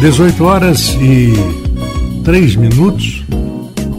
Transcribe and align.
18 0.00 0.44
horas 0.44 0.96
e 1.00 1.32
3 2.24 2.54
minutos. 2.54 3.24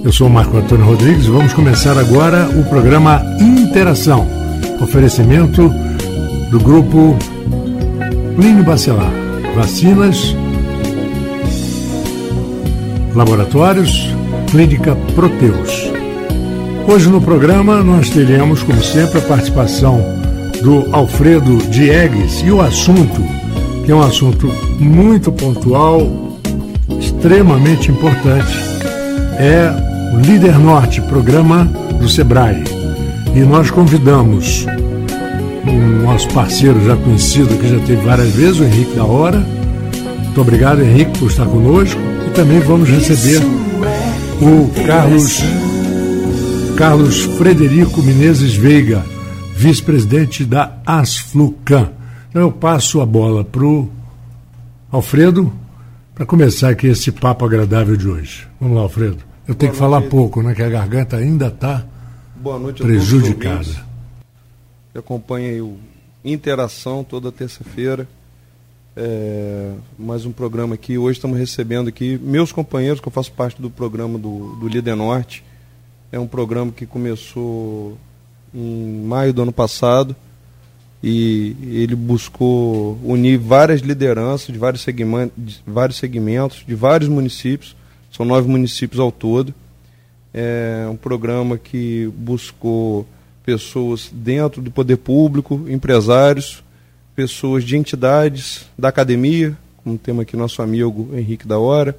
Eu 0.01 0.13
sou 0.13 0.29
Marco 0.29 0.55
Antônio 0.55 0.85
Rodrigues 0.85 1.25
e 1.25 1.29
vamos 1.29 1.51
começar 1.51 1.97
agora 1.97 2.47
o 2.57 2.63
programa 2.69 3.21
Interação. 3.41 4.25
Oferecimento 4.81 5.69
do 6.51 6.59
grupo 6.59 7.17
Plínio 8.37 8.63
Bacelar. 8.63 9.11
Vacinas, 9.53 10.33
laboratórios, 13.13 14.07
Clínica 14.49 14.95
Proteus. 15.15 15.91
Hoje 16.87 17.09
no 17.09 17.21
programa 17.21 17.83
nós 17.83 18.09
teremos, 18.09 18.63
como 18.63 18.81
sempre, 18.81 19.19
a 19.19 19.21
participação 19.21 20.01
do 20.63 20.95
Alfredo 20.95 21.57
Diegues 21.69 22.41
e 22.45 22.51
o 22.51 22.61
assunto, 22.61 23.38
é 23.91 23.95
um 23.95 24.01
assunto 24.01 24.47
muito 24.79 25.31
pontual, 25.31 26.01
extremamente 26.99 27.89
importante, 27.89 28.53
é 29.37 29.71
o 30.13 30.19
Líder 30.19 30.59
Norte, 30.59 31.01
programa 31.01 31.65
do 31.99 32.07
Sebrae. 32.07 32.63
E 33.35 33.39
nós 33.39 33.71
convidamos 33.71 34.65
um 35.67 36.03
nosso 36.03 36.27
parceiro 36.29 36.83
já 36.85 36.95
conhecido, 36.97 37.57
que 37.57 37.67
já 37.67 37.79
teve 37.79 38.05
várias 38.05 38.29
vezes, 38.29 38.59
o 38.59 38.63
Henrique 38.63 38.95
da 38.95 39.05
Hora. 39.05 39.39
Muito 39.39 40.41
obrigado, 40.41 40.81
Henrique, 40.81 41.17
por 41.17 41.29
estar 41.29 41.45
conosco. 41.45 41.99
E 42.27 42.29
também 42.31 42.59
vamos 42.59 42.89
receber 42.89 43.41
o 44.41 44.69
Carlos, 44.85 45.43
Carlos 46.75 47.21
Frederico 47.37 48.01
Menezes 48.03 48.55
Veiga, 48.55 49.03
vice-presidente 49.55 50.45
da 50.45 50.73
Asflucan. 50.85 51.98
Então 52.29 52.43
eu 52.43 52.51
passo 52.51 53.01
a 53.01 53.05
bola 53.05 53.43
para 53.43 53.63
o 53.63 53.89
Alfredo 54.91 55.51
para 56.13 56.27
começar 56.27 56.69
aqui 56.69 56.85
esse 56.85 57.11
papo 57.11 57.43
agradável 57.43 57.97
de 57.97 58.07
hoje. 58.07 58.47
Vamos 58.61 58.77
lá, 58.77 58.83
Alfredo. 58.83 59.17
Eu 59.47 59.55
tenho 59.55 59.71
que 59.71 59.77
falar 59.77 60.03
pouco, 60.03 60.43
né? 60.43 60.53
Que 60.53 60.61
a 60.61 60.69
garganta 60.69 61.17
ainda 61.17 61.47
está 61.47 61.83
prejudicada. 62.77 63.83
Que 64.91 64.99
acompanha 64.99 65.63
o 65.63 65.77
Interação 66.23 67.03
toda 67.03 67.31
terça-feira. 67.31 68.07
É, 68.95 69.71
mais 69.97 70.25
um 70.25 70.31
programa 70.31 70.75
aqui. 70.75 70.97
Hoje 70.97 71.17
estamos 71.17 71.39
recebendo 71.39 71.87
aqui 71.87 72.19
meus 72.21 72.51
companheiros, 72.51 72.99
que 72.99 73.07
eu 73.07 73.11
faço 73.11 73.31
parte 73.31 73.59
do 73.59 73.69
programa 73.69 74.19
do, 74.19 74.55
do 74.57 74.67
Líder 74.67 74.95
Norte. 74.95 75.43
É 76.11 76.19
um 76.19 76.27
programa 76.27 76.71
que 76.71 76.85
começou 76.85 77.97
em 78.53 79.01
maio 79.05 79.33
do 79.33 79.41
ano 79.41 79.53
passado 79.53 80.15
e 81.01 81.55
ele 81.61 81.95
buscou 81.95 82.99
unir 83.03 83.37
várias 83.37 83.81
lideranças 83.81 84.47
de 84.47 84.57
vários 84.57 84.81
segmentos, 84.81 85.33
de 85.37 85.61
vários, 85.65 85.97
segmentos, 85.97 86.63
de 86.67 86.75
vários 86.75 87.09
municípios, 87.09 87.75
são 88.11 88.25
nove 88.25 88.49
municípios 88.49 88.99
ao 88.99 89.11
todo. 89.11 89.53
É 90.33 90.87
um 90.91 90.95
programa 90.95 91.57
que 91.57 92.11
buscou 92.15 93.07
pessoas 93.45 94.09
dentro 94.11 94.61
do 94.61 94.69
poder 94.69 94.97
público, 94.97 95.65
empresários, 95.69 96.63
pessoas 97.15 97.63
de 97.63 97.77
entidades 97.77 98.65
da 98.77 98.89
academia, 98.89 99.57
como 99.77 99.97
temos 99.97 100.21
aqui 100.21 100.35
nosso 100.35 100.61
amigo 100.61 101.09
Henrique 101.13 101.47
da 101.47 101.57
Hora, 101.57 101.97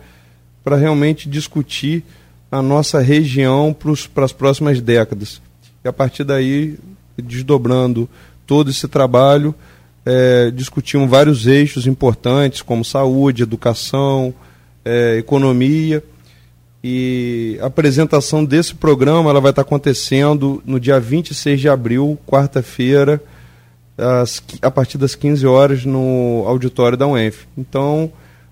para 0.62 0.76
realmente 0.76 1.28
discutir 1.28 2.04
a 2.52 2.60
nossa 2.60 3.00
região 3.00 3.74
para 4.12 4.24
as 4.24 4.32
próximas 4.32 4.80
décadas. 4.80 5.40
E 5.82 5.88
a 5.88 5.92
partir 5.92 6.24
daí, 6.24 6.78
desdobrando 7.16 8.08
todo 8.50 8.68
esse 8.68 8.88
trabalho, 8.88 9.54
é, 10.04 10.50
discutimos 10.50 11.08
vários 11.08 11.46
eixos 11.46 11.86
importantes, 11.86 12.62
como 12.62 12.84
saúde, 12.84 13.44
educação, 13.44 14.34
é, 14.84 15.18
economia. 15.18 16.02
E 16.82 17.56
a 17.62 17.66
apresentação 17.66 18.44
desse 18.44 18.74
programa 18.74 19.30
ela 19.30 19.40
vai 19.40 19.50
estar 19.50 19.62
acontecendo 19.62 20.60
no 20.66 20.80
dia 20.80 20.98
26 20.98 21.60
de 21.60 21.68
abril, 21.68 22.18
quarta-feira, 22.26 23.22
a 24.60 24.70
partir 24.70 24.98
das 24.98 25.14
15 25.14 25.46
horas, 25.46 25.84
no 25.84 26.42
auditório 26.44 26.98
da 26.98 27.06
UENF. 27.06 27.46
Então, 27.56 28.10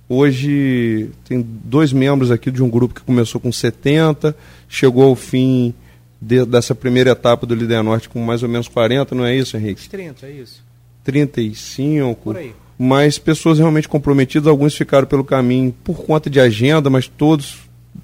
hoje 0.09 1.11
tem 1.25 1.45
dois 1.65 1.93
membros 1.93 2.31
aqui 2.31 2.53
de 2.53 2.63
um 2.63 2.71
grupo 2.71 2.95
que 2.95 3.01
começou 3.01 3.41
com 3.41 3.51
70, 3.51 4.37
chegou 4.69 5.03
ao 5.03 5.17
fim 5.17 5.75
de, 6.21 6.45
dessa 6.45 6.75
primeira 6.75 7.11
etapa 7.11 7.47
do 7.47 7.55
Líder 7.55 7.83
Norte 7.83 8.09
com 8.09 8.21
mais 8.21 8.43
ou 8.43 8.49
menos 8.49 8.69
40, 8.69 9.15
não 9.15 9.25
é 9.25 9.35
isso, 9.35 9.57
Henrique? 9.57 9.89
30, 9.89 10.27
é 10.27 10.31
isso. 10.31 10.63
35. 11.05 12.21
Por 12.23 12.37
aí. 12.37 12.55
Mas 12.79 13.19
pessoas 13.19 13.59
realmente 13.59 13.89
comprometidas, 13.89 14.47
alguns 14.47 14.75
ficaram 14.75 15.07
pelo 15.07 15.25
caminho 15.25 15.75
por 15.83 16.05
conta 16.05 16.31
de 16.31 16.39
agenda, 16.39 16.89
mas 16.89 17.09
todos, 17.09 17.59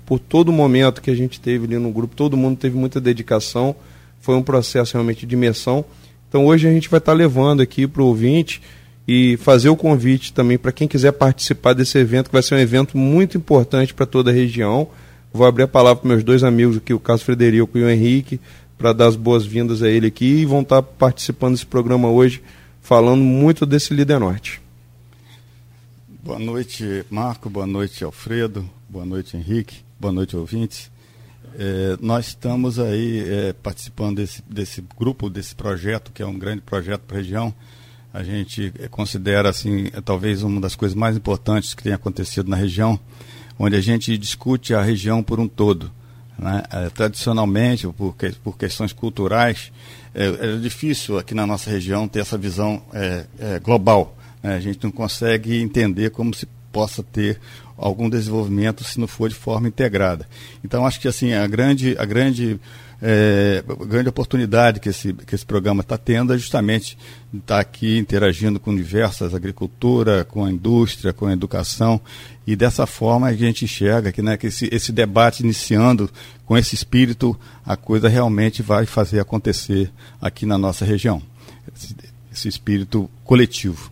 por 0.05 0.19
todo 0.19 0.49
o 0.49 0.53
momento 0.53 1.01
que 1.01 1.11
a 1.11 1.15
gente 1.15 1.41
teve 1.41 1.67
ali 1.67 1.79
no 1.79 1.93
grupo, 1.93 2.17
todo 2.17 2.37
mundo 2.37 2.57
teve 2.57 2.77
muita 2.77 3.01
dedicação. 3.01 3.77
Foi 4.21 4.35
um 4.35 4.43
processo 4.43 4.95
realmente 4.95 5.27
de 5.27 5.35
imersão. 5.35 5.85
Então 6.29 6.47
hoje 6.47 6.67
a 6.67 6.73
gente 6.73 6.89
vai 6.89 6.99
estar 6.99 7.13
levando 7.13 7.61
aqui 7.61 7.87
para 7.87 8.03
o 8.03 8.07
ouvinte 8.07 8.61
e 9.07 9.37
fazer 9.37 9.69
o 9.69 9.77
convite 9.77 10.33
também 10.33 10.59
para 10.59 10.73
quem 10.73 10.89
quiser 10.89 11.13
participar 11.13 11.75
desse 11.75 11.97
evento, 11.99 12.27
que 12.27 12.33
vai 12.33 12.43
ser 12.43 12.55
um 12.55 12.59
evento 12.59 12.97
muito 12.97 13.37
importante 13.37 13.95
para 13.95 14.07
toda 14.07 14.31
a 14.31 14.35
região. 14.35 14.89
Vou 15.35 15.45
abrir 15.45 15.65
a 15.65 15.69
palavra 15.69 16.01
para 16.01 16.09
meus 16.09 16.23
dois 16.23 16.45
amigos 16.45 16.77
aqui, 16.77 16.95
o 16.95 17.01
Carlos 17.01 17.25
Frederico 17.25 17.77
e 17.77 17.83
o 17.83 17.91
Henrique, 17.91 18.41
para 18.79 18.93
dar 18.93 19.09
as 19.09 19.17
boas-vindas 19.17 19.83
a 19.83 19.91
ele 19.91 20.07
aqui 20.07 20.27
e 20.27 20.45
vão 20.45 20.61
estar 20.61 20.81
participando 20.81 21.55
desse 21.55 21.67
programa 21.67 22.09
hoje, 22.09 22.41
falando 22.81 23.21
muito 23.21 23.67
desse 23.67 23.93
Líder 23.93 24.21
Norte. 24.21 24.63
Boa 26.23 26.39
noite, 26.39 27.05
Marco. 27.11 27.51
Boa 27.51 27.67
noite, 27.67 28.05
Alfredo. 28.05 28.65
Boa 28.89 29.05
noite, 29.05 29.37
Henrique. 29.37 29.79
Boa 29.99 30.13
noite, 30.13 30.37
ouvintes. 30.37 30.89
É, 31.59 31.99
nós 32.01 32.29
estamos 32.29 32.79
aí 32.79 33.25
é, 33.29 33.53
participando 33.55 34.19
desse, 34.19 34.41
desse 34.49 34.85
grupo, 34.97 35.29
desse 35.29 35.57
projeto, 35.57 36.13
que 36.13 36.23
é 36.23 36.27
um 36.27 36.39
grande 36.39 36.61
projeto 36.61 37.01
para 37.01 37.17
a 37.17 37.21
região. 37.21 37.53
A 38.13 38.23
gente 38.23 38.73
é, 38.79 38.87
considera, 38.87 39.49
assim, 39.49 39.89
é, 39.93 40.01
talvez 40.01 40.45
uma 40.45 40.61
das 40.61 40.77
coisas 40.77 40.95
mais 40.95 41.17
importantes 41.17 41.75
que 41.75 41.83
tem 41.83 41.93
acontecido 41.93 42.49
na 42.49 42.57
região, 42.57 43.01
onde 43.59 43.77
a 43.77 43.81
gente 43.81 44.17
discute 44.19 44.75
a 44.75 44.83
região 44.83 45.23
por 45.23 45.39
um 45.41 45.49
todo. 45.49 45.91
Né? 46.39 46.63
É, 46.71 46.91
tradicionalmente, 46.91 47.87
por, 47.89 48.17
que, 48.17 48.31
por 48.43 48.57
questões 48.57 48.93
culturais, 48.93 49.73
é, 50.15 50.27
é, 50.27 50.57
difícil 50.57 51.19
aqui 51.19 51.35
na 51.35 51.47
nossa 51.47 51.71
região 51.71 52.09
ter 52.09 52.21
essa 52.21 52.39
visão 52.39 52.83
global. 53.63 54.17
Né? 54.43 54.57
A 54.57 54.61
gente 54.61 54.83
não 54.83 54.91
consegue 54.91 55.61
entender 55.61 56.11
como 56.11 56.35
se 56.35 56.47
possa 56.73 57.03
ter 57.03 57.39
algum 57.77 58.11
desenvolvimento 58.11 58.83
se 58.83 58.99
não 58.99 59.07
for 59.07 59.29
de 59.29 59.35
forma 59.35 59.69
integrada. 59.69 60.29
Então 60.63 60.87
acho 60.87 61.01
que 61.01 61.09
assim 61.09 61.33
a 61.33 61.47
grande 61.47 61.97
a 61.99 62.05
grande 62.05 62.59
é, 63.03 63.63
a 63.69 63.85
grande 63.85 64.09
oportunidade 64.09 64.81
que 64.81 64.89
esse, 64.89 65.13
que 65.13 65.35
esse 65.35 65.45
programa 65.45 65.83
está 65.83 65.99
tendo 65.99 66.33
é 66.33 66.39
justamente 66.39 66.97
estar 67.33 67.57
tá 67.57 67.61
aqui 67.61 67.99
interagindo 67.99 68.59
com 68.61 68.75
diversas 68.75 69.35
agricultura, 69.35 70.25
com 70.25 70.45
a 70.45 70.51
indústria, 70.51 71.13
com 71.13 71.27
a 71.27 71.33
educação 71.33 72.01
e 72.47 72.55
dessa 72.55 72.87
forma 72.87 73.27
a 73.27 73.35
gente 73.35 73.65
enxerga 73.65 74.13
que, 74.13 74.23
né, 74.23 74.37
que 74.37 74.49
esse, 74.49 74.69
esse 74.73 74.93
debate 74.93 75.43
iniciando 75.43 76.11
com 76.47 76.57
esse 76.57 76.75
espírito 76.75 77.39
a 77.65 77.77
coisa 77.77 78.09
realmente 78.09 78.63
vai 78.63 78.87
fazer 78.87 79.21
acontecer 79.21 79.91
aqui 80.21 80.47
na 80.47 80.59
nossa 80.59 80.85
região 80.85 81.23
esse, 81.75 81.95
esse 82.33 82.49
espírito 82.49 83.11
coletivo. 83.25 83.91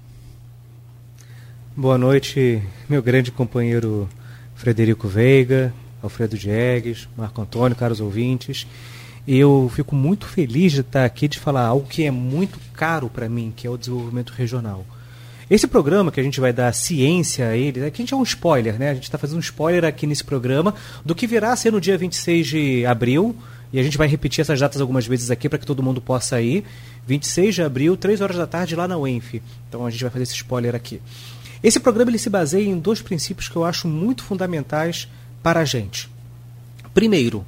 Boa 1.74 1.96
noite, 1.96 2.62
meu 2.88 3.02
grande 3.02 3.30
companheiro 3.30 4.08
Frederico 4.54 5.08
Veiga, 5.08 5.72
Alfredo 6.02 6.36
Diegues, 6.36 7.08
Marco 7.16 7.40
Antônio, 7.40 7.76
caros 7.76 8.00
ouvintes. 8.00 8.66
Eu 9.26 9.70
fico 9.72 9.94
muito 9.94 10.26
feliz 10.26 10.72
de 10.72 10.80
estar 10.80 11.04
aqui 11.04 11.28
de 11.28 11.38
falar 11.38 11.66
algo 11.66 11.86
que 11.86 12.04
é 12.04 12.10
muito 12.10 12.58
caro 12.74 13.08
para 13.08 13.28
mim, 13.28 13.52
que 13.54 13.66
é 13.66 13.70
o 13.70 13.76
desenvolvimento 13.76 14.30
regional. 14.30 14.84
Esse 15.48 15.66
programa 15.66 16.10
que 16.10 16.18
a 16.18 16.22
gente 16.22 16.40
vai 16.40 16.52
dar 16.52 16.72
ciência 16.72 17.48
a 17.48 17.56
ele, 17.56 17.84
aqui 17.84 18.02
a 18.02 18.04
gente 18.04 18.14
é 18.14 18.16
um 18.16 18.22
spoiler, 18.22 18.78
né? 18.78 18.90
A 18.90 18.94
gente 18.94 19.04
está 19.04 19.18
fazendo 19.18 19.36
um 19.36 19.40
spoiler 19.40 19.84
aqui 19.84 20.06
nesse 20.06 20.24
programa 20.24 20.74
do 21.04 21.14
que 21.14 21.26
virá 21.26 21.52
a 21.52 21.56
ser 21.56 21.70
no 21.70 21.80
dia 21.80 21.96
26 21.96 22.46
de 22.46 22.86
abril, 22.86 23.36
e 23.72 23.78
a 23.78 23.82
gente 23.82 23.96
vai 23.96 24.08
repetir 24.08 24.40
essas 24.42 24.58
datas 24.58 24.80
algumas 24.80 25.06
vezes 25.06 25.30
aqui 25.30 25.48
para 25.48 25.58
que 25.58 25.66
todo 25.66 25.82
mundo 25.82 26.00
possa 26.00 26.40
ir. 26.40 26.64
26 27.06 27.54
de 27.54 27.62
abril, 27.62 27.96
3 27.96 28.20
horas 28.20 28.36
da 28.36 28.46
tarde, 28.46 28.74
lá 28.74 28.88
na 28.88 28.98
UENF. 28.98 29.40
Então 29.68 29.86
a 29.86 29.90
gente 29.90 30.02
vai 30.02 30.10
fazer 30.10 30.24
esse 30.24 30.34
spoiler 30.34 30.74
aqui. 30.74 31.00
Esse 31.62 31.78
programa 31.78 32.10
ele 32.10 32.18
se 32.18 32.28
baseia 32.28 32.68
em 32.68 32.78
dois 32.78 33.00
princípios 33.00 33.48
que 33.48 33.56
eu 33.56 33.64
acho 33.64 33.86
muito 33.86 34.24
fundamentais 34.24 35.08
para 35.42 35.60
a 35.60 35.64
gente. 35.64 36.10
Primeiro, 36.92 37.46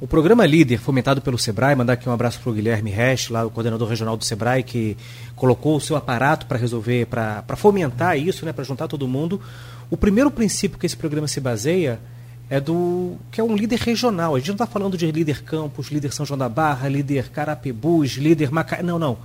o 0.00 0.06
programa 0.06 0.46
Líder, 0.46 0.78
fomentado 0.78 1.20
pelo 1.20 1.38
Sebrae, 1.38 1.76
mandar 1.76 1.92
aqui 1.92 2.08
um 2.08 2.12
abraço 2.12 2.40
para 2.40 2.50
o 2.50 2.54
Guilherme 2.54 2.90
Resch, 2.90 3.28
lá 3.28 3.44
o 3.44 3.50
coordenador 3.50 3.86
regional 3.86 4.16
do 4.16 4.24
Sebrae, 4.24 4.62
que 4.62 4.96
colocou 5.36 5.76
o 5.76 5.80
seu 5.80 5.94
aparato 5.94 6.46
para 6.46 6.56
resolver, 6.56 7.06
para 7.06 7.56
fomentar 7.56 8.18
isso, 8.18 8.46
né, 8.46 8.52
para 8.52 8.64
juntar 8.64 8.88
todo 8.88 9.06
mundo. 9.06 9.38
O 9.90 9.98
primeiro 9.98 10.30
princípio 10.30 10.78
que 10.78 10.86
esse 10.86 10.96
programa 10.96 11.28
se 11.28 11.38
baseia 11.38 12.00
é 12.48 12.58
do 12.58 13.16
que 13.30 13.42
é 13.42 13.44
um 13.44 13.54
líder 13.54 13.78
regional. 13.78 14.34
A 14.34 14.38
gente 14.38 14.48
não 14.48 14.54
está 14.54 14.66
falando 14.66 14.96
de 14.96 15.10
líder 15.12 15.42
Campos, 15.42 15.88
líder 15.88 16.14
São 16.14 16.24
João 16.24 16.38
da 16.38 16.48
Barra, 16.48 16.88
líder 16.88 17.28
Carapebus, 17.28 18.12
líder 18.12 18.50
Macaé. 18.50 18.82
Não, 18.82 18.98
não. 18.98 19.18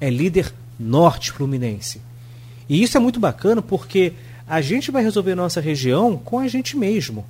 É 0.00 0.08
líder 0.08 0.52
norte 0.78 1.32
fluminense. 1.32 2.00
E 2.68 2.80
isso 2.80 2.96
é 2.96 3.00
muito 3.00 3.18
bacana 3.18 3.60
porque 3.60 4.14
A 4.50 4.60
gente 4.60 4.90
vai 4.90 5.00
resolver 5.00 5.36
nossa 5.36 5.60
região 5.60 6.16
com 6.16 6.40
a 6.40 6.48
gente 6.48 6.76
mesmo. 6.76 7.24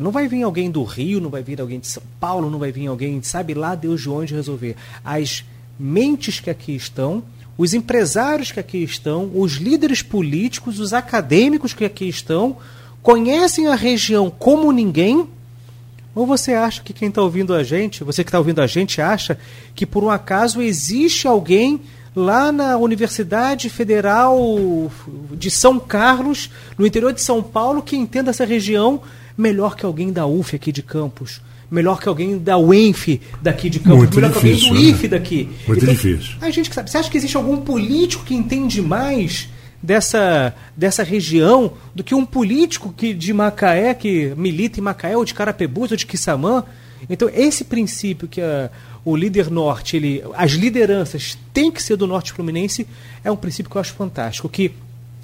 Não 0.00 0.10
vai 0.10 0.28
vir 0.28 0.42
alguém 0.42 0.70
do 0.70 0.84
Rio, 0.84 1.20
não 1.20 1.30
vai 1.30 1.42
vir 1.42 1.60
alguém 1.60 1.80
de 1.80 1.88
São 1.88 2.02
Paulo, 2.18 2.50
não 2.50 2.58
vai 2.58 2.70
vir 2.70 2.86
alguém, 2.86 3.20
sabe 3.22 3.54
lá 3.54 3.74
Deus 3.74 4.00
de 4.00 4.08
onde 4.08 4.34
resolver. 4.34 4.76
As 5.04 5.44
mentes 5.78 6.38
que 6.38 6.50
aqui 6.50 6.74
estão, 6.74 7.22
os 7.58 7.74
empresários 7.74 8.52
que 8.52 8.60
aqui 8.60 8.82
estão, 8.82 9.30
os 9.34 9.54
líderes 9.54 10.02
políticos, 10.02 10.78
os 10.78 10.92
acadêmicos 10.92 11.74
que 11.74 11.84
aqui 11.84 12.08
estão, 12.08 12.56
conhecem 13.02 13.66
a 13.66 13.74
região 13.74 14.30
como 14.30 14.72
ninguém? 14.72 15.28
Ou 16.14 16.26
você 16.26 16.54
acha 16.54 16.82
que 16.82 16.92
quem 16.92 17.08
está 17.08 17.22
ouvindo 17.22 17.54
a 17.54 17.62
gente, 17.62 18.04
você 18.04 18.22
que 18.22 18.28
está 18.28 18.38
ouvindo 18.38 18.60
a 18.60 18.66
gente, 18.66 19.00
acha 19.00 19.38
que 19.74 19.86
por 19.86 20.04
um 20.04 20.10
acaso 20.10 20.60
existe 20.62 21.26
alguém 21.26 21.80
lá 22.14 22.50
na 22.50 22.76
Universidade 22.76 23.70
Federal 23.70 24.90
de 25.32 25.50
São 25.50 25.78
Carlos, 25.78 26.50
no 26.76 26.86
interior 26.86 27.12
de 27.12 27.22
São 27.22 27.42
Paulo, 27.42 27.82
que 27.82 27.96
entenda 27.96 28.30
essa 28.30 28.44
região 28.44 29.00
melhor 29.40 29.74
que 29.74 29.84
alguém 29.84 30.12
da 30.12 30.26
UF 30.26 30.54
aqui 30.54 30.70
de 30.70 30.82
Campos? 30.82 31.40
melhor 31.70 32.00
que 32.00 32.08
alguém 32.08 32.36
da 32.36 32.58
UENF 32.58 33.20
daqui 33.40 33.70
de 33.70 33.78
Campos, 33.78 33.98
Muito 33.98 34.16
melhor 34.16 34.32
difícil, 34.32 34.58
que 34.58 34.68
alguém 34.68 34.82
do 34.82 34.88
IF 34.90 35.08
daqui. 35.08 35.48
Muito 35.68 35.82
então, 35.82 35.94
difícil. 35.94 36.34
A 36.40 36.50
gente 36.50 36.68
que 36.68 36.74
sabe. 36.74 36.90
Você 36.90 36.98
acha 36.98 37.08
que 37.08 37.16
existe 37.16 37.36
algum 37.36 37.58
político 37.58 38.24
que 38.24 38.34
entende 38.34 38.82
mais 38.82 39.48
dessa, 39.82 40.54
dessa 40.76 41.02
região 41.02 41.74
do 41.94 42.02
que 42.02 42.14
um 42.14 42.26
político 42.26 42.92
que 42.96 43.14
de 43.14 43.32
Macaé, 43.32 43.94
que 43.94 44.32
milita 44.36 44.80
em 44.80 44.82
Macaé, 44.82 45.16
ou 45.16 45.24
de 45.24 45.32
Carapebus, 45.32 45.92
ou 45.92 45.96
de 45.96 46.06
Quissamã? 46.06 46.64
Então, 47.08 47.30
esse 47.32 47.64
princípio 47.64 48.28
que 48.28 48.40
a, 48.40 48.70
o 49.04 49.16
líder 49.16 49.50
norte, 49.50 49.96
ele, 49.96 50.22
as 50.34 50.52
lideranças 50.52 51.38
têm 51.54 51.70
que 51.70 51.82
ser 51.82 51.96
do 51.96 52.06
norte 52.06 52.32
fluminense, 52.32 52.86
é 53.24 53.30
um 53.30 53.36
princípio 53.36 53.70
que 53.70 53.76
eu 53.76 53.80
acho 53.80 53.94
fantástico, 53.94 54.48
que 54.48 54.72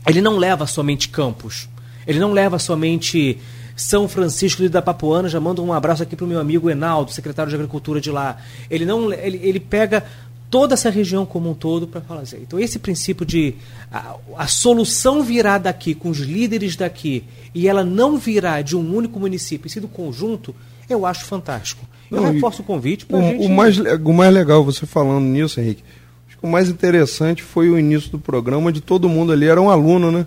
ele 0.06 0.20
não 0.20 0.38
leva 0.38 0.66
somente 0.66 1.08
Campos, 1.08 1.68
ele 2.06 2.18
não 2.18 2.32
leva 2.32 2.58
somente 2.58 3.38
são 3.76 4.08
Francisco 4.08 4.66
da 4.70 4.80
Papuana, 4.80 5.28
já 5.28 5.38
mando 5.38 5.62
um 5.62 5.70
abraço 5.70 6.02
aqui 6.02 6.16
para 6.16 6.24
o 6.24 6.28
meu 6.28 6.40
amigo 6.40 6.70
Enaldo, 6.70 7.12
secretário 7.12 7.50
de 7.50 7.54
Agricultura 7.54 8.00
de 8.00 8.10
lá. 8.10 8.38
Ele 8.70 8.86
não 8.86 9.12
ele, 9.12 9.38
ele 9.42 9.60
pega 9.60 10.02
toda 10.50 10.72
essa 10.72 10.88
região 10.88 11.26
como 11.26 11.50
um 11.50 11.54
todo 11.54 11.86
para 11.86 12.00
falar 12.00 12.22
assim. 12.22 12.38
Então 12.40 12.58
esse 12.58 12.78
princípio 12.78 13.26
de 13.26 13.54
a, 13.92 14.16
a, 14.38 14.46
solução 14.46 15.22
virá 15.22 15.58
daqui 15.58 15.94
com 15.94 16.08
os 16.08 16.18
líderes 16.18 16.74
daqui 16.74 17.24
e 17.54 17.68
ela 17.68 17.84
não 17.84 18.16
virá 18.16 18.62
de 18.62 18.74
um 18.74 18.94
único 18.94 19.20
município, 19.20 19.66
e 19.66 19.70
sim 19.70 19.80
do 19.80 19.88
conjunto, 19.88 20.54
eu 20.88 21.04
acho 21.04 21.26
fantástico. 21.26 21.84
Eu 22.10 22.22
não, 22.22 22.32
reforço 22.32 22.62
o 22.62 22.64
convite 22.64 23.04
para 23.04 23.18
o, 23.18 23.22
gente... 23.22 23.46
o 23.46 23.50
mais 23.50 23.78
o 23.78 24.12
mais 24.12 24.32
legal 24.32 24.64
você 24.64 24.86
falando 24.86 25.24
nisso, 25.24 25.60
Henrique. 25.60 25.84
Acho 26.26 26.38
que 26.38 26.46
o 26.46 26.48
mais 26.48 26.70
interessante 26.70 27.42
foi 27.42 27.68
o 27.68 27.78
início 27.78 28.10
do 28.10 28.18
programa, 28.18 28.68
onde 28.68 28.80
todo 28.80 29.06
mundo 29.06 29.32
ali 29.32 29.46
era 29.46 29.60
um 29.60 29.68
aluno, 29.68 30.10
né? 30.10 30.26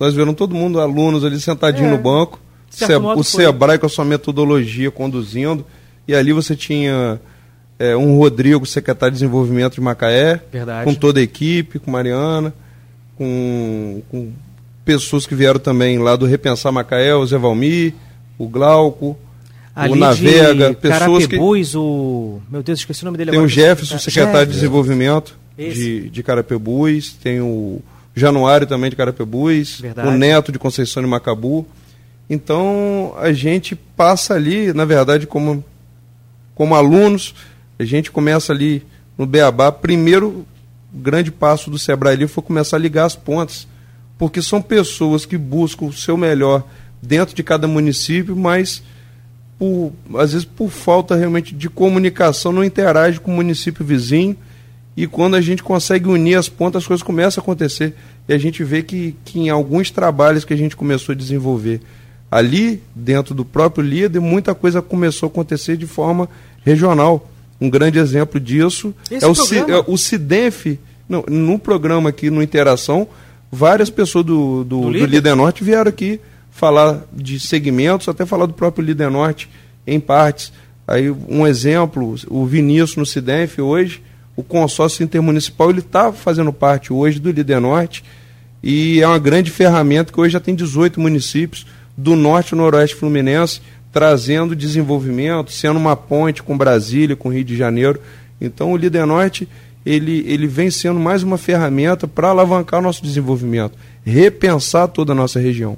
Nós 0.00 0.14
vimos 0.14 0.34
todo 0.34 0.54
mundo 0.54 0.80
alunos 0.80 1.24
ali 1.24 1.38
sentadinho 1.40 1.88
é. 1.88 1.90
no 1.90 1.98
banco 1.98 2.40
Se, 2.70 2.84
o 2.94 3.24
Sebrae 3.24 3.78
com 3.78 3.86
a 3.86 3.88
sua 3.88 4.04
metodologia 4.04 4.90
conduzindo, 4.90 5.64
e 6.06 6.14
ali 6.14 6.32
você 6.32 6.54
tinha 6.54 7.20
é, 7.78 7.96
um 7.96 8.16
Rodrigo, 8.16 8.64
secretário 8.66 9.12
de 9.12 9.20
Desenvolvimento 9.20 9.74
de 9.74 9.80
Macaé, 9.80 10.40
Verdade. 10.52 10.84
com 10.84 10.94
toda 10.94 11.20
a 11.20 11.22
equipe, 11.22 11.78
com 11.78 11.90
Mariana, 11.90 12.52
com, 13.16 14.02
com 14.10 14.32
pessoas 14.84 15.26
que 15.26 15.34
vieram 15.34 15.60
também 15.60 15.98
lá 15.98 16.16
do 16.16 16.26
Repensar 16.26 16.72
Macaé, 16.72 17.14
o 17.14 17.26
Zé 17.26 17.38
Valmir, 17.38 17.94
o 18.38 18.48
Glauco, 18.48 19.16
Ali 19.78 19.92
o 19.92 19.96
Navega, 19.96 20.74
pessoas 20.74 21.26
que... 21.26 21.38
o... 21.38 22.40
Meu 22.50 22.64
Deus, 22.64 22.80
esqueci 22.80 23.02
o 23.02 23.04
nome 23.04 23.16
dele 23.16 23.30
Tem 23.30 23.38
agora. 23.38 23.46
o 23.46 23.48
Jefferson, 23.48 23.96
secretário 23.98 24.48
de 24.48 24.54
Desenvolvimento 24.54 25.36
de, 25.56 26.10
de 26.10 26.22
Carapebus, 26.22 27.12
tem 27.12 27.40
o 27.40 27.80
Januário 28.14 28.66
também 28.66 28.90
de 28.90 28.96
Carapebus, 28.96 29.80
Verdade. 29.80 30.08
o 30.08 30.12
Neto 30.12 30.50
de 30.50 30.58
Conceição 30.58 31.00
de 31.00 31.08
Macabu. 31.08 31.64
Então 32.28 33.14
a 33.18 33.32
gente 33.32 33.74
passa 33.74 34.34
ali, 34.34 34.72
na 34.72 34.84
verdade, 34.84 35.26
como, 35.26 35.64
como 36.54 36.74
alunos, 36.74 37.34
a 37.78 37.84
gente 37.84 38.10
começa 38.10 38.52
ali 38.52 38.82
no 39.16 39.26
Beabá. 39.26 39.72
Primeiro 39.72 40.46
grande 40.92 41.30
passo 41.30 41.70
do 41.70 41.78
Sebrae 41.78 42.14
ali 42.14 42.26
foi 42.26 42.42
começar 42.42 42.76
a 42.76 42.80
ligar 42.80 43.04
as 43.04 43.16
pontas, 43.16 43.66
porque 44.18 44.42
são 44.42 44.60
pessoas 44.60 45.24
que 45.24 45.38
buscam 45.38 45.86
o 45.86 45.92
seu 45.92 46.16
melhor 46.16 46.64
dentro 47.00 47.34
de 47.34 47.42
cada 47.42 47.66
município, 47.66 48.36
mas 48.36 48.82
por, 49.58 49.92
às 50.16 50.32
vezes 50.32 50.44
por 50.44 50.70
falta 50.70 51.16
realmente 51.16 51.54
de 51.54 51.68
comunicação 51.68 52.52
não 52.52 52.64
interage 52.64 53.20
com 53.20 53.32
o 53.32 53.34
município 53.34 53.84
vizinho 53.84 54.36
e 54.96 55.06
quando 55.06 55.34
a 55.34 55.40
gente 55.40 55.62
consegue 55.62 56.08
unir 56.08 56.36
as 56.36 56.48
pontas 56.48 56.82
as 56.82 56.86
coisas 56.86 57.02
começam 57.02 57.40
a 57.40 57.42
acontecer 57.42 57.94
e 58.28 58.32
a 58.32 58.38
gente 58.38 58.62
vê 58.62 58.82
que, 58.82 59.16
que 59.24 59.40
em 59.40 59.50
alguns 59.50 59.90
trabalhos 59.90 60.44
que 60.44 60.52
a 60.52 60.56
gente 60.56 60.76
começou 60.76 61.12
a 61.12 61.16
desenvolver 61.16 61.80
ali 62.30 62.82
dentro 62.94 63.34
do 63.34 63.44
próprio 63.44 63.84
líder, 63.84 64.20
muita 64.20 64.54
coisa 64.54 64.82
começou 64.82 65.28
a 65.28 65.30
acontecer 65.30 65.76
de 65.76 65.86
forma 65.86 66.28
regional. 66.64 67.30
Um 67.60 67.68
grande 67.68 67.98
exemplo 67.98 68.38
disso 68.38 68.94
Esse 69.10 69.24
é 69.24 69.28
o, 69.28 69.34
programa? 69.34 69.74
é 69.74 69.84
o 69.86 69.96
CIDENF, 69.96 70.78
no, 71.08 71.24
no 71.28 71.58
programa 71.58 72.10
aqui, 72.10 72.30
no 72.30 72.42
Interação, 72.42 73.08
várias 73.50 73.90
pessoas 73.90 74.24
do, 74.24 74.62
do, 74.62 74.80
Do 74.82 74.82
do, 74.82 74.90
líder? 74.90 75.06
líder? 75.06 75.34
Norte 75.34 75.64
vieram 75.64 75.88
aqui 75.88 76.20
falar 76.50 77.02
de 77.12 77.40
segmentos, 77.40 78.08
até 78.08 78.26
falar 78.26 78.46
do 78.46 78.52
próprio 78.52 78.84
Líder 78.84 79.10
Norte 79.10 79.48
em 79.86 79.98
partes. 79.98 80.52
Aí 80.86 81.10
um 81.10 81.46
exemplo, 81.46 82.14
o 82.28 82.44
Vinícius 82.44 82.96
no 82.96 83.06
CIDENF 83.06 83.60
hoje, 83.60 84.02
o 84.36 84.42
consórcio 84.42 85.02
intermunicipal, 85.02 85.70
ele 85.70 85.80
está 85.80 86.12
fazendo 86.12 86.52
parte 86.52 86.92
hoje 86.92 87.18
do 87.18 87.30
Líder 87.30 87.60
Norte 87.60 88.04
e 88.62 89.00
é 89.00 89.06
uma 89.06 89.18
grande 89.18 89.50
ferramenta 89.50 90.12
que 90.12 90.20
hoje 90.20 90.32
já 90.32 90.40
tem 90.40 90.54
18 90.54 91.00
municípios 91.00 91.66
do 91.98 92.14
norte 92.14 92.52
e 92.52 92.54
noroeste 92.54 92.94
fluminense, 92.94 93.60
trazendo 93.92 94.54
desenvolvimento, 94.54 95.50
sendo 95.50 95.78
uma 95.78 95.96
ponte 95.96 96.44
com 96.44 96.56
Brasília, 96.56 97.16
com 97.16 97.28
Rio 97.28 97.42
de 97.42 97.56
Janeiro. 97.56 98.00
Então 98.40 98.70
o 98.70 98.76
Líder 98.76 99.04
Norte 99.04 99.48
ele, 99.84 100.24
ele 100.26 100.46
vem 100.46 100.70
sendo 100.70 101.00
mais 101.00 101.24
uma 101.24 101.36
ferramenta 101.36 102.06
para 102.06 102.28
alavancar 102.28 102.78
o 102.78 102.82
nosso 102.82 103.02
desenvolvimento, 103.02 103.76
repensar 104.04 104.86
toda 104.86 105.12
a 105.12 105.14
nossa 105.14 105.40
região. 105.40 105.76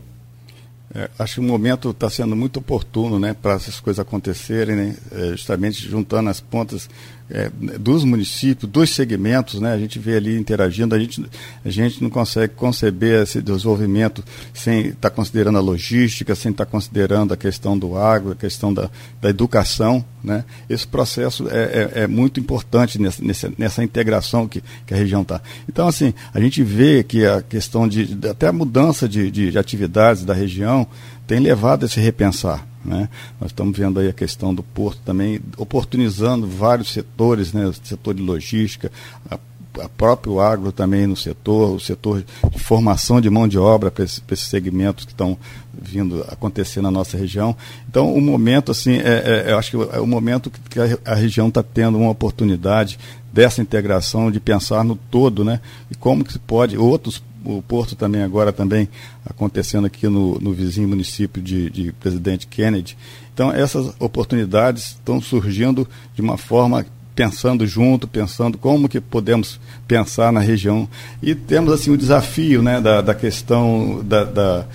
É, 0.92 1.08
acho 1.18 1.34
que 1.34 1.40
o 1.40 1.44
momento 1.44 1.90
está 1.90 2.10
sendo 2.10 2.34
muito 2.34 2.58
oportuno 2.58 3.18
né, 3.18 3.34
para 3.40 3.54
essas 3.54 3.78
coisas 3.78 4.00
acontecerem, 4.00 4.74
né, 4.74 4.96
é, 5.12 5.28
justamente 5.30 5.88
juntando 5.88 6.28
as 6.28 6.40
pontas 6.40 6.90
é, 7.30 7.50
dos 7.78 8.04
municípios, 8.04 8.70
dos 8.70 8.90
segmentos, 8.90 9.60
né, 9.60 9.72
a 9.72 9.78
gente 9.78 9.98
vê 9.98 10.16
ali 10.16 10.36
interagindo, 10.38 10.94
a 10.94 10.98
gente, 10.98 11.24
a 11.64 11.70
gente 11.70 12.02
não 12.02 12.10
consegue 12.10 12.54
conceber 12.54 13.22
esse 13.22 13.40
desenvolvimento 13.40 14.24
sem 14.52 14.88
estar 14.88 15.08
tá 15.08 15.10
considerando 15.10 15.58
a 15.58 15.60
logística, 15.60 16.34
sem 16.34 16.50
estar 16.50 16.64
tá 16.64 16.70
considerando 16.70 17.32
a 17.32 17.36
questão 17.36 17.78
do 17.78 17.96
agro, 17.96 18.32
a 18.32 18.36
questão 18.36 18.74
da, 18.74 18.90
da 19.20 19.30
educação. 19.30 20.04
Né. 20.22 20.44
Esse 20.68 20.86
processo 20.86 21.48
é, 21.48 21.90
é, 21.94 22.02
é 22.02 22.06
muito 22.06 22.40
importante 22.40 23.00
nessa, 23.00 23.24
nessa, 23.24 23.52
nessa 23.56 23.84
integração 23.84 24.48
que, 24.48 24.62
que 24.84 24.92
a 24.92 24.96
região 24.96 25.22
está. 25.22 25.40
Então, 25.68 25.86
assim, 25.88 26.12
a 26.34 26.40
gente 26.40 26.62
vê 26.62 27.02
que 27.02 27.24
a 27.24 27.40
questão 27.42 27.88
de, 27.88 28.18
até 28.28 28.48
a 28.48 28.52
mudança 28.52 29.08
de, 29.08 29.30
de, 29.30 29.50
de 29.50 29.58
atividades 29.58 30.24
da 30.24 30.34
região 30.34 30.86
tem 31.26 31.38
levado 31.38 31.84
a 31.84 31.88
se 31.88 32.00
repensar. 32.00 32.69
Né? 32.84 33.08
Nós 33.40 33.50
estamos 33.50 33.76
vendo 33.76 34.00
aí 34.00 34.08
a 34.08 34.12
questão 34.12 34.54
do 34.54 34.62
porto 34.62 35.00
também, 35.04 35.40
oportunizando 35.56 36.46
vários 36.46 36.92
setores, 36.92 37.52
né? 37.52 37.66
o 37.66 37.72
setor 37.72 38.14
de 38.14 38.22
logística, 38.22 38.90
a, 39.30 39.38
a 39.80 39.88
próprio 39.88 40.40
agro 40.40 40.72
também 40.72 41.06
no 41.06 41.16
setor, 41.16 41.74
o 41.74 41.80
setor 41.80 42.24
de 42.50 42.58
formação 42.58 43.20
de 43.20 43.28
mão 43.28 43.46
de 43.46 43.58
obra 43.58 43.90
para 43.90 44.04
esse, 44.04 44.22
esses 44.30 44.48
segmentos 44.48 45.04
que 45.04 45.12
estão 45.12 45.38
vindo 45.72 46.24
acontecer 46.28 46.80
na 46.80 46.90
nossa 46.90 47.16
região. 47.16 47.54
Então, 47.88 48.12
o 48.12 48.20
momento, 48.20 48.72
assim, 48.72 48.96
é, 48.96 49.44
é, 49.46 49.52
eu 49.52 49.58
acho 49.58 49.70
que 49.70 49.76
é 49.76 50.00
o 50.00 50.06
momento 50.06 50.50
que 50.50 50.80
a, 50.80 50.98
a 51.04 51.14
região 51.14 51.48
está 51.48 51.62
tendo 51.62 51.98
uma 51.98 52.10
oportunidade 52.10 52.98
dessa 53.32 53.62
integração, 53.62 54.30
de 54.30 54.40
pensar 54.40 54.82
no 54.82 54.96
todo, 54.96 55.44
né? 55.44 55.60
E 55.90 55.94
como 55.94 56.24
que 56.24 56.32
se 56.32 56.38
pode, 56.38 56.76
outros 56.76 57.22
o 57.44 57.62
Porto 57.62 57.94
também 57.94 58.22
agora 58.22 58.52
também 58.52 58.88
acontecendo 59.24 59.86
aqui 59.86 60.08
no, 60.08 60.38
no 60.38 60.52
vizinho 60.52 60.88
município 60.88 61.42
de, 61.42 61.70
de 61.70 61.92
Presidente 61.92 62.46
Kennedy. 62.46 62.96
Então 63.32 63.52
essas 63.52 63.94
oportunidades 63.98 64.90
estão 64.92 65.20
surgindo 65.20 65.88
de 66.14 66.20
uma 66.20 66.36
forma 66.36 66.84
pensando 67.14 67.66
junto, 67.66 68.08
pensando 68.08 68.56
como 68.56 68.88
que 68.88 69.00
podemos 69.00 69.60
pensar 69.86 70.32
na 70.32 70.40
região 70.40 70.88
e 71.22 71.34
temos 71.34 71.72
assim 71.72 71.90
o 71.90 71.96
desafio, 71.96 72.62
né, 72.62 72.80
da, 72.80 73.00
da 73.00 73.14
questão 73.14 74.02
da, 74.04 74.24
da 74.24 74.66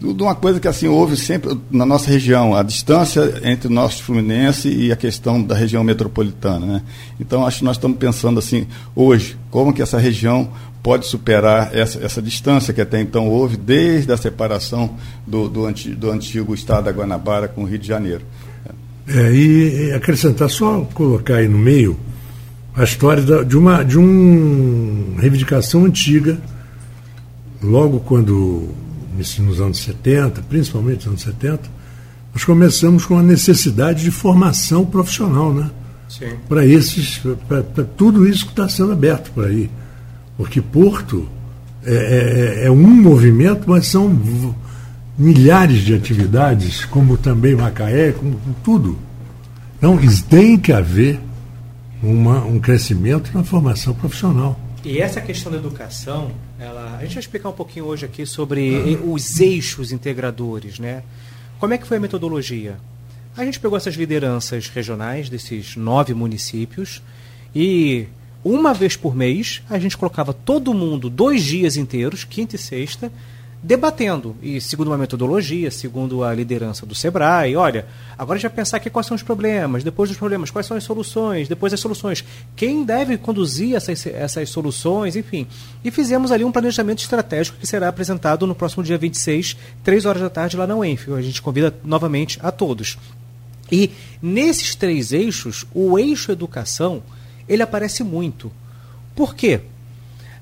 de 0.00 0.22
uma 0.22 0.34
coisa 0.34 0.58
que 0.58 0.66
assim 0.66 0.88
houve 0.88 1.14
sempre 1.14 1.60
na 1.70 1.84
nossa 1.84 2.10
região, 2.10 2.54
a 2.54 2.62
distância 2.62 3.40
entre 3.44 3.68
o 3.68 3.70
nosso 3.70 4.02
Fluminense 4.02 4.68
e 4.68 4.90
a 4.90 4.96
questão 4.96 5.42
da 5.42 5.54
região 5.54 5.84
metropolitana, 5.84 6.64
né? 6.64 6.82
Então 7.20 7.46
acho 7.46 7.58
que 7.58 7.64
nós 7.64 7.76
estamos 7.76 7.98
pensando 7.98 8.38
assim 8.38 8.66
hoje 8.96 9.36
como 9.50 9.74
que 9.74 9.82
essa 9.82 9.98
região 9.98 10.50
pode 10.82 11.06
superar 11.06 11.76
essa, 11.76 12.02
essa 12.02 12.22
distância 12.22 12.72
que 12.72 12.80
até 12.80 12.98
então 12.98 13.28
houve 13.28 13.58
desde 13.58 14.10
a 14.10 14.16
separação 14.16 14.96
do, 15.26 15.48
do, 15.50 15.66
anti, 15.66 15.90
do 15.90 16.10
antigo 16.10 16.54
estado 16.54 16.84
da 16.84 16.90
Guanabara 16.92 17.46
com 17.46 17.62
o 17.62 17.66
Rio 17.66 17.78
de 17.78 17.86
Janeiro. 17.86 18.22
É, 19.06 19.32
e 19.32 19.92
acrescentar, 19.92 20.48
só 20.48 20.80
colocar 20.94 21.36
aí 21.36 21.48
no 21.48 21.58
meio 21.58 21.98
a 22.74 22.84
história 22.84 23.22
da, 23.22 23.42
de 23.42 23.58
uma 23.58 23.82
de 23.82 23.98
uma 23.98 25.20
reivindicação 25.20 25.84
antiga, 25.84 26.38
logo 27.62 28.00
quando 28.00 28.70
nos 29.16 29.60
anos 29.60 29.78
70, 29.78 30.42
principalmente 30.42 31.06
nos 31.06 31.08
anos 31.08 31.22
70, 31.22 31.62
nós 32.32 32.44
começamos 32.44 33.04
com 33.04 33.18
a 33.18 33.22
necessidade 33.22 34.02
de 34.02 34.10
formação 34.10 34.86
profissional, 34.86 35.52
né? 35.52 35.70
Para 36.48 36.66
esses, 36.66 37.20
para 37.48 37.84
tudo 37.96 38.28
isso 38.28 38.44
que 38.44 38.52
está 38.52 38.68
sendo 38.68 38.92
aberto 38.92 39.30
por 39.32 39.46
aí. 39.46 39.70
Porque 40.36 40.60
Porto 40.60 41.28
é, 41.84 42.62
é, 42.62 42.66
é, 42.66 42.70
um 42.70 42.76
movimento, 42.76 43.64
mas 43.66 43.86
são 43.86 44.20
milhares 45.16 45.82
de 45.82 45.94
atividades, 45.94 46.84
como 46.84 47.16
também 47.16 47.54
Macaé, 47.54 48.12
como 48.12 48.38
tudo. 48.64 48.98
Então, 49.78 49.98
tem 50.28 50.58
que 50.58 50.72
haver 50.72 51.20
uma, 52.02 52.44
um 52.44 52.58
crescimento 52.58 53.30
na 53.32 53.44
formação 53.44 53.94
profissional. 53.94 54.58
E 54.84 54.98
essa 54.98 55.20
questão 55.20 55.52
da 55.52 55.58
educação, 55.58 56.32
ela, 56.60 56.98
a 56.98 57.02
gente 57.02 57.14
vai 57.14 57.20
explicar 57.20 57.48
um 57.48 57.54
pouquinho 57.54 57.86
hoje 57.86 58.04
aqui 58.04 58.26
sobre 58.26 58.98
os 59.02 59.40
eixos 59.40 59.92
integradores, 59.92 60.78
né? 60.78 61.02
Como 61.58 61.72
é 61.72 61.78
que 61.78 61.86
foi 61.86 61.96
a 61.96 62.00
metodologia? 62.00 62.76
A 63.34 63.44
gente 63.44 63.58
pegou 63.58 63.78
essas 63.78 63.94
lideranças 63.94 64.68
regionais 64.68 65.30
desses 65.30 65.74
nove 65.74 66.12
municípios 66.12 67.02
e 67.54 68.06
uma 68.44 68.74
vez 68.74 68.94
por 68.94 69.16
mês 69.16 69.62
a 69.70 69.78
gente 69.78 69.96
colocava 69.96 70.34
todo 70.34 70.74
mundo 70.74 71.08
dois 71.08 71.42
dias 71.42 71.76
inteiros, 71.76 72.24
quinta 72.24 72.56
e 72.56 72.58
sexta, 72.58 73.10
debatendo, 73.62 74.34
e 74.42 74.58
segundo 74.60 74.88
uma 74.88 74.96
metodologia, 74.96 75.70
segundo 75.70 76.24
a 76.24 76.34
liderança 76.34 76.86
do 76.86 76.94
SEBRAE, 76.94 77.56
olha, 77.56 77.86
agora 78.16 78.38
já 78.38 78.48
pensar 78.48 78.78
aqui 78.78 78.88
quais 78.88 79.06
são 79.06 79.14
os 79.14 79.22
problemas, 79.22 79.84
depois 79.84 80.08
dos 80.08 80.18
problemas, 80.18 80.50
quais 80.50 80.66
são 80.66 80.76
as 80.76 80.84
soluções, 80.84 81.46
depois 81.46 81.72
as 81.72 81.80
soluções, 81.80 82.24
quem 82.56 82.84
deve 82.84 83.18
conduzir 83.18 83.74
essas, 83.74 84.06
essas 84.06 84.48
soluções, 84.48 85.14
enfim. 85.14 85.46
E 85.84 85.90
fizemos 85.90 86.32
ali 86.32 86.42
um 86.42 86.52
planejamento 86.52 87.00
estratégico 87.00 87.58
que 87.58 87.66
será 87.66 87.88
apresentado 87.88 88.46
no 88.46 88.54
próximo 88.54 88.82
dia 88.82 88.96
26, 88.96 89.56
3 89.84 90.06
horas 90.06 90.22
da 90.22 90.30
tarde, 90.30 90.56
lá 90.56 90.66
na 90.66 90.76
UENF. 90.76 91.12
A 91.12 91.20
gente 91.20 91.42
convida 91.42 91.74
novamente 91.84 92.38
a 92.42 92.50
todos. 92.50 92.96
E 93.70 93.90
nesses 94.22 94.74
três 94.74 95.12
eixos, 95.12 95.66
o 95.74 95.98
eixo 95.98 96.32
educação, 96.32 97.02
ele 97.46 97.62
aparece 97.62 98.02
muito. 98.02 98.50
Por 99.14 99.34
quê? 99.34 99.60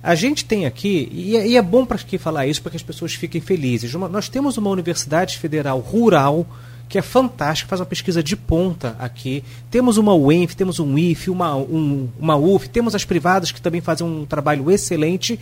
A 0.03 0.15
gente 0.15 0.45
tem 0.45 0.65
aqui, 0.65 1.09
e 1.13 1.37
é, 1.37 1.55
é 1.55 1.63
bom 1.63 1.85
para 1.85 1.99
que 1.99 2.19
falar 2.19 2.47
isso 2.47 2.63
para 2.63 2.71
que 2.71 2.77
as 2.77 2.83
pessoas 2.83 3.15
fiquem 3.15 3.41
felizes. 3.41 3.95
Uma, 3.95 4.09
nós 4.09 4.29
temos 4.29 4.57
uma 4.57 4.71
universidade 4.71 5.39
federal 5.39 5.81
rural 5.81 6.47
que 6.89 6.97
é 6.97 7.03
fantástica, 7.03 7.69
faz 7.69 7.81
uma 7.81 7.87
pesquisa 7.87 8.23
de 8.23 8.35
ponta 8.35 8.97
aqui. 8.99 9.45
Temos 9.71 9.99
uma 9.99 10.15
UENF, 10.15 10.55
temos 10.55 10.81
um 10.81 10.97
IF, 10.97 11.29
uma, 11.29 11.55
um, 11.55 12.09
uma 12.19 12.37
UF, 12.37 12.69
temos 12.69 12.95
as 12.95 13.05
privadas 13.05 13.53
que 13.53 13.61
também 13.61 13.81
fazem 13.81 14.07
um 14.07 14.25
trabalho 14.25 14.71
excelente 14.71 15.39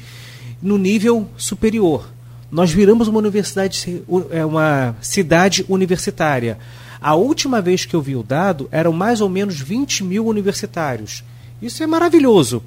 no 0.61 0.77
nível 0.77 1.29
superior. 1.37 2.11
Nós 2.51 2.73
viramos 2.73 3.07
uma 3.07 3.19
universidade, 3.19 4.03
é 4.31 4.45
uma 4.45 4.97
cidade 5.01 5.65
universitária. 5.69 6.59
A 7.01 7.15
última 7.15 7.61
vez 7.61 7.85
que 7.85 7.95
eu 7.95 8.03
vi 8.03 8.17
o 8.17 8.23
dado 8.23 8.69
eram 8.73 8.93
mais 8.93 9.21
ou 9.21 9.29
menos 9.29 9.61
20 9.61 10.03
mil 10.03 10.27
universitários. 10.27 11.23
Isso 11.61 11.83
é 11.83 11.87
maravilhoso. 11.87 12.63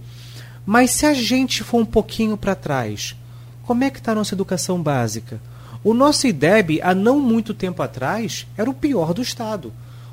Mas 0.66 0.92
se 0.92 1.06
a 1.06 1.14
gente 1.14 1.64
for 1.64 1.82
um 1.82 1.86
pouquinho 1.86 2.38
para 2.38 2.56
trás, 2.56 3.16
como 3.64 3.84
é 3.84 3.90
que 3.90 4.00
está 4.00 4.12
a 4.14 4.16
nossa 4.16 4.34
educação 4.34 4.82
básica? 4.82 5.42
O 5.84 5.94
nosso 5.94 6.28
IDEB, 6.28 6.82
há 6.82 6.94
não 6.94 7.20
muito 7.20 7.54
tempo 7.54 7.82
atrás, 7.82 8.46
era 8.58 8.70
o 8.70 8.74
pior 8.74 9.14
do 9.14 9.22
Estado. 9.22 9.72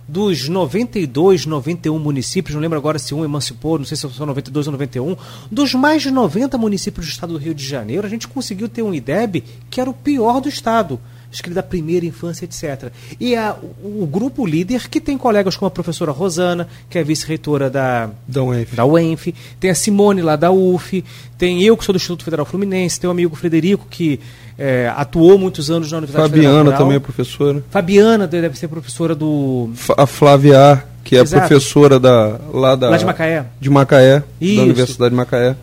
Dos 0.08 0.48
92, 0.48 1.46
91 1.46 1.98
municípios, 1.98 2.54
não 2.54 2.60
lembro 2.60 2.78
agora 2.78 2.98
se 2.98 3.12
um 3.12 3.24
emancipou, 3.24 3.76
não 3.76 3.84
sei 3.84 3.96
se 3.96 4.08
são 4.08 4.26
92 4.26 4.68
ou 4.68 4.72
91, 4.72 5.16
dos 5.50 5.74
mais 5.74 6.02
de 6.02 6.12
90 6.12 6.56
municípios 6.56 7.06
do 7.06 7.10
estado 7.10 7.32
do 7.32 7.38
Rio 7.38 7.52
de 7.52 7.66
Janeiro, 7.66 8.06
a 8.06 8.10
gente 8.10 8.28
conseguiu 8.28 8.68
ter 8.68 8.82
um 8.82 8.94
IDEB 8.94 9.42
que 9.68 9.80
era 9.80 9.90
o 9.90 9.94
pior 9.94 10.40
do 10.40 10.48
Estado 10.48 11.00
acho 11.42 11.54
da 11.54 11.62
primeira 11.62 12.06
infância, 12.06 12.44
etc. 12.44 12.90
E 13.20 13.36
a, 13.36 13.54
o, 13.82 14.02
o, 14.02 14.06
grupo 14.06 14.46
líder, 14.46 14.88
que 14.88 15.00
tem 15.00 15.16
colegas 15.18 15.56
como 15.56 15.68
a 15.68 15.70
professora 15.70 16.12
Rosana, 16.12 16.68
que 16.88 16.98
é 16.98 17.04
vice-reitora 17.04 17.68
da, 17.68 18.10
da, 18.26 18.42
UENF. 18.42 18.74
da 18.74 18.84
UENF, 18.84 19.34
tem 19.60 19.70
a 19.70 19.74
Simone 19.74 20.22
lá 20.22 20.36
da 20.36 20.50
UF, 20.50 21.04
tem 21.38 21.62
eu 21.62 21.76
que 21.76 21.84
sou 21.84 21.92
do 21.92 21.96
Instituto 21.96 22.24
Federal 22.24 22.46
Fluminense, 22.46 22.98
tem 22.98 23.08
o 23.08 23.10
amigo 23.10 23.36
Frederico, 23.36 23.86
que 23.88 24.20
é, 24.58 24.92
atuou 24.96 25.38
muitos 25.38 25.70
anos 25.70 25.92
na 25.92 25.98
Universidade 25.98 26.30
Fabiana 26.30 26.58
Federal 26.58 26.78
também 26.78 26.96
é 26.96 27.00
professora. 27.00 27.64
Fabiana 27.70 28.26
deve 28.26 28.58
ser 28.58 28.68
professora 28.68 29.14
do... 29.14 29.70
A 29.96 30.06
Flávia 30.06 30.84
que 31.06 31.16
é 31.16 31.20
Exato. 31.20 31.46
professora 31.46 32.00
da, 32.00 32.40
lá, 32.52 32.74
da, 32.74 32.90
lá 32.90 32.96
de 32.96 33.04
Macaé. 33.04 33.46
De 33.60 33.70
Macaé, 33.70 34.24
Isso. 34.40 34.56
da 34.56 34.62
Universidade 34.62 35.10
de 35.10 35.16
Macaé. 35.16 35.56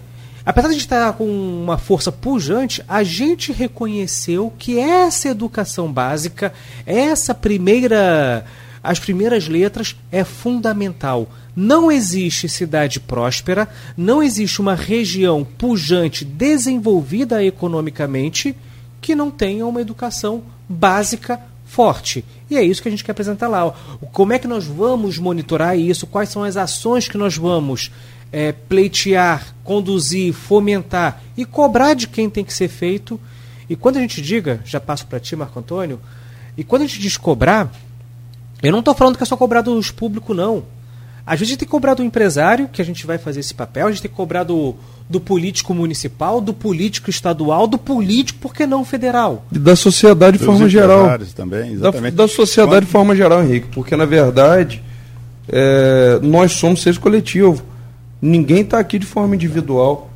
Apesar 0.45 0.67
de 0.67 0.71
a 0.71 0.77
gente 0.77 0.85
estar 0.85 1.13
com 1.13 1.25
uma 1.25 1.77
força 1.77 2.11
pujante, 2.11 2.83
a 2.87 3.01
gente 3.01 3.53
reconheceu 3.53 4.51
que 4.59 4.77
essa 4.77 5.29
educação 5.29 5.91
básica, 5.91 6.53
essa 6.85 7.33
primeira, 7.33 8.43
as 8.83 8.99
primeiras 8.99 9.47
letras 9.47 9.95
é 10.11 10.25
fundamental. 10.25 11.29
Não 11.55 11.89
existe 11.89 12.49
cidade 12.49 12.99
próspera, 12.99 13.69
não 13.95 14.21
existe 14.21 14.59
uma 14.59 14.75
região 14.75 15.45
pujante, 15.45 16.25
desenvolvida 16.25 17.41
economicamente, 17.41 18.53
que 18.99 19.15
não 19.15 19.31
tenha 19.31 19.65
uma 19.65 19.79
educação 19.79 20.43
básica 20.67 21.39
forte. 21.65 22.25
E 22.49 22.57
é 22.57 22.63
isso 22.63 22.81
que 22.81 22.87
a 22.87 22.91
gente 22.91 23.03
quer 23.03 23.13
apresentar 23.13 23.47
lá. 23.47 23.73
Como 24.11 24.33
é 24.33 24.39
que 24.39 24.47
nós 24.47 24.65
vamos 24.65 25.17
monitorar 25.17 25.77
isso? 25.77 26.05
Quais 26.05 26.29
são 26.29 26.43
as 26.43 26.57
ações 26.57 27.07
que 27.07 27.17
nós 27.17 27.37
vamos 27.37 27.91
é, 28.33 28.51
pleitear, 28.51 29.53
conduzir, 29.63 30.33
fomentar 30.33 31.21
e 31.37 31.45
cobrar 31.45 31.93
de 31.93 32.07
quem 32.07 32.27
tem 32.27 32.43
que 32.43 32.51
ser 32.51 32.67
feito. 32.67 33.19
E 33.69 33.75
quando 33.75 33.97
a 33.97 34.01
gente 34.01 34.19
diga, 34.23 34.59
já 34.65 34.79
passo 34.79 35.05
para 35.05 35.19
ti, 35.19 35.35
Marco 35.35 35.59
Antônio, 35.59 35.99
e 36.57 36.63
quando 36.63 36.81
a 36.81 36.87
gente 36.87 36.99
diz 36.99 37.15
cobrar, 37.15 37.71
eu 38.61 38.71
não 38.71 38.79
estou 38.79 38.95
falando 38.95 39.17
que 39.17 39.23
é 39.23 39.25
só 39.25 39.37
cobrar 39.37 39.61
dos 39.61 39.91
públicos, 39.91 40.35
não. 40.35 40.63
Às 41.25 41.39
vezes 41.39 41.49
a 41.49 41.51
gente 41.51 41.59
tem 41.59 41.67
que 41.67 41.71
cobrar 41.71 41.93
do 41.93 42.03
empresário, 42.03 42.67
que 42.67 42.81
a 42.81 42.85
gente 42.85 43.05
vai 43.05 43.17
fazer 43.17 43.39
esse 43.39 43.53
papel, 43.53 43.87
a 43.87 43.91
gente 43.91 44.01
tem 44.01 44.11
que 44.11 44.17
cobrar 44.17 44.43
do, 44.43 44.75
do 45.07 45.21
político 45.21 45.73
municipal, 45.73 46.41
do 46.41 46.53
político 46.53 47.09
estadual, 47.09 47.67
do 47.67 47.77
político, 47.77 48.39
por 48.39 48.53
que 48.53 48.65
não 48.65 48.83
federal? 48.83 49.45
E 49.51 49.59
da 49.59 49.75
sociedade 49.75 50.39
de 50.39 50.43
forma 50.43 50.67
geral. 50.67 51.17
Também, 51.35 51.73
exatamente. 51.73 52.15
Da, 52.15 52.23
da 52.23 52.27
sociedade 52.27 52.85
de 52.87 52.91
forma 52.91 53.15
geral, 53.15 53.43
Henrique, 53.43 53.67
porque 53.67 53.95
na 53.95 54.05
verdade 54.05 54.83
é, 55.47 56.19
nós 56.21 56.53
somos 56.53 56.81
seres 56.81 56.97
coletivos. 56.97 57.61
Ninguém 58.25 58.61
está 58.61 58.79
aqui 58.79 58.97
de 58.97 59.05
forma 59.05 59.35
individual. 59.35 60.09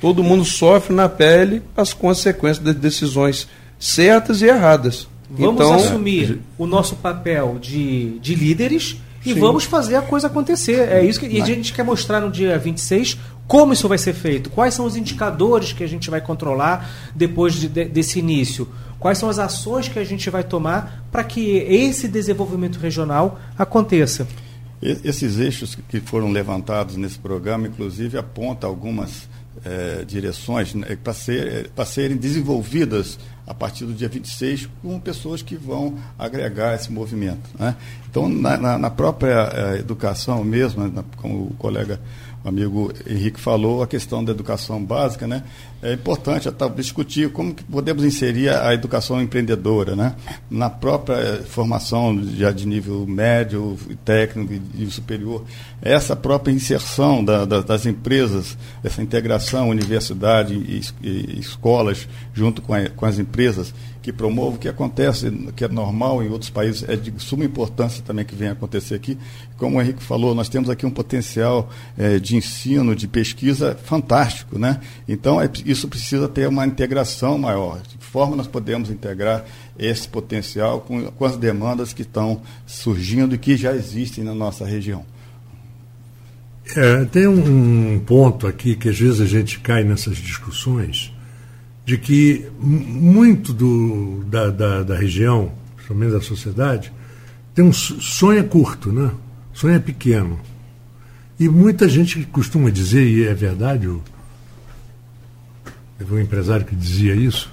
Todo 0.00 0.22
mundo 0.22 0.44
sofre 0.44 0.94
na 0.94 1.08
pele 1.08 1.60
as 1.76 1.92
consequências 1.92 2.64
das 2.64 2.76
decisões 2.76 3.48
certas 3.80 4.42
e 4.42 4.46
erradas. 4.46 5.08
Vamos 5.28 5.54
então, 5.56 5.74
assumir 5.74 6.38
o 6.56 6.68
nosso 6.68 6.94
papel 6.94 7.58
de, 7.60 8.20
de 8.20 8.36
líderes 8.36 8.98
e 9.26 9.34
sim. 9.34 9.40
vamos 9.40 9.64
fazer 9.64 9.96
a 9.96 10.02
coisa 10.02 10.28
acontecer. 10.28 10.88
É 10.88 11.04
isso 11.04 11.18
que 11.18 11.26
e 11.26 11.42
a 11.42 11.44
gente 11.44 11.72
quer 11.72 11.82
mostrar 11.82 12.20
no 12.20 12.30
dia 12.30 12.56
26 12.56 13.18
como 13.48 13.72
isso 13.72 13.88
vai 13.88 13.98
ser 13.98 14.12
feito, 14.12 14.50
quais 14.50 14.74
são 14.74 14.86
os 14.86 14.94
indicadores 14.94 15.72
que 15.72 15.82
a 15.82 15.88
gente 15.88 16.08
vai 16.08 16.20
controlar 16.20 16.88
depois 17.12 17.54
de, 17.54 17.66
de, 17.66 17.86
desse 17.86 18.20
início, 18.20 18.68
quais 19.00 19.18
são 19.18 19.28
as 19.28 19.40
ações 19.40 19.88
que 19.88 19.98
a 19.98 20.04
gente 20.04 20.30
vai 20.30 20.44
tomar 20.44 21.04
para 21.10 21.24
que 21.24 21.56
esse 21.68 22.06
desenvolvimento 22.06 22.78
regional 22.78 23.40
aconteça. 23.58 24.28
Esses 24.80 25.38
eixos 25.38 25.76
que 25.88 26.00
foram 26.00 26.30
levantados 26.30 26.96
nesse 26.96 27.18
programa, 27.18 27.66
inclusive, 27.66 28.16
aponta 28.16 28.66
algumas 28.66 29.28
é, 29.64 30.04
direções 30.04 30.74
né, 30.74 30.96
para 31.02 31.12
ser, 31.12 31.70
serem 31.86 32.16
desenvolvidas 32.16 33.18
a 33.46 33.54
partir 33.54 33.86
do 33.86 33.92
dia 33.92 34.08
26 34.08 34.68
com 34.82 35.00
pessoas 35.00 35.42
que 35.42 35.56
vão 35.56 35.98
agregar 36.18 36.74
esse 36.74 36.92
movimento. 36.92 37.50
Né? 37.58 37.74
Então, 38.08 38.28
na, 38.28 38.56
na, 38.56 38.78
na 38.78 38.90
própria 38.90 39.50
é, 39.52 39.78
educação 39.78 40.44
mesmo, 40.44 40.86
né, 40.86 41.04
como 41.16 41.48
o 41.48 41.54
colega 41.54 42.00
o 42.44 42.48
amigo 42.48 42.92
Henrique 43.06 43.40
falou, 43.40 43.82
a 43.82 43.86
questão 43.86 44.24
da 44.24 44.30
educação 44.30 44.82
básica, 44.82 45.26
né? 45.26 45.42
É 45.80 45.92
importante 45.92 46.48
discutir 46.74 47.30
como 47.30 47.54
que 47.54 47.62
podemos 47.62 48.04
inserir 48.04 48.48
a 48.48 48.74
educação 48.74 49.22
empreendedora, 49.22 49.94
né? 49.94 50.16
Na 50.50 50.68
própria 50.68 51.42
formação 51.44 52.20
já 52.34 52.50
de 52.50 52.66
nível 52.66 53.06
médio, 53.06 53.78
técnico 54.04 54.52
e 54.52 54.58
nível 54.58 54.90
superior, 54.90 55.44
essa 55.80 56.16
própria 56.16 56.50
inserção 56.52 57.24
da, 57.24 57.44
da, 57.44 57.60
das 57.60 57.86
empresas, 57.86 58.58
essa 58.82 59.00
integração 59.00 59.68
universidade 59.68 60.54
e, 60.54 60.82
e 61.00 61.38
escolas 61.38 62.08
junto 62.34 62.60
com, 62.60 62.74
a, 62.74 62.88
com 62.88 63.06
as 63.06 63.20
empresas, 63.20 63.72
que 64.08 64.12
promove, 64.12 64.56
o 64.56 64.58
que 64.58 64.68
acontece, 64.68 65.30
que 65.54 65.64
é 65.64 65.68
normal 65.68 66.22
em 66.22 66.30
outros 66.30 66.48
países, 66.50 66.88
é 66.88 66.96
de 66.96 67.12
suma 67.18 67.44
importância 67.44 68.02
também 68.02 68.24
que 68.24 68.34
venha 68.34 68.52
acontecer 68.52 68.94
aqui. 68.94 69.18
Como 69.58 69.76
o 69.76 69.82
Henrique 69.82 70.02
falou, 70.02 70.34
nós 70.34 70.48
temos 70.48 70.70
aqui 70.70 70.86
um 70.86 70.90
potencial 70.90 71.68
é, 71.96 72.18
de 72.18 72.34
ensino, 72.34 72.96
de 72.96 73.06
pesquisa 73.06 73.78
fantástico, 73.84 74.58
né? 74.58 74.80
Então, 75.06 75.38
é, 75.38 75.50
isso 75.70 75.88
precisa 75.88 76.28
ter 76.28 76.48
uma 76.48 76.66
integração 76.66 77.38
maior. 77.38 77.80
De 77.82 77.96
que 77.96 78.04
forma 78.04 78.36
nós 78.36 78.46
podemos 78.46 78.90
integrar 78.90 79.44
esse 79.78 80.08
potencial 80.08 80.80
com, 80.80 81.04
com 81.10 81.24
as 81.24 81.36
demandas 81.36 81.92
que 81.92 82.02
estão 82.02 82.42
surgindo 82.66 83.34
e 83.34 83.38
que 83.38 83.56
já 83.56 83.74
existem 83.74 84.24
na 84.24 84.34
nossa 84.34 84.64
região? 84.64 85.04
É, 86.76 87.04
tem 87.06 87.26
um, 87.26 87.98
ponto 88.00 88.46
aqui 88.46 88.76
que 88.76 88.88
às 88.88 88.98
vezes 88.98 89.20
a 89.20 89.26
gente 89.26 89.58
cai 89.60 89.82
nessas 89.84 90.18
discussões 90.18 91.12
de 91.86 91.96
que 91.96 92.46
muito 92.58 93.54
do, 93.54 94.22
da, 94.24 94.50
da, 94.50 94.82
da 94.82 94.96
região, 94.96 95.52
principalmente 95.74 96.12
da 96.12 96.20
sociedade, 96.20 96.92
tem 97.54 97.64
um 97.64 97.72
sonho 97.72 98.44
curto, 98.44 98.92
né? 98.92 99.10
Sonho 99.54 99.74
é 99.74 99.78
pequeno. 99.78 100.38
E 101.40 101.48
muita 101.48 101.88
gente 101.88 102.22
costuma 102.26 102.68
dizer, 102.68 103.06
e 103.06 103.24
é 103.24 103.32
verdade, 103.32 103.88
teve 105.98 106.14
um 106.14 106.20
empresário 106.20 106.64
que 106.64 106.76
dizia 106.76 107.14
isso, 107.14 107.52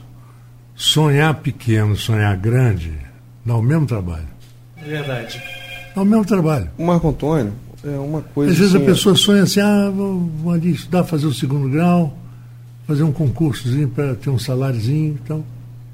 sonhar 0.75 1.33
pequeno, 1.35 1.95
sonhar 1.95 2.37
grande, 2.37 2.93
dá 3.43 3.55
o 3.55 3.61
mesmo 3.61 3.85
trabalho. 3.87 4.27
É 4.77 4.83
verdade. 4.83 5.41
Dá 5.95 6.01
o 6.01 6.05
mesmo 6.05 6.25
trabalho. 6.25 6.69
O 6.77 6.85
Marco 6.85 7.09
Antônio, 7.09 7.53
é 7.83 7.97
uma 7.99 8.21
coisa. 8.21 8.51
Às 8.51 8.57
vezes 8.57 8.75
assim, 8.75 8.83
a 8.83 8.87
pessoa 8.87 9.15
sonha 9.15 9.43
assim, 9.43 9.59
ah, 9.59 9.89
vou, 9.89 10.19
vou 10.19 10.51
ali 10.51 10.71
estudar, 10.71 11.03
fazer 11.03 11.27
o 11.27 11.33
segundo 11.33 11.69
grau, 11.69 12.17
fazer 12.87 13.03
um 13.03 13.11
concursozinho 13.11 13.87
para 13.89 14.15
ter 14.15 14.29
um 14.29 14.39
saláriozinho. 14.39 15.19
Então. 15.23 15.43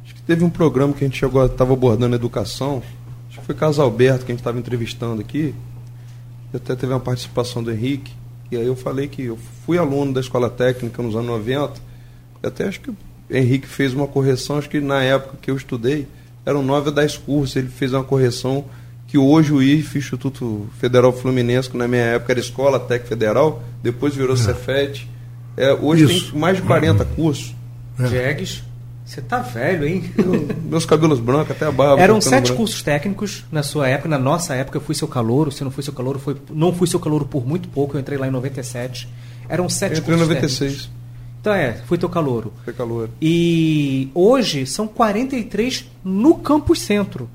Acho 0.03 0.15
que 0.15 0.21
teve 0.21 0.43
um 0.43 0.49
programa 0.49 0.93
que 0.93 1.03
a 1.03 1.07
gente 1.07 1.19
chegou, 1.19 1.45
estava 1.45 1.73
abordando 1.73 2.15
educação. 2.15 2.81
Acho 3.29 3.39
que 3.39 3.45
foi 3.45 3.55
Caso 3.55 3.81
Alberto 3.81 4.25
que 4.25 4.31
a 4.31 4.33
gente 4.33 4.41
estava 4.41 4.57
entrevistando 4.57 5.21
aqui. 5.21 5.53
E 6.53 6.57
até 6.57 6.75
teve 6.75 6.93
uma 6.93 6.99
participação 6.99 7.61
do 7.61 7.71
Henrique. 7.71 8.13
E 8.49 8.57
aí 8.57 8.65
eu 8.65 8.75
falei 8.75 9.07
que 9.07 9.23
eu 9.23 9.37
fui 9.65 9.77
aluno 9.77 10.13
da 10.13 10.19
escola 10.19 10.49
técnica 10.49 11.01
nos 11.01 11.15
anos 11.15 11.27
90. 11.27 11.90
Até 12.43 12.67
acho 12.67 12.81
que 12.81 12.89
o 12.89 12.97
Henrique 13.29 13.67
fez 13.67 13.93
uma 13.93 14.07
correção, 14.07 14.57
acho 14.57 14.69
que 14.69 14.79
na 14.79 15.01
época 15.03 15.37
que 15.41 15.51
eu 15.51 15.55
estudei, 15.55 16.07
eram 16.45 16.63
9 16.63 16.89
a 16.89 16.93
10 16.93 17.17
cursos. 17.17 17.55
Ele 17.55 17.69
fez 17.69 17.93
uma 17.93 18.03
correção 18.03 18.65
que 19.07 19.17
hoje 19.17 19.51
o 19.51 19.61
IF, 19.61 19.97
Instituto 19.97 20.69
Federal 20.79 21.11
Fluminense, 21.11 21.69
que 21.69 21.77
na 21.77 21.87
minha 21.87 22.03
época 22.03 22.33
era 22.33 22.39
Escola 22.39 22.79
Tec 22.79 23.05
Federal, 23.07 23.61
depois 23.83 24.15
virou 24.15 24.35
é. 24.35 24.37
Cefet. 24.37 25.07
É, 25.57 25.73
hoje 25.73 26.05
Isso. 26.05 26.31
tem 26.31 26.39
mais 26.39 26.57
de 26.57 26.63
40 26.63 27.03
cursos. 27.05 27.53
É. 27.99 28.07
Jegues, 28.07 28.63
você 29.05 29.21
tá 29.21 29.39
velho, 29.39 29.85
hein? 29.85 30.09
Eu, 30.17 30.47
meus 30.63 30.85
cabelos 30.85 31.19
brancos, 31.19 31.51
até 31.51 31.65
a 31.65 31.71
barba. 31.71 32.01
Eram 32.01 32.21
sete 32.21 32.45
branco. 32.45 32.57
cursos 32.57 32.81
técnicos 32.81 33.43
na 33.51 33.61
sua 33.61 33.89
época, 33.89 34.07
na 34.07 34.17
nossa 34.17 34.55
época 34.55 34.77
eu 34.77 34.81
fui 34.81 34.95
seu 34.95 35.07
calouro, 35.07 35.51
se 35.51 35.63
não 35.63 35.71
fui 35.71 35.83
seu 35.83 35.91
calouro, 35.91 36.17
foi, 36.17 36.37
não 36.49 36.73
fui 36.73 36.87
seu 36.87 36.99
calouro 36.99 37.25
por 37.25 37.45
muito 37.45 37.67
pouco, 37.67 37.97
eu 37.97 37.99
entrei 37.99 38.17
lá 38.17 38.27
em 38.27 38.31
97. 38.31 39.09
Eram 39.49 39.67
sete 39.67 39.97
eu 39.97 40.03
cursos 40.03 40.21
em 40.21 40.29
96. 40.29 40.71
Técnicos. 40.71 41.00
Então 41.41 41.53
é, 41.53 41.73
fui 41.87 41.97
teu 41.97 42.07
calouro. 42.07 42.53
Foi 42.63 42.71
calouro. 42.71 43.09
E 43.19 44.09
hoje 44.13 44.67
são 44.67 44.87
43 44.87 45.89
no 46.05 46.35
campus 46.35 46.81
centro. 46.81 47.27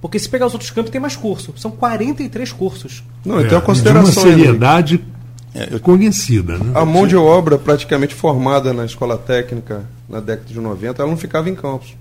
Porque 0.00 0.16
se 0.16 0.28
pegar 0.28 0.46
os 0.46 0.52
outros 0.52 0.70
campos 0.70 0.92
tem 0.92 1.00
mais 1.00 1.16
curso. 1.16 1.52
São 1.56 1.72
43 1.72 2.52
cursos. 2.52 3.02
Não, 3.24 3.40
é, 3.40 3.42
então 3.42 3.58
a 3.58 3.60
consideração. 3.60 4.22
De 4.22 4.28
uma 4.28 4.36
seriedade 4.36 5.04
é, 5.52 5.78
conhecida. 5.80 6.56
Né? 6.56 6.70
A 6.72 6.84
mão 6.84 7.04
de 7.04 7.16
obra 7.16 7.58
praticamente 7.58 8.14
formada 8.14 8.72
na 8.72 8.84
escola 8.84 9.18
técnica 9.18 9.84
na 10.08 10.20
década 10.20 10.48
de 10.48 10.60
90, 10.60 11.02
ela 11.02 11.10
não 11.10 11.18
ficava 11.18 11.50
em 11.50 11.54
campos. 11.54 11.96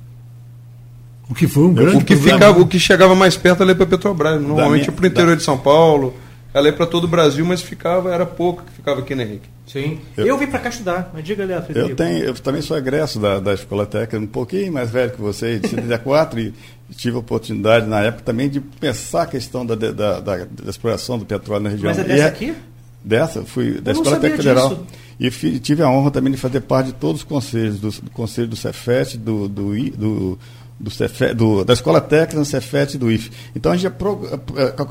O 1.30 1.34
que 1.34 1.48
foi 1.48 1.64
um 1.64 1.74
grande 1.74 1.98
o 1.98 2.06
que 2.06 2.16
ficava 2.16 2.62
O 2.62 2.68
que 2.68 2.80
chegava 2.80 3.14
mais 3.14 3.36
perto 3.36 3.64
ia 3.64 3.76
para 3.76 3.86
Petrobras. 3.86 4.42
Normalmente 4.42 4.92
para 4.92 5.04
o 5.04 5.08
interior 5.08 5.32
da... 5.32 5.36
de 5.36 5.44
São 5.44 5.58
Paulo. 5.58 6.14
Ela 6.58 6.70
ia 6.70 6.74
para 6.74 6.88
todo 6.88 7.04
o 7.04 7.08
Brasil, 7.08 7.46
mas 7.46 7.62
ficava, 7.62 8.12
era 8.12 8.26
pouco 8.26 8.64
que 8.64 8.72
ficava 8.72 9.02
aqui 9.02 9.14
na 9.14 9.22
Henrique. 9.22 9.48
Sim. 9.68 10.00
Eu, 10.18 10.26
eu 10.26 10.38
vim 10.40 10.48
para 10.48 10.58
cá 10.58 10.70
estudar, 10.70 11.12
mas 11.14 11.24
diga 11.24 11.44
ali, 11.44 11.54
Eu, 11.76 11.96
tenho, 11.96 12.24
eu 12.24 12.34
também 12.34 12.64
sou 12.64 12.76
egresso 12.76 13.20
da, 13.20 13.40
da 13.40 13.54
escola 13.54 13.86
técnica, 13.86 14.18
um 14.18 14.26
pouquinho 14.26 14.74
mais 14.74 14.90
velho 14.90 15.12
que 15.12 15.22
você, 15.22 15.60
de 15.60 15.68
74, 15.68 16.40
e 16.42 16.54
tive 16.96 17.16
a 17.16 17.20
oportunidade 17.20 17.86
na 17.86 18.02
época 18.02 18.24
também 18.24 18.50
de 18.50 18.60
pensar 18.60 19.22
a 19.22 19.26
questão 19.28 19.64
da, 19.64 19.76
da, 19.76 19.92
da, 19.92 20.20
da 20.20 20.70
exploração 20.70 21.20
do 21.20 21.26
petróleo 21.26 21.66
na 21.66 21.70
região. 21.70 21.90
Mas 21.92 22.00
é 22.00 22.04
dessa 22.04 22.24
é, 22.24 22.28
aqui? 22.28 22.56
Dessa, 23.04 23.44
fui 23.44 23.80
da 23.80 23.92
eu 23.92 23.98
Escola 23.98 24.20
Técnica 24.20 24.42
Federal. 24.42 24.80
E 25.20 25.30
fi, 25.30 25.60
tive 25.60 25.84
a 25.84 25.90
honra 25.92 26.10
também 26.10 26.32
de 26.32 26.40
fazer 26.40 26.62
parte 26.62 26.88
de 26.88 26.94
todos 26.94 27.22
os 27.22 27.28
conselhos, 27.28 27.80
do, 27.80 27.90
do 27.90 28.10
conselho 28.10 28.48
do 28.48 28.56
Cefet, 28.56 29.16
do, 29.16 29.48
do, 29.48 29.92
do 29.92 30.40
do, 30.80 30.92
Cefet, 30.92 31.34
do, 31.34 31.64
da 31.64 31.74
Escola 31.74 32.00
Técnica, 32.00 32.38
do 32.38 32.46
Cefet 32.46 32.96
e 32.96 32.98
do 32.98 33.12
IFE. 33.12 33.32
Então 33.56 33.72
a 33.72 33.78
gente 33.78 33.92
pro, 33.94 34.20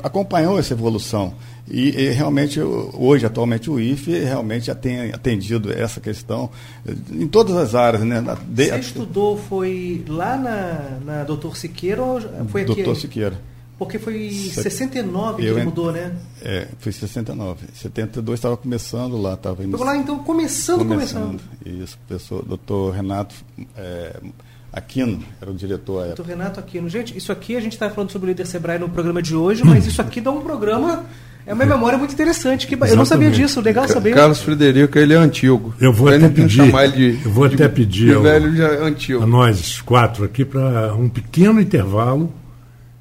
acompanhou 0.03 0.59
essa 0.59 0.73
evolução. 0.73 1.33
E, 1.69 1.89
e, 1.89 2.09
realmente, 2.11 2.59
hoje, 2.61 3.25
atualmente, 3.25 3.69
o 3.69 3.79
IFE 3.79 4.19
realmente 4.19 4.67
já 4.67 4.75
tem 4.75 5.11
atendido 5.11 5.71
essa 5.71 5.99
questão 5.99 6.49
em 7.11 7.27
todas 7.27 7.55
as 7.57 7.75
áreas. 7.75 8.03
Né? 8.03 8.23
De, 8.47 8.67
Você 8.67 8.79
estudou, 8.79 9.37
foi 9.37 10.03
lá 10.07 10.37
na, 10.37 10.99
na 11.03 11.23
Doutor 11.23 11.57
Siqueira 11.57 12.01
ou 12.01 12.21
foi 12.47 12.61
aqui? 12.61 12.75
Doutor 12.75 12.95
Siqueira. 12.95 13.37
Porque 13.77 13.99
foi 13.99 14.27
em 14.27 14.49
69 14.49 15.43
que 15.43 15.47
ele 15.47 15.63
mudou, 15.63 15.91
né? 15.91 16.15
É, 16.41 16.67
foi 16.79 16.91
69. 16.91 17.67
72 17.75 18.39
estava 18.39 18.57
começando 18.57 19.21
lá. 19.21 19.35
Estava 19.35 19.57
Pegou 19.57 19.85
lá, 19.85 19.95
então, 19.95 20.17
começando, 20.19 20.79
começando. 20.79 21.39
começando. 21.63 21.83
Isso, 21.83 21.97
professor, 22.07 22.43
doutor 22.43 22.91
Renato 22.91 23.35
é, 23.75 24.19
Aquino 24.77 25.23
era 25.41 25.49
o 25.49 25.53
diretor 25.53 26.05
Renato 26.23 26.59
Aquino. 26.59 26.87
Gente, 26.89 27.17
isso 27.17 27.31
aqui 27.31 27.55
a 27.55 27.59
gente 27.59 27.73
está 27.73 27.89
falando 27.89 28.11
sobre 28.11 28.27
o 28.27 28.29
líder 28.29 28.45
Sebrae 28.45 28.79
no 28.79 28.89
programa 28.89 29.21
de 29.21 29.35
hoje, 29.35 29.63
mas 29.63 29.85
isso 29.85 30.01
aqui 30.01 30.21
dá 30.21 30.31
um 30.31 30.41
programa 30.41 31.05
é 31.47 31.53
uma 31.53 31.65
memória 31.65 31.97
muito 31.97 32.13
interessante. 32.13 32.67
Que 32.67 32.75
eu 32.75 32.95
não 32.97 33.05
sabia 33.05 33.31
disso, 33.31 33.61
legal 33.61 33.87
saber. 33.87 34.13
Carlos 34.13 34.41
Frederico, 34.41 34.99
ele 34.99 35.13
é 35.13 35.17
antigo. 35.17 35.73
Eu 35.79 35.93
vou 35.93 36.09
até 36.09 36.27
pedir. 36.27 36.69
De, 36.91 37.19
eu 37.23 37.31
vou 37.31 37.45
até 37.45 37.69
pedir. 37.69 38.07
De 38.07 38.13
ao, 38.15 38.21
velho 38.21 38.53
já 38.55 38.67
é 38.67 38.83
antigo. 38.83 39.23
A 39.23 39.25
nós 39.25 39.79
quatro 39.79 40.25
aqui 40.25 40.43
para 40.43 40.93
um 40.93 41.07
pequeno 41.07 41.61
intervalo 41.61 42.33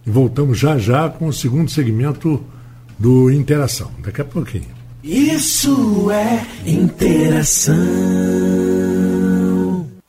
e 0.07 0.11
voltamos 0.11 0.57
já 0.57 0.79
já 0.79 1.09
com 1.09 1.27
o 1.27 1.33
segundo 1.33 1.69
segmento 1.69 2.43
do 2.97 3.33
Interação. 3.33 3.91
Daqui 3.99 4.21
a 4.21 4.25
pouquinho. 4.25 4.77
Isso 5.03 6.11
é 6.11 6.47
interação. 6.65 7.75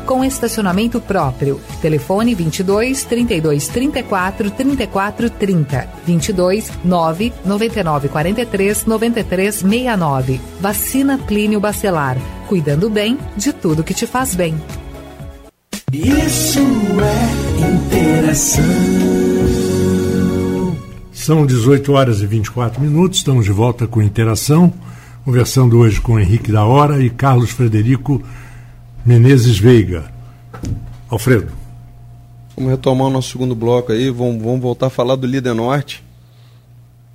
com 0.00 0.24
estacionamento 0.24 1.00
próprio. 1.00 1.60
Telefone 1.80 2.34
22 2.34 3.04
32 3.04 3.68
34 3.68 4.50
34 4.50 5.30
30. 5.30 5.88
22 6.06 6.72
9 6.84 7.32
99 7.44 8.08
43 8.08 8.84
93 8.86 9.54
69. 9.54 10.40
Vacina 10.60 11.18
Plínio 11.18 11.60
Bacelar. 11.60 12.16
Cuidando 12.48 12.90
bem 12.90 13.18
de 13.36 13.52
tudo 13.52 13.84
que 13.84 13.94
te 13.94 14.06
faz 14.06 14.34
bem. 14.34 14.54
Isso 15.92 16.60
é 16.60 17.50
interação. 17.72 18.64
São 21.12 21.44
18 21.44 21.92
horas 21.92 22.22
e 22.22 22.26
24 22.26 22.80
minutos. 22.80 23.18
Estamos 23.18 23.44
de 23.44 23.52
volta 23.52 23.86
com 23.86 24.00
Interação. 24.00 24.72
Conversando 25.24 25.78
hoje 25.78 26.00
com 26.00 26.18
Henrique 26.18 26.50
da 26.50 26.64
Hora 26.64 27.02
e 27.02 27.10
Carlos 27.10 27.50
Frederico 27.50 28.22
Menezes 29.04 29.58
Veiga. 29.58 30.12
Alfredo. 31.08 31.50
Vamos 32.54 32.70
retomar 32.70 33.06
o 33.06 33.10
nosso 33.10 33.30
segundo 33.30 33.54
bloco 33.54 33.92
aí, 33.92 34.10
vamos, 34.10 34.42
vamos 34.42 34.60
voltar 34.60 34.88
a 34.88 34.90
falar 34.90 35.16
do 35.16 35.26
Líder 35.26 35.54
Norte. 35.54 36.04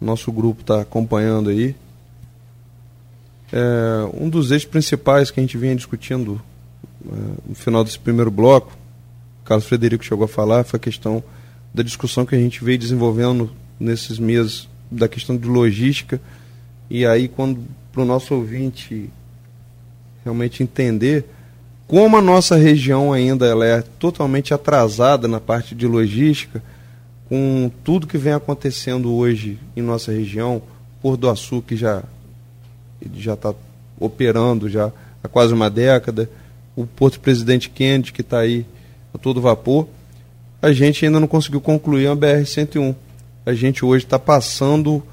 Nosso 0.02 0.32
grupo 0.32 0.62
está 0.62 0.82
acompanhando 0.82 1.52
aí. 1.52 1.76
É, 3.54 4.10
um 4.20 4.28
dos 4.28 4.50
eixos 4.50 4.68
principais 4.68 5.30
que 5.30 5.40
a 5.40 5.44
gente 5.44 5.58
vinha 5.58 5.76
discutindo 5.76 6.42
é, 7.08 7.50
no 7.50 7.56
final 7.56 7.84
desse 7.84 8.00
primeiro 8.00 8.32
bloco, 8.32 8.76
o 9.44 9.46
Carlos 9.46 9.68
Frederico 9.68 10.04
chegou 10.04 10.26
a 10.26 10.28
falar, 10.28 10.64
foi 10.64 10.78
a 10.78 10.82
questão 10.82 11.24
da 11.72 11.84
discussão 11.84 12.26
que 12.26 12.34
a 12.34 12.40
gente 12.40 12.64
veio 12.64 12.80
desenvolvendo 12.80 13.52
nesses 13.80 14.18
meses 14.18 14.68
da 14.90 15.08
questão 15.08 15.38
de 15.38 15.48
logística. 15.48 16.20
E 16.90 17.06
aí, 17.06 17.28
quando 17.28 17.64
para 17.92 18.02
o 18.02 18.06
nosso 18.06 18.34
ouvinte 18.34 19.08
realmente 20.24 20.64
entender 20.64 21.35
como 21.88 22.18
a 22.18 22.22
nossa 22.22 22.56
região 22.56 23.14
ainda 23.14 23.46
ela 23.46 23.66
é 23.66 23.82
totalmente 24.00 24.54
atrasada 24.54 25.28
na 25.28 25.40
parte 25.40 25.76
de 25.76 25.86
logística, 25.86 26.62
com 27.30 27.72
tudo 27.84 28.08
que 28.08 28.18
vem 28.18 28.34
acontecendo 28.34 29.14
hoje 29.14 29.60
em 29.76 29.82
nossa 29.82 30.12
região, 30.12 30.62
Porto 31.02 31.22
do 31.22 31.30
Açu 31.30 31.62
que 31.62 31.76
já 31.76 32.04
está 33.02 33.54
operando 34.00 34.70
já 34.70 34.92
há 35.24 35.28
quase 35.28 35.54
uma 35.54 35.70
década, 35.70 36.30
o 36.76 36.86
Porto 36.86 37.20
Presidente 37.20 37.70
Kennedy 37.70 38.12
que 38.12 38.22
está 38.22 38.40
aí 38.40 38.66
a 39.14 39.18
todo 39.18 39.42
vapor, 39.42 39.88
a 40.62 40.72
gente 40.72 41.06
ainda 41.06 41.20
não 41.20 41.28
conseguiu 41.28 41.62
concluir 41.62 42.08
a 42.08 42.16
BR-101. 42.16 42.96
A 43.46 43.54
gente 43.54 43.86
hoje 43.86 44.04
está 44.04 44.18
passando 44.18 45.04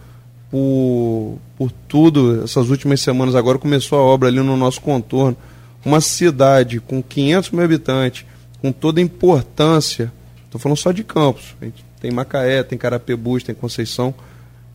por, 0.50 1.36
por 1.58 1.70
tudo, 1.86 2.42
essas 2.42 2.70
últimas 2.70 3.00
semanas 3.00 3.34
agora 3.34 3.58
começou 3.58 3.98
a 3.98 4.02
obra 4.02 4.28
ali 4.28 4.38
no 4.38 4.56
nosso 4.56 4.80
contorno 4.80 5.36
uma 5.84 6.00
cidade 6.00 6.80
com 6.80 7.02
500 7.02 7.50
mil 7.50 7.64
habitantes, 7.64 8.24
com 8.60 8.70
toda 8.70 9.00
a 9.00 9.02
importância, 9.02 10.12
estou 10.44 10.60
falando 10.60 10.78
só 10.78 10.92
de 10.92 11.02
Campos, 11.02 11.56
tem 12.00 12.10
Macaé, 12.10 12.62
tem 12.62 12.78
Carapebus, 12.78 13.42
tem 13.42 13.54
Conceição, 13.54 14.14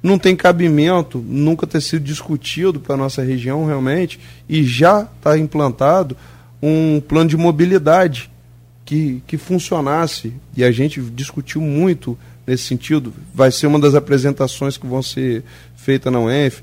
não 0.02 0.20
tem 0.20 0.36
cabimento 0.36 1.18
nunca 1.20 1.66
ter 1.66 1.82
sido 1.82 2.04
discutido 2.04 2.80
para 2.80 2.96
a 2.96 2.98
nossa 2.98 3.22
região 3.24 3.66
realmente 3.66 4.20
e 4.48 4.64
já 4.64 5.08
está 5.18 5.38
implantado 5.38 6.16
um 6.62 7.02
plano 7.02 7.30
de 7.30 7.38
mobilidade 7.38 8.30
que, 8.86 9.22
que 9.28 9.38
funcionasse 9.38 10.34
e 10.56 10.64
a 10.64 10.72
gente 10.72 11.02
discutiu 11.02 11.62
muito 11.62 12.18
nesse 12.46 12.64
sentido. 12.64 13.14
Vai 13.34 13.52
ser 13.52 13.68
uma 13.68 13.80
das 13.80 13.96
apresentações 13.96 14.78
que 14.78 14.88
vão 14.88 15.04
ser 15.04 15.44
feitas 15.76 16.12
na 16.12 16.20
UENF. 16.20 16.62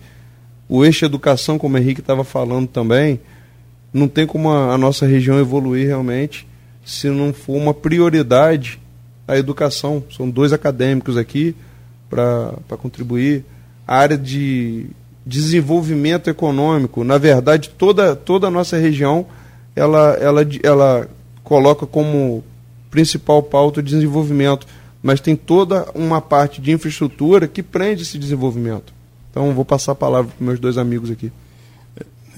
O 0.67 0.85
eixo 0.85 1.05
educação, 1.05 1.59
como 1.59 1.77
o 1.77 1.79
Henrique 1.79 2.01
estava 2.01 2.25
falando 2.25 2.67
também, 2.67 3.21
não 3.95 4.09
tem 4.09 4.27
como 4.27 4.51
a, 4.51 4.75
a 4.75 4.79
nossa 4.79 5.07
região 5.07 5.39
evoluir 5.39 5.87
realmente 5.87 6.47
se 6.85 7.09
não 7.09 7.33
for 7.33 7.55
uma 7.57 7.73
prioridade 7.73 8.81
a 9.27 9.39
educação. 9.39 10.05
São 10.15 10.29
dois 10.29 10.53
acadêmicos 10.53 11.17
aqui, 11.17 11.55
para 12.11 12.77
contribuir. 12.77 13.45
A 13.87 13.97
área 13.97 14.19
de 14.19 14.87
desenvolvimento 15.25 16.29
econômico, 16.29 17.03
na 17.05 17.17
verdade, 17.17 17.71
toda, 17.71 18.15
toda 18.15 18.49
a 18.49 18.51
nossa 18.51 18.77
região 18.77 19.27
ela, 19.75 20.13
ela, 20.21 20.47
ela 20.63 21.09
coloca 21.43 21.87
como 21.87 22.45
principal 22.91 23.43
pauta 23.43 23.81
o 23.81 23.83
desenvolvimento, 23.83 24.67
mas 25.03 25.21
tem 25.21 25.35
toda 25.35 25.87
uma 25.95 26.21
parte 26.21 26.61
de 26.61 26.71
infraestrutura 26.71 27.49
que 27.49 27.63
prende 27.63 28.03
esse 28.03 28.19
desenvolvimento. 28.19 28.93
Então, 29.31 29.53
vou 29.53 29.65
passar 29.65 29.93
a 29.93 29.97
palavra 29.97 30.31
para 30.37 30.47
meus 30.47 30.61
dois 30.61 30.79
amigos 30.79 31.11
aqui. 31.11 31.33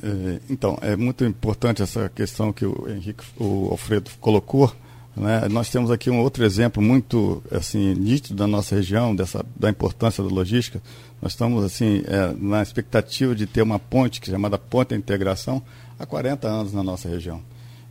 É, 0.03 0.41
então, 0.51 0.79
é 0.81 0.97
muito 0.97 1.25
importante 1.25 1.83
essa 1.83 2.09
questão 2.09 2.53
que 2.53 2.65
o 2.67 2.89
Henrique, 2.89 3.25
o 3.39 3.69
Alfredo 3.71 4.11
colocou, 4.21 4.73
né? 5.17 5.49
Nós 5.49 5.71
temos 5.71 5.91
aqui 5.91 6.11
um 6.11 6.21
outro 6.21 6.45
exemplo 6.45 6.83
muito 6.83 7.43
assim 7.51 7.95
nítido 7.95 8.37
da 8.37 8.47
nossa 8.47 8.75
região, 8.75 9.17
dessa, 9.17 9.45
da 9.59 9.71
importância 9.71 10.23
da 10.23 10.29
logística. 10.29 10.83
Nós 11.23 11.33
estamos 11.33 11.65
assim 11.65 12.03
é, 12.07 12.35
na 12.39 12.63
expectativa 12.63 13.35
de 13.35 13.47
ter 13.47 13.63
uma 13.63 13.79
ponte, 13.79 14.21
que 14.21 14.29
é 14.29 14.33
chamada 14.35 14.59
Ponte 14.59 14.91
da 14.91 14.97
Integração, 14.97 15.63
há 15.99 16.05
40 16.05 16.47
anos 16.47 16.73
na 16.75 16.83
nossa 16.83 17.09
região. 17.09 17.41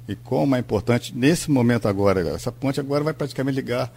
E 0.08 0.16
como 0.16 0.56
é 0.56 0.60
importante, 0.60 1.18
nesse 1.18 1.50
momento 1.50 1.88
agora, 1.88 2.22
essa 2.30 2.52
ponte 2.52 2.80
agora 2.80 3.04
vai 3.04 3.14
praticamente 3.14 3.56
ligar 3.56 3.92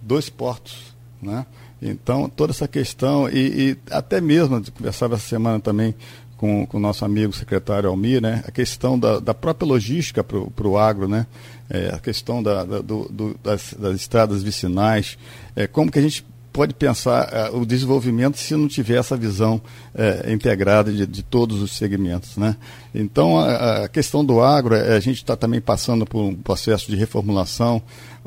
dois 0.00 0.28
portos. 0.28 0.94
Né? 1.20 1.44
Então, 1.82 2.28
toda 2.28 2.52
essa 2.52 2.68
questão, 2.68 3.28
e, 3.28 3.70
e 3.70 3.78
até 3.90 4.20
mesmo, 4.20 4.62
conversava 4.70 5.16
essa 5.16 5.26
semana 5.26 5.58
também 5.58 5.96
com, 6.38 6.66
o 6.72 6.78
nosso 6.78 7.04
amigo 7.04 7.32
secretário 7.32 7.90
Almir, 7.90 8.22
né? 8.22 8.42
a 8.46 8.50
questão 8.50 8.98
da, 8.98 9.18
da 9.18 9.34
própria 9.34 9.66
logística 9.66 10.22
para 10.22 10.68
o 10.68 10.78
agro, 10.78 11.08
né? 11.08 11.26
É, 11.68 11.90
a 11.92 11.98
questão 11.98 12.42
da, 12.42 12.64
da 12.64 12.78
do, 12.78 13.08
do, 13.10 13.38
das, 13.42 13.74
das, 13.78 13.96
estradas 13.96 14.42
vicinais, 14.42 15.18
é, 15.54 15.66
como 15.66 15.90
que 15.90 15.98
a 15.98 16.02
gente 16.02 16.24
pode 16.58 16.74
pensar 16.74 17.28
é, 17.32 17.50
o 17.50 17.64
desenvolvimento 17.64 18.36
se 18.36 18.56
não 18.56 18.66
tiver 18.66 18.96
essa 18.96 19.16
visão 19.16 19.62
é, 19.94 20.32
integrada 20.32 20.92
de, 20.92 21.06
de, 21.06 21.22
todos 21.22 21.62
os 21.62 21.70
segmentos. 21.70 22.36
Né? 22.36 22.56
Então, 22.92 23.38
a, 23.38 23.84
a 23.84 23.88
questão 23.88 24.24
do 24.24 24.40
agro, 24.42 24.74
é, 24.74 24.96
a 24.96 24.98
gente 24.98 25.18
está 25.18 25.36
também 25.36 25.60
passando 25.60 26.04
por 26.04 26.20
um 26.20 26.34
processo 26.34 26.90
de 26.90 26.96
reformulação, 26.96 27.80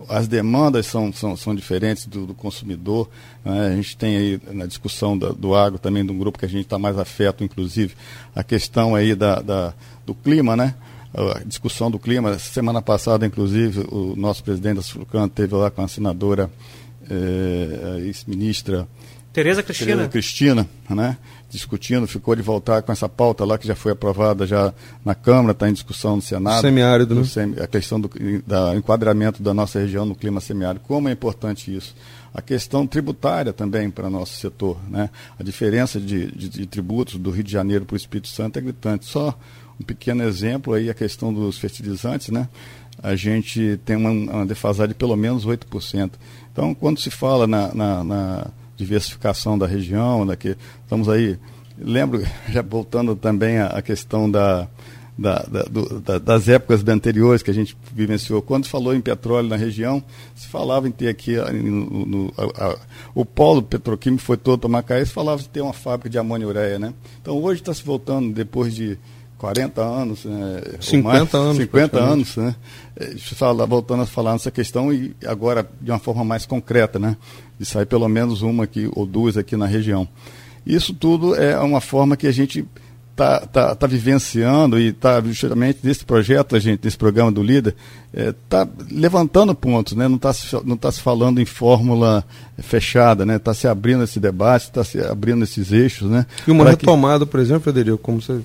as 0.07 0.29
demandas 0.29 0.85
são, 0.85 1.11
são, 1.11 1.35
são 1.35 1.53
diferentes 1.53 2.05
do, 2.05 2.25
do 2.25 2.33
consumidor. 2.33 3.09
Né? 3.43 3.67
A 3.67 3.75
gente 3.75 3.97
tem 3.97 4.15
aí 4.15 4.41
na 4.53 4.65
discussão 4.65 5.17
da, 5.17 5.33
do 5.33 5.53
agro 5.53 5.77
também, 5.77 6.05
de 6.05 6.13
um 6.13 6.17
grupo 6.17 6.39
que 6.39 6.45
a 6.45 6.49
gente 6.49 6.63
está 6.63 6.79
mais 6.79 6.97
afeto, 6.97 7.43
inclusive, 7.43 7.95
a 8.33 8.45
questão 8.45 8.95
aí 8.95 9.13
da, 9.13 9.41
da 9.41 9.73
do 10.05 10.15
clima, 10.15 10.55
né? 10.55 10.73
a 11.13 11.43
discussão 11.43 11.91
do 11.91 11.99
clima. 11.99 12.39
Semana 12.39 12.81
passada, 12.81 13.25
inclusive, 13.25 13.85
o 13.91 14.15
nosso 14.15 14.41
presidente 14.41 14.77
da 14.77 14.81
Sulcan 14.81 15.27
teve 15.27 15.53
lá 15.53 15.69
com 15.69 15.81
a 15.81 15.87
senadora, 15.89 16.49
a 17.11 17.99
ex-ministra 17.99 18.87
Tereza 19.33 19.63
Cristina. 19.63 19.91
Tereza 19.91 20.09
Cristina, 20.09 20.69
né? 20.89 21.17
Discutindo, 21.49 22.05
ficou 22.05 22.35
de 22.35 22.41
voltar 22.41 22.81
com 22.81 22.91
essa 22.91 23.07
pauta 23.07 23.45
lá 23.45 23.57
que 23.57 23.65
já 23.65 23.75
foi 23.75 23.93
aprovada 23.93 24.45
já 24.45 24.73
na 25.05 25.15
Câmara, 25.15 25.51
está 25.51 25.69
em 25.69 25.73
discussão 25.73 26.17
no 26.17 26.21
Senado. 26.21 26.61
Semiárido, 26.61 27.15
né? 27.15 27.23
Semi, 27.23 27.59
a 27.59 27.67
questão 27.67 27.99
do 27.99 28.09
da 28.45 28.75
enquadramento 28.75 29.41
da 29.41 29.53
nossa 29.53 29.79
região 29.79 30.05
no 30.05 30.15
clima 30.15 30.41
semiárido. 30.41 30.83
Como 30.85 31.07
é 31.07 31.13
importante 31.13 31.73
isso? 31.73 31.95
A 32.33 32.41
questão 32.41 32.85
tributária 32.85 33.53
também 33.53 33.89
para 33.89 34.09
nosso 34.09 34.33
setor, 34.33 34.77
né? 34.89 35.09
A 35.39 35.43
diferença 35.43 35.99
de, 35.99 36.31
de, 36.31 36.49
de 36.49 36.65
tributos 36.65 37.15
do 37.15 37.31
Rio 37.31 37.43
de 37.43 37.51
Janeiro 37.51 37.85
para 37.85 37.93
o 37.93 37.97
Espírito 37.97 38.27
Santo 38.27 38.59
é 38.59 38.61
gritante. 38.61 39.05
Só 39.05 39.37
um 39.79 39.83
pequeno 39.83 40.23
exemplo 40.23 40.73
aí, 40.73 40.89
a 40.89 40.93
questão 40.93 41.33
dos 41.33 41.57
fertilizantes, 41.57 42.29
né? 42.29 42.49
A 43.01 43.15
gente 43.15 43.79
tem 43.83 43.95
uma, 43.95 44.11
uma 44.11 44.45
defasagem 44.45 44.89
de 44.89 44.95
pelo 44.95 45.15
menos 45.15 45.45
8%. 45.45 46.11
Então, 46.51 46.73
quando 46.73 46.99
se 46.99 47.09
fala 47.09 47.47
na, 47.47 47.73
na, 47.73 48.03
na 48.03 48.47
diversificação 48.77 49.57
da 49.57 49.65
região, 49.65 50.25
daqui, 50.25 50.55
estamos 50.83 51.09
aí, 51.09 51.37
lembro, 51.77 52.23
já 52.49 52.61
voltando 52.61 53.15
também 53.15 53.59
à 53.59 53.81
questão 53.81 54.29
da, 54.29 54.67
da, 55.17 55.43
da, 55.43 55.63
do, 55.63 55.99
da, 55.99 56.17
das 56.17 56.47
épocas 56.47 56.85
anteriores 56.87 57.43
que 57.43 57.51
a 57.51 57.53
gente 57.53 57.77
vivenciou. 57.93 58.41
Quando 58.41 58.67
falou 58.67 58.93
em 58.93 59.01
petróleo 59.01 59.47
na 59.47 59.55
região, 59.55 60.03
se 60.35 60.47
falava 60.47 60.87
em 60.87 60.91
ter 60.91 61.09
aqui 61.09 61.35
no, 61.35 62.05
no, 62.05 62.33
a, 62.37 62.65
a, 62.65 62.77
o 63.13 63.23
polo 63.23 63.61
petroquímico 63.61 64.23
foi 64.23 64.37
todo 64.37 64.59
para 64.59 64.69
Macaé, 64.69 65.05
se 65.05 65.11
falava 65.11 65.41
de 65.41 65.49
ter 65.49 65.61
uma 65.61 65.73
fábrica 65.73 66.09
de 66.09 66.17
amônia 66.17 66.47
ureia, 66.47 66.79
né? 66.79 66.93
Então 67.21 67.37
hoje 67.41 67.61
está 67.61 67.73
se 67.73 67.83
voltando, 67.83 68.33
depois 68.33 68.73
de 68.73 68.97
40 69.41 69.81
anos, 69.81 70.23
né, 70.23 70.61
50 70.79 71.01
mais, 71.01 71.33
anos, 71.33 71.57
50 71.57 71.99
anos, 71.99 72.37
né? 72.37 72.55
É, 72.95 73.17
fala, 73.17 73.65
voltando 73.65 74.03
a 74.03 74.05
falar 74.05 74.33
nessa 74.33 74.51
questão 74.51 74.93
e 74.93 75.15
agora 75.25 75.67
de 75.81 75.89
uma 75.89 75.97
forma 75.97 76.23
mais 76.23 76.45
concreta, 76.45 76.99
né? 76.99 77.17
De 77.57 77.65
sair 77.65 77.87
pelo 77.87 78.07
menos 78.07 78.43
uma 78.43 78.65
aqui 78.65 78.87
ou 78.93 79.03
duas 79.03 79.37
aqui 79.37 79.57
na 79.57 79.65
região. 79.65 80.07
Isso 80.63 80.93
tudo 80.93 81.33
é 81.33 81.57
uma 81.57 81.81
forma 81.81 82.15
que 82.15 82.27
a 82.27 82.31
gente 82.31 82.63
está 83.09 83.39
tá, 83.39 83.73
tá 83.73 83.87
vivenciando 83.87 84.79
e 84.79 84.89
está 84.89 85.19
justamente 85.21 85.79
nesse 85.81 86.05
projeto, 86.05 86.55
a 86.55 86.59
gente, 86.59 86.85
nesse 86.85 86.97
programa 86.97 87.31
do 87.31 87.41
líder, 87.41 87.75
está 88.13 88.61
é, 88.61 88.67
levantando 88.91 89.55
pontos, 89.55 89.93
né? 89.93 90.07
não 90.07 90.17
está 90.17 90.31
se, 90.33 90.55
não 90.63 90.77
tá 90.77 90.91
se 90.91 91.01
falando 91.01 91.41
em 91.41 91.45
fórmula 91.45 92.23
fechada, 92.59 93.25
né? 93.25 93.37
está 93.37 93.55
se 93.55 93.67
abrindo 93.67 94.03
esse 94.03 94.19
debate, 94.19 94.65
está 94.65 94.83
se 94.83 94.99
abrindo 94.99 95.43
esses 95.43 95.71
eixos. 95.71 96.11
Né? 96.11 96.27
E 96.47 96.51
uma 96.51 96.69
retomada, 96.69 97.25
que... 97.25 97.31
por 97.31 97.39
exemplo, 97.39 97.63
Federico, 97.63 97.97
como 97.97 98.21
você 98.21 98.39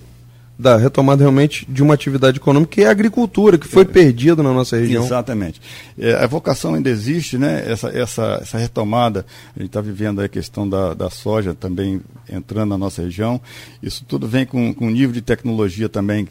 da 0.59 0.77
retomada 0.77 1.23
realmente 1.23 1.66
de 1.69 1.83
uma 1.83 1.95
atividade 1.95 2.38
econômica 2.38 2.73
que 2.73 2.81
é 2.83 2.87
a 2.87 2.90
agricultura, 2.90 3.59
que 3.59 3.69
foi 3.69 3.83
é. 3.83 3.87
perdida 3.87 4.42
na 4.42 4.53
nossa 4.53 4.77
região. 4.77 5.05
Exatamente. 5.05 5.61
É, 5.99 6.14
a 6.14 6.27
vocação 6.27 6.75
ainda 6.75 6.88
existe, 6.88 7.37
né? 7.37 7.64
Essa, 7.66 7.88
essa, 7.88 8.38
essa 8.40 8.59
retomada, 8.59 9.27
a 9.55 9.59
gente 9.59 9.69
está 9.69 9.81
vivendo 9.81 10.21
a 10.21 10.29
questão 10.29 10.69
da, 10.69 10.95
da 10.95 11.11
soja 11.11 11.55
também 11.55 12.01
entrando 12.31 12.71
na 12.71 12.79
nossa 12.79 13.03
região. 13.03 13.40
Isso 13.83 14.05
tudo 14.07 14.27
vem 14.27 14.47
com, 14.47 14.73
com 14.73 14.87
um 14.87 14.90
nível 14.90 15.12
de 15.12 15.21
tecnologia 15.21 15.88
também 15.88 16.27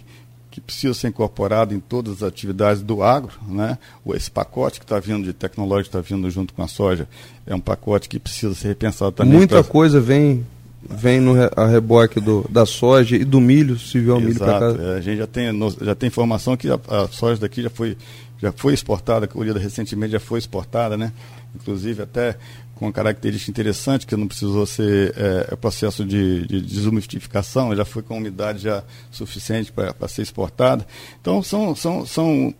que 0.55 0.61
precisa 0.61 0.93
ser 0.93 1.09
incorporado 1.09 1.73
em 1.73 1.81
todas 1.81 2.13
as 2.13 2.23
atividades 2.23 2.81
do 2.81 3.03
agro, 3.03 3.33
né? 3.45 3.77
Esse 4.13 4.31
pacote 4.31 4.79
que 4.79 4.85
está 4.85 4.97
vindo 5.01 5.25
de 5.25 5.33
tecnológico, 5.33 5.97
está 5.97 5.99
vindo 5.99 6.29
junto 6.31 6.53
com 6.53 6.63
a 6.63 6.67
soja, 6.67 7.09
é 7.45 7.53
um 7.53 7.59
pacote 7.59 8.07
que 8.07 8.17
precisa 8.17 8.55
ser 8.55 8.69
repensado 8.69 9.11
também. 9.11 9.33
Muita 9.33 9.61
pra... 9.61 9.69
coisa 9.69 9.99
vem 9.99 10.45
vem 10.89 11.19
no 11.19 11.33
a 11.55 11.67
reboque 11.67 12.19
do, 12.19 12.45
da 12.49 12.65
soja 12.65 13.15
e 13.15 13.25
do 13.25 13.41
milho, 13.41 13.77
se 13.77 13.99
vier 13.99 14.15
o 14.15 14.19
milho 14.19 14.37
para 14.37 14.59
cá. 14.59 14.83
É, 14.83 14.97
a 14.97 15.01
gente 15.01 15.17
já 15.17 15.27
tem, 15.27 15.49
já 15.81 15.95
tem 15.95 16.07
informação 16.07 16.55
que 16.55 16.69
a, 16.69 16.79
a, 16.87 17.07
soja 17.07 17.41
daqui 17.41 17.61
já 17.61 17.69
foi, 17.69 17.97
já 18.41 18.51
foi 18.51 18.73
exportada, 18.73 19.27
colhida 19.27 19.59
recentemente 19.59 20.11
já 20.11 20.19
foi 20.19 20.39
exportada, 20.39 20.95
né? 20.95 21.11
Inclusive 21.55 22.03
até 22.03 22.37
com 22.75 22.85
uma 22.85 22.91
característica 22.91 23.49
interessante, 23.49 24.05
que 24.05 24.15
não 24.15 24.27
precisou 24.27 24.65
ser 24.65 25.13
é, 25.17 25.47
é 25.51 25.55
processo 25.55 26.03
de, 26.03 26.45
de 26.45 26.61
desumidificação, 26.61 27.75
já 27.75 27.85
foi 27.85 28.03
com 28.03 28.17
umidade 28.17 28.59
já 28.63 28.83
suficiente 29.09 29.71
para 29.71 30.07
ser 30.07 30.21
exportada. 30.21 30.85
Então 31.21 31.41
são, 31.41 31.75
são, 31.75 32.05
são 32.05 32.53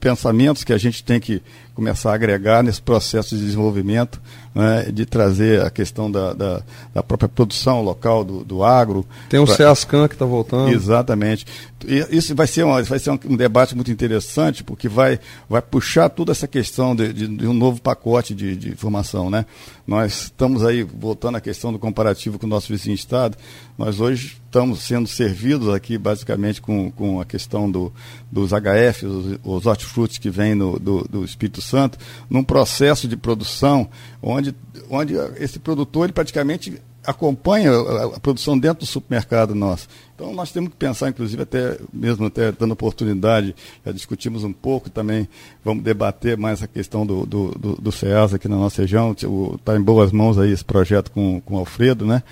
pensamentos 0.00 0.64
que 0.64 0.72
a 0.72 0.78
gente 0.78 1.04
tem 1.04 1.20
que 1.20 1.42
começar 1.74 2.10
a 2.10 2.14
agregar 2.14 2.62
nesse 2.62 2.82
processo 2.82 3.36
de 3.36 3.44
desenvolvimento, 3.44 4.20
né, 4.54 4.90
de 4.92 5.06
trazer 5.06 5.64
a 5.64 5.70
questão 5.70 6.10
da, 6.10 6.32
da, 6.32 6.62
da 6.92 7.02
própria 7.02 7.28
produção 7.28 7.82
local 7.82 8.24
do, 8.24 8.44
do 8.44 8.64
agro. 8.64 9.06
Tem 9.28 9.38
o 9.38 9.46
pra... 9.46 9.54
CEASCAN 9.54 10.08
que 10.08 10.14
está 10.14 10.26
voltando. 10.26 10.72
Exatamente. 10.72 11.46
E 11.86 12.06
isso 12.10 12.34
vai 12.34 12.46
ser, 12.46 12.64
uma, 12.64 12.82
vai 12.82 12.98
ser 12.98 13.10
um, 13.10 13.18
um, 13.30 13.36
debate 13.36 13.74
muito 13.74 13.90
interessante, 13.90 14.62
porque 14.62 14.88
vai, 14.88 15.18
vai 15.48 15.62
puxar 15.62 16.08
toda 16.10 16.32
essa 16.32 16.46
questão 16.46 16.94
de, 16.94 17.12
de, 17.12 17.26
de 17.26 17.46
um 17.46 17.54
novo 17.54 17.80
pacote 17.80 18.34
de, 18.34 18.56
de 18.56 18.68
informação. 18.68 19.30
Né? 19.30 19.46
Nós 19.86 20.24
estamos 20.24 20.64
aí, 20.64 20.82
voltando 20.82 21.36
à 21.36 21.40
questão 21.40 21.72
do 21.72 21.78
comparativo 21.78 22.38
com 22.38 22.46
o 22.46 22.50
nosso 22.50 22.68
vizinho 22.68 22.94
Estado, 22.94 23.36
nós 23.80 23.98
hoje 23.98 24.36
estamos 24.44 24.80
sendo 24.80 25.08
servidos 25.08 25.70
aqui 25.70 25.96
basicamente 25.96 26.60
com, 26.60 26.90
com 26.90 27.18
a 27.18 27.24
questão 27.24 27.70
do, 27.70 27.90
dos 28.30 28.50
HF, 28.50 29.06
os, 29.42 29.64
os 29.64 30.18
que 30.18 30.28
vêm 30.28 30.54
do, 30.54 30.78
do 30.78 31.24
Espírito 31.24 31.62
Santo, 31.62 31.98
num 32.28 32.44
processo 32.44 33.08
de 33.08 33.16
produção 33.16 33.88
onde, 34.22 34.54
onde 34.90 35.14
esse 35.38 35.58
produtor 35.58 36.04
ele 36.04 36.12
praticamente 36.12 36.78
acompanha 37.06 37.70
a, 37.72 38.20
produção 38.20 38.58
dentro 38.58 38.80
do 38.80 38.86
supermercado 38.86 39.54
nosso. 39.54 39.88
Então 40.14 40.34
nós 40.34 40.52
temos 40.52 40.68
que 40.68 40.76
pensar, 40.76 41.08
inclusive, 41.08 41.42
até 41.42 41.78
mesmo 41.90 42.26
até 42.26 42.52
dando 42.52 42.72
oportunidade, 42.72 43.54
já 43.82 43.92
discutimos 43.92 44.44
um 44.44 44.52
pouco 44.52 44.90
também, 44.90 45.26
vamos 45.64 45.82
debater 45.82 46.36
mais 46.36 46.62
a 46.62 46.66
questão 46.66 47.06
do, 47.06 47.24
do, 47.24 47.50
do, 47.52 47.76
do 47.76 47.90
CEAS 47.90 48.34
aqui 48.34 48.46
na 48.46 48.56
nossa 48.56 48.82
região, 48.82 49.12
está 49.12 49.74
em 49.74 49.80
boas 49.80 50.12
mãos 50.12 50.38
aí 50.38 50.52
esse 50.52 50.64
projeto 50.64 51.10
com, 51.10 51.40
com 51.40 51.54
o 51.54 51.58
Alfredo, 51.58 52.04
né? 52.04 52.22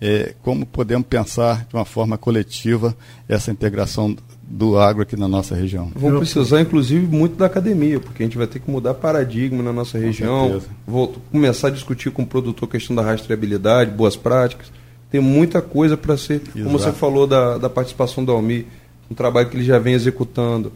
É, 0.00 0.34
como 0.42 0.66
podemos 0.66 1.06
pensar 1.06 1.66
de 1.68 1.74
uma 1.74 1.84
forma 1.84 2.18
coletiva 2.18 2.94
essa 3.28 3.50
integração 3.50 4.14
do 4.42 4.78
agro 4.78 5.02
aqui 5.02 5.16
na 5.16 5.28
nossa 5.28 5.54
região. 5.54 5.90
Vão 5.94 6.18
precisar, 6.18 6.60
inclusive, 6.60 7.06
muito 7.06 7.36
da 7.36 7.46
academia, 7.46 7.98
porque 7.98 8.22
a 8.22 8.26
gente 8.26 8.36
vai 8.36 8.46
ter 8.46 8.58
que 8.58 8.70
mudar 8.70 8.94
paradigma 8.94 9.62
na 9.62 9.72
nossa 9.72 9.96
região, 9.96 10.60
vou 10.86 11.14
começar 11.30 11.68
a 11.68 11.70
discutir 11.70 12.10
com 12.10 12.22
o 12.22 12.26
produtor 12.26 12.68
a 12.68 12.72
questão 12.72 12.94
da 12.94 13.02
rastreabilidade, 13.02 13.92
boas 13.92 14.16
práticas. 14.16 14.70
Tem 15.10 15.20
muita 15.20 15.62
coisa 15.62 15.96
para 15.96 16.16
ser, 16.16 16.34
Exato. 16.34 16.64
como 16.64 16.78
você 16.78 16.92
falou 16.92 17.26
da, 17.26 17.56
da 17.56 17.70
participação 17.70 18.24
do 18.24 18.32
Almi, 18.32 18.66
um 19.10 19.14
trabalho 19.14 19.48
que 19.48 19.56
ele 19.56 19.64
já 19.64 19.78
vem 19.78 19.94
executando 19.94 20.72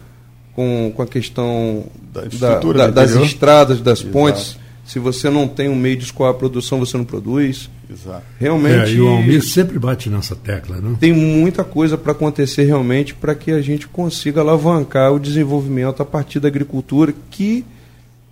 com, 0.55 0.93
com 0.95 1.03
a 1.03 1.07
questão 1.07 1.85
da, 2.13 2.23
da, 2.25 2.61
da, 2.61 2.87
das 2.91 3.11
estradas, 3.11 3.81
das 3.81 4.01
Exato. 4.01 4.13
pontes 4.13 4.59
se 4.89 4.99
você 4.99 5.29
não 5.29 5.47
tem 5.47 5.69
um 5.69 5.77
meio 5.77 5.99
de 5.99 6.05
escoar 6.05 6.31
a 6.31 6.35
produção, 6.35 6.79
você 6.79 6.97
não 6.97 7.05
produz. 7.05 7.69
Exato. 7.90 8.22
Realmente. 8.38 8.90
É, 8.90 8.94
e 8.94 9.01
o 9.01 9.09
Almir 9.09 9.42
sempre 9.42 9.79
bate 9.79 10.11
nessa 10.11 10.37
tecla, 10.37 10.77
né? 10.81 10.96
Tem 11.01 11.12
muita 11.12 11.64
coisa 11.64 11.96
para 11.96 12.12
acontecer 12.12 12.64
realmente 12.64 13.14
para 13.14 13.35
que 13.35 13.51
a 13.51 13.62
gente 13.62 13.88
consiga 13.88 14.40
alavancar 14.40 15.12
o 15.12 15.18
desenvolvimento 15.18 16.03
a 16.03 16.05
partir 16.05 16.38
da 16.38 16.48
agricultura 16.48 17.14
que 17.31 17.64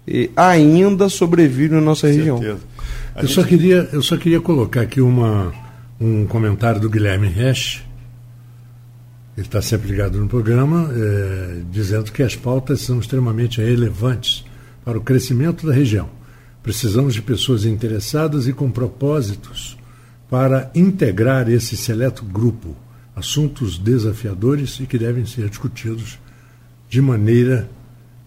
eh, 0.07 0.29
ainda 0.37 1.09
sobrevive 1.09 1.75
na 1.75 1.81
nossa 1.81 2.07
região. 2.07 2.43
Eu, 2.43 2.59
gente... 3.21 3.33
só 3.33 3.43
queria, 3.43 3.89
eu 3.93 4.03
só 4.03 4.17
queria 4.17 4.41
colocar 4.41 4.83
aqui 4.83 5.01
uma, 5.01 5.53
um 5.99 6.27
comentário 6.27 6.81
do 6.81 6.91
Guilherme 6.91 7.29
Resch. 7.29 7.83
Ele 9.37 9.47
está 9.47 9.61
sempre 9.61 9.89
ligado 9.89 10.19
no 10.19 10.29
programa, 10.29 10.91
eh, 10.95 11.61
dizendo 11.71 12.13
que 12.13 12.23
as 12.23 12.37
pautas 12.37 12.81
são 12.81 12.99
extremamente 13.01 13.61
relevantes 13.61 14.45
para 14.85 14.99
o 14.99 15.01
crescimento 15.01 15.67
da 15.67 15.73
região 15.73 16.09
Precisamos 16.67 17.15
de 17.15 17.23
pessoas 17.23 17.65
interessadas 17.65 18.49
e 18.49 18.53
com 18.53 18.69
propósitos 18.69 19.79
para 20.29 20.69
integrar 20.75 21.49
esse 21.49 21.77
seleto 21.77 22.25
grupo. 22.25 22.75
Assuntos 23.15 23.79
desafiadores 23.79 24.81
e 24.81 24.85
que 24.85 24.99
devem 24.99 25.25
ser 25.25 25.49
discutidos 25.49 26.19
de 26.89 27.01
maneira 27.01 27.71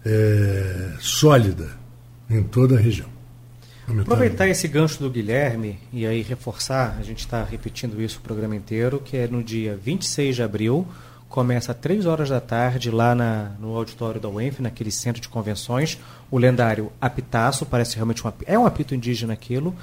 é, 0.02 0.94
sólida 1.00 1.68
em 2.30 2.42
toda 2.42 2.78
a 2.78 2.80
região. 2.80 3.10
Aproveitar 3.86 4.48
esse 4.48 4.66
gancho 4.68 5.00
do 5.00 5.10
Guilherme 5.10 5.78
e 5.92 6.06
aí 6.06 6.22
reforçar, 6.22 6.96
a 6.98 7.02
gente 7.02 7.18
está 7.18 7.44
repetindo 7.44 8.00
isso 8.00 8.20
o 8.20 8.22
programa 8.22 8.56
inteiro, 8.56 9.02
que 9.04 9.18
é 9.18 9.28
no 9.28 9.44
dia 9.44 9.78
26 9.84 10.36
de 10.36 10.42
abril, 10.42 10.88
começa 11.30 11.70
às 11.70 11.78
3 11.78 12.06
horas 12.06 12.28
da 12.28 12.40
tarde 12.40 12.90
lá 12.90 13.14
na, 13.14 13.52
no 13.60 13.76
auditório 13.76 14.20
da 14.20 14.28
UENF, 14.28 14.60
naquele 14.60 14.90
centro 14.90 15.22
de 15.22 15.28
convenções, 15.28 15.96
o 16.28 16.36
lendário 16.36 16.92
apitaço, 17.00 17.64
parece 17.64 17.94
realmente 17.94 18.26
um, 18.26 18.32
é 18.44 18.58
um 18.58 18.66
apito 18.66 18.96
indígena 18.96 19.32
aquilo. 19.32 19.74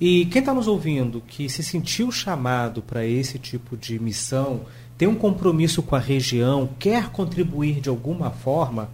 E 0.00 0.26
quem 0.26 0.40
está 0.40 0.52
nos 0.52 0.66
ouvindo 0.66 1.22
que 1.26 1.48
se 1.48 1.62
sentiu 1.62 2.10
chamado 2.10 2.82
para 2.82 3.06
esse 3.06 3.38
tipo 3.38 3.76
de 3.76 4.00
missão, 4.00 4.62
tem 4.98 5.06
um 5.06 5.14
compromisso 5.14 5.80
com 5.80 5.94
a 5.94 6.00
região, 6.00 6.68
quer 6.76 7.10
contribuir 7.10 7.80
de 7.80 7.88
alguma 7.88 8.30
forma, 8.30 8.90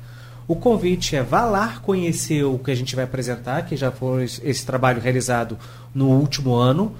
o 0.46 0.54
convite 0.54 1.16
é 1.16 1.22
vá 1.22 1.46
lá 1.46 1.80
conhecer 1.80 2.44
o 2.44 2.58
que 2.58 2.70
a 2.70 2.74
gente 2.74 2.94
vai 2.94 3.04
apresentar, 3.04 3.62
que 3.62 3.74
já 3.74 3.90
foi 3.90 4.24
esse 4.24 4.66
trabalho 4.66 5.00
realizado 5.00 5.58
no 5.94 6.08
último 6.08 6.54
ano 6.54 6.94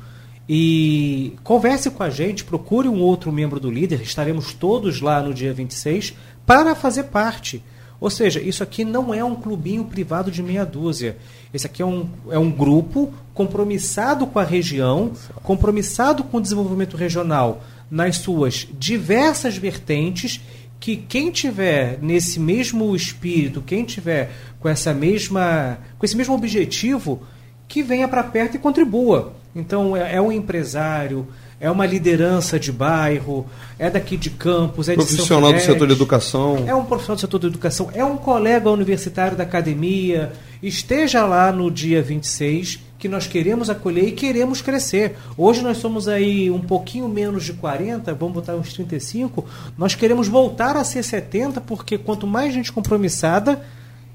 e 0.49 1.35
converse 1.43 1.91
com 1.91 2.03
a 2.03 2.11
gente, 2.11 2.45
procure 2.45 2.89
um 2.89 3.01
outro 3.01 3.33
membro 3.33 3.59
do 3.59 3.71
líder, 3.71 4.01
estaremos 4.03 4.53
todos 4.53 5.01
lá 5.01 5.21
no 5.21 5.35
dia 5.35 5.53
26 5.53 6.15
para 6.45 6.75
fazer 6.75 7.05
parte. 7.05 7.63
Ou 7.99 8.11
seja, 8.11 8.41
isso 8.41 8.63
aqui 8.63 8.85
não 8.85 9.13
é 9.13 9.25
um 9.25 9.35
clubinho 9.35 9.85
privado 9.85 10.31
de 10.31 10.43
meia 10.43 10.65
dúzia. 10.65 11.17
Esse 11.53 11.67
aqui 11.67 11.83
é 11.83 11.87
um, 11.87 12.09
é 12.31 12.39
um 12.39 12.51
grupo 12.51 13.13
compromissado 13.33 14.27
com 14.27 14.39
a 14.39 14.45
região, 14.45 15.13
compromissado 15.43 16.23
com 16.23 16.37
o 16.37 16.41
desenvolvimento 16.41 16.97
regional 16.97 17.65
nas 17.91 18.17
suas 18.19 18.69
diversas 18.79 19.57
vertentes, 19.57 20.41
que 20.79 20.97
quem 20.97 21.31
tiver 21.31 21.99
nesse 22.03 22.39
mesmo 22.39 22.95
espírito, 22.95 23.63
quem 23.63 23.85
tiver 23.85 24.31
com 24.61 24.69
essa 24.69 24.93
mesma 24.93 25.79
com 25.99 26.05
esse 26.05 26.17
mesmo 26.17 26.35
objetivo, 26.35 27.23
que 27.69 27.83
venha 27.83 28.09
para 28.09 28.23
perto 28.23 28.57
e 28.57 28.59
contribua. 28.59 29.33
Então, 29.55 29.97
é, 29.97 30.17
é, 30.17 30.21
um 30.21 30.31
empresário, 30.31 31.27
é 31.59 31.71
uma 31.71 31.87
liderança 31.87 32.61
de 32.61 32.71
bairro, 32.71 33.47
é 33.79 33.89
daqui 33.89 34.17
de 34.17 34.29
campos, 34.29 34.89
é 34.89 34.95
profissional 34.95 35.53
de 35.53 35.59
do 35.59 35.65
setor 35.65 35.87
de 35.87 35.95
educação. 35.95 36.65
É 36.67 36.75
um 36.75 36.85
profissional 36.85 37.17
do 37.17 37.21
setor 37.21 37.41
de 37.41 37.47
educação, 37.47 37.91
é 37.95 38.05
um 38.05 38.19
colega 38.19 38.71
universitário 38.71 39.37
da 39.37 39.45
academia. 39.45 40.33
Esteja 40.63 41.25
lá 41.25 41.51
no 41.51 41.71
dia 41.71 42.03
26, 42.03 42.81
que 42.99 43.09
nós 43.09 43.27
queremos 43.27 43.71
acolher 43.71 44.09
e 44.09 44.13
queremos 44.13 44.61
crescer. 44.61 45.17
Hoje 45.37 45.63
nós 45.63 45.79
somos 45.79 46.07
aí 46.07 46.51
um 46.51 46.61
pouquinho 46.61 47.09
menos 47.09 47.45
de 47.45 47.55
40, 47.55 48.13
vamos 48.15 48.35
botar 48.35 48.55
uns 48.57 48.73
35. 48.75 49.45
Nós 49.79 49.95
queremos 49.95 50.29
voltar 50.29 50.77
a 50.77 50.85
ser 50.85 51.03
70, 51.03 51.63
porque 51.63 51.97
quanto 51.97 52.27
mais 52.27 52.53
gente 52.53 52.71
compromissada, 52.71 53.63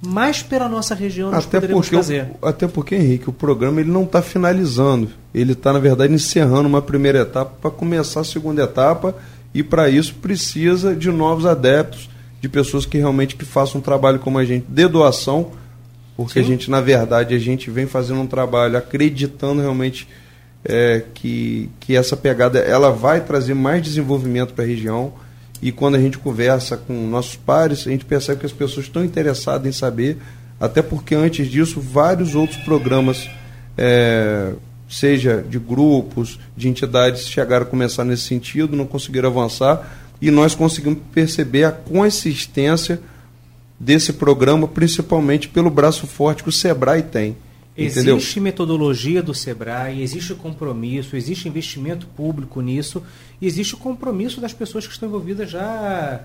mais 0.02 0.42
pela 0.42 0.68
nossa 0.68 0.96
região 0.96 1.30
nós 1.30 1.46
até 1.46 1.58
poderemos 1.60 1.86
porque, 1.86 1.96
fazer. 1.96 2.32
Até 2.42 2.68
porque, 2.68 2.96
Henrique, 2.96 3.30
o 3.30 3.34
programa 3.34 3.82
ele 3.82 3.92
não 3.92 4.04
está 4.04 4.22
finalizando. 4.22 5.10
Ele 5.34 5.54
está, 5.54 5.72
na 5.72 5.80
verdade, 5.80 6.14
encerrando 6.14 6.68
uma 6.68 6.82
primeira 6.82 7.20
etapa 7.20 7.56
para 7.62 7.72
começar 7.72 8.22
a 8.22 8.24
segunda 8.24 8.64
etapa 8.64 9.16
e 9.54 9.62
para 9.62 9.90
isso 9.90 10.16
precisa 10.16 10.96
de 10.96 11.12
novos 11.12 11.46
adeptos, 11.46 12.10
de 12.40 12.50
pessoas 12.50 12.86
que 12.86 12.98
realmente 12.98 13.36
que 13.36 13.46
façam 13.46 13.80
um 13.80 13.84
trabalho 13.84 14.20
como 14.20 14.40
a 14.40 14.46
gente, 14.46 14.66
de 14.68 14.88
doação, 14.88 15.52
porque 16.18 16.34
Sim. 16.34 16.40
a 16.40 16.44
gente, 16.44 16.72
na 16.72 16.82
verdade, 16.82 17.36
a 17.36 17.40
gente 17.40 17.70
vem 17.70 17.86
fazendo 17.86 18.22
um 18.22 18.28
trabalho 18.28 18.78
acreditando 18.78 19.62
realmente 19.62 20.08
é, 20.66 21.04
que, 21.14 21.70
que 21.80 21.96
essa 21.96 22.18
pegada 22.18 22.60
ela 22.60 22.92
vai 22.92 23.22
trazer 23.22 23.54
mais 23.54 23.82
desenvolvimento 23.84 24.54
para 24.54 24.64
a 24.64 24.68
região 24.68 25.14
e 25.62 25.72
quando 25.72 25.96
a 25.96 26.00
gente 26.00 26.18
conversa 26.18 26.76
com 26.76 26.94
nossos 27.08 27.36
pares, 27.36 27.86
a 27.86 27.92
gente 27.92 28.04
percebe 28.04 28.40
que 28.40 28.46
as 28.46 28.52
pessoas 28.52 28.88
estão 28.88 29.06
interessadas 29.06 29.68
em 29.68 29.72
saber, 29.72 30.18
até 30.60 30.82
porque 30.82 31.14
antes 31.14 31.48
disso, 31.48 31.80
vários 31.80 32.34
outros 32.34 32.60
programas, 32.64 33.30
é, 33.78 34.54
seja 34.90 35.46
de 35.48 35.60
grupos, 35.60 36.40
de 36.58 36.68
entidades, 36.68 37.28
chegaram 37.28 37.66
a 37.66 37.70
começar 37.70 38.04
nesse 38.04 38.24
sentido, 38.24 38.76
não 38.76 38.88
conseguiram 38.88 39.30
avançar, 39.30 39.98
e 40.20 40.32
nós 40.32 40.56
conseguimos 40.56 41.00
perceber 41.14 41.64
a 41.64 41.72
consistência 41.72 43.00
desse 43.80 44.14
programa, 44.14 44.68
principalmente 44.68 45.48
pelo 45.48 45.70
braço 45.70 46.08
forte 46.08 46.44
que 46.44 46.50
o 46.50 46.52
SEBRAE 46.52 47.04
tem. 47.04 47.36
Entendeu? 47.78 48.18
Existe 48.18 48.40
metodologia 48.40 49.24
do 49.24 49.34
SEBRAE, 49.34 50.02
existe 50.02 50.34
compromisso, 50.36 51.16
existe 51.16 51.48
investimento 51.48 52.06
público 52.06 52.60
nisso, 52.60 53.02
e 53.42 53.48
existe 53.48 53.76
o 53.76 53.78
compromisso 53.78 54.42
das 54.42 54.54
pessoas 54.54 54.86
que 54.86 54.94
estão 54.94 55.08
envolvidas 55.08 55.50
já. 55.50 56.22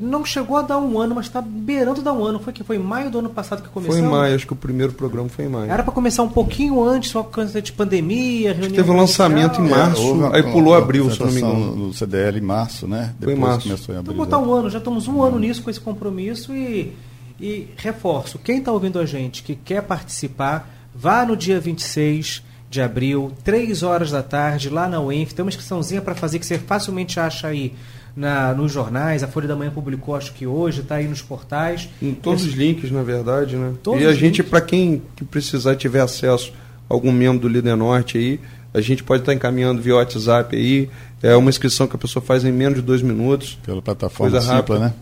Não 0.00 0.24
chegou 0.24 0.56
a 0.58 0.62
dar 0.62 0.78
um 0.78 1.00
ano, 1.00 1.14
mas 1.14 1.26
está 1.26 1.40
beirando 1.40 2.02
dar 2.02 2.12
um 2.12 2.22
ano. 2.22 2.38
Foi 2.38 2.52
que 2.52 2.62
foi 2.62 2.76
em 2.76 2.78
maio 2.78 3.10
do 3.10 3.20
ano 3.20 3.30
passado 3.30 3.62
que 3.62 3.70
começou? 3.70 3.96
Foi 3.96 4.06
em 4.06 4.08
maio, 4.08 4.34
acho 4.34 4.46
que 4.46 4.52
o 4.52 4.56
primeiro 4.56 4.92
programa 4.92 5.30
foi 5.30 5.46
em 5.46 5.48
maio. 5.48 5.70
Era 5.70 5.82
para 5.82 5.92
começar 5.92 6.22
um 6.22 6.28
pouquinho 6.28 6.84
antes, 6.84 7.10
só 7.10 7.22
por 7.22 7.30
causa 7.32 7.60
de 7.60 7.72
pandemia, 7.72 8.52
reunião. 8.52 8.76
Teve 8.76 8.90
um 8.90 8.96
lançamento 8.96 9.60
em 9.60 9.68
março, 9.68 10.26
é, 10.26 10.36
aí 10.36 10.52
pulou 10.52 10.74
abril, 10.74 11.10
se 11.10 11.18
não 11.18 11.32
me 11.32 11.40
engano. 11.40 11.74
No 11.74 11.94
CDL 11.94 12.38
em 12.38 12.42
março, 12.42 12.86
né? 12.86 13.14
Depois 13.18 13.36
foi 13.38 13.46
em 13.46 13.50
março. 13.50 13.66
começou 13.66 13.94
em 13.94 13.98
abril. 13.98 14.14
Então 14.14 14.24
botar 14.26 14.38
um 14.38 14.52
ano, 14.52 14.70
já 14.70 14.78
estamos 14.78 15.08
um 15.08 15.22
ano 15.22 15.38
nisso 15.38 15.62
com 15.62 15.70
esse 15.70 15.80
compromisso 15.80 16.54
e 16.54 16.94
e 17.40 17.68
reforço, 17.76 18.38
quem 18.38 18.58
está 18.58 18.72
ouvindo 18.72 18.98
a 18.98 19.06
gente 19.06 19.42
que 19.42 19.54
quer 19.54 19.82
participar, 19.82 20.68
vá 20.94 21.24
no 21.24 21.36
dia 21.36 21.60
26 21.60 22.42
de 22.70 22.80
abril, 22.82 23.32
3 23.44 23.82
horas 23.82 24.10
da 24.10 24.22
tarde, 24.22 24.68
lá 24.68 24.88
na 24.88 25.00
UENF. 25.00 25.32
Tem 25.32 25.42
uma 25.42 25.48
inscriçãozinha 25.48 26.02
para 26.02 26.14
fazer 26.14 26.38
que 26.38 26.46
você 26.46 26.58
facilmente 26.58 27.18
acha 27.18 27.48
aí 27.48 27.72
na, 28.14 28.52
nos 28.52 28.72
jornais. 28.72 29.22
A 29.22 29.28
Folha 29.28 29.48
da 29.48 29.56
Manhã 29.56 29.70
publicou, 29.70 30.14
acho 30.14 30.32
que 30.34 30.46
hoje, 30.46 30.80
está 30.80 30.96
aí 30.96 31.08
nos 31.08 31.22
portais. 31.22 31.88
Em 32.02 32.12
todos 32.12 32.42
Esse... 32.42 32.50
os 32.50 32.56
links, 32.56 32.90
na 32.90 33.02
verdade, 33.02 33.56
né? 33.56 33.72
Todos 33.82 34.02
e 34.02 34.06
a 34.06 34.12
gente, 34.12 34.42
para 34.42 34.60
quem 34.60 35.02
que 35.16 35.24
precisar 35.24 35.76
tiver 35.76 36.00
acesso 36.00 36.52
a 36.90 36.94
algum 36.94 37.12
membro 37.12 37.40
do 37.40 37.48
Líder 37.48 37.76
Norte 37.76 38.18
aí, 38.18 38.40
a 38.74 38.80
gente 38.80 39.02
pode 39.02 39.22
estar 39.22 39.32
tá 39.32 39.36
encaminhando 39.36 39.80
via 39.80 39.94
WhatsApp 39.94 40.54
aí. 40.54 40.90
É 41.22 41.34
uma 41.36 41.48
inscrição 41.48 41.86
que 41.86 41.96
a 41.96 41.98
pessoa 41.98 42.22
faz 42.22 42.44
em 42.44 42.52
menos 42.52 42.76
de 42.76 42.82
dois 42.82 43.00
minutos. 43.00 43.58
Pela 43.64 43.80
plataforma 43.80 44.40
simples, 44.40 44.80
né? 44.80 44.92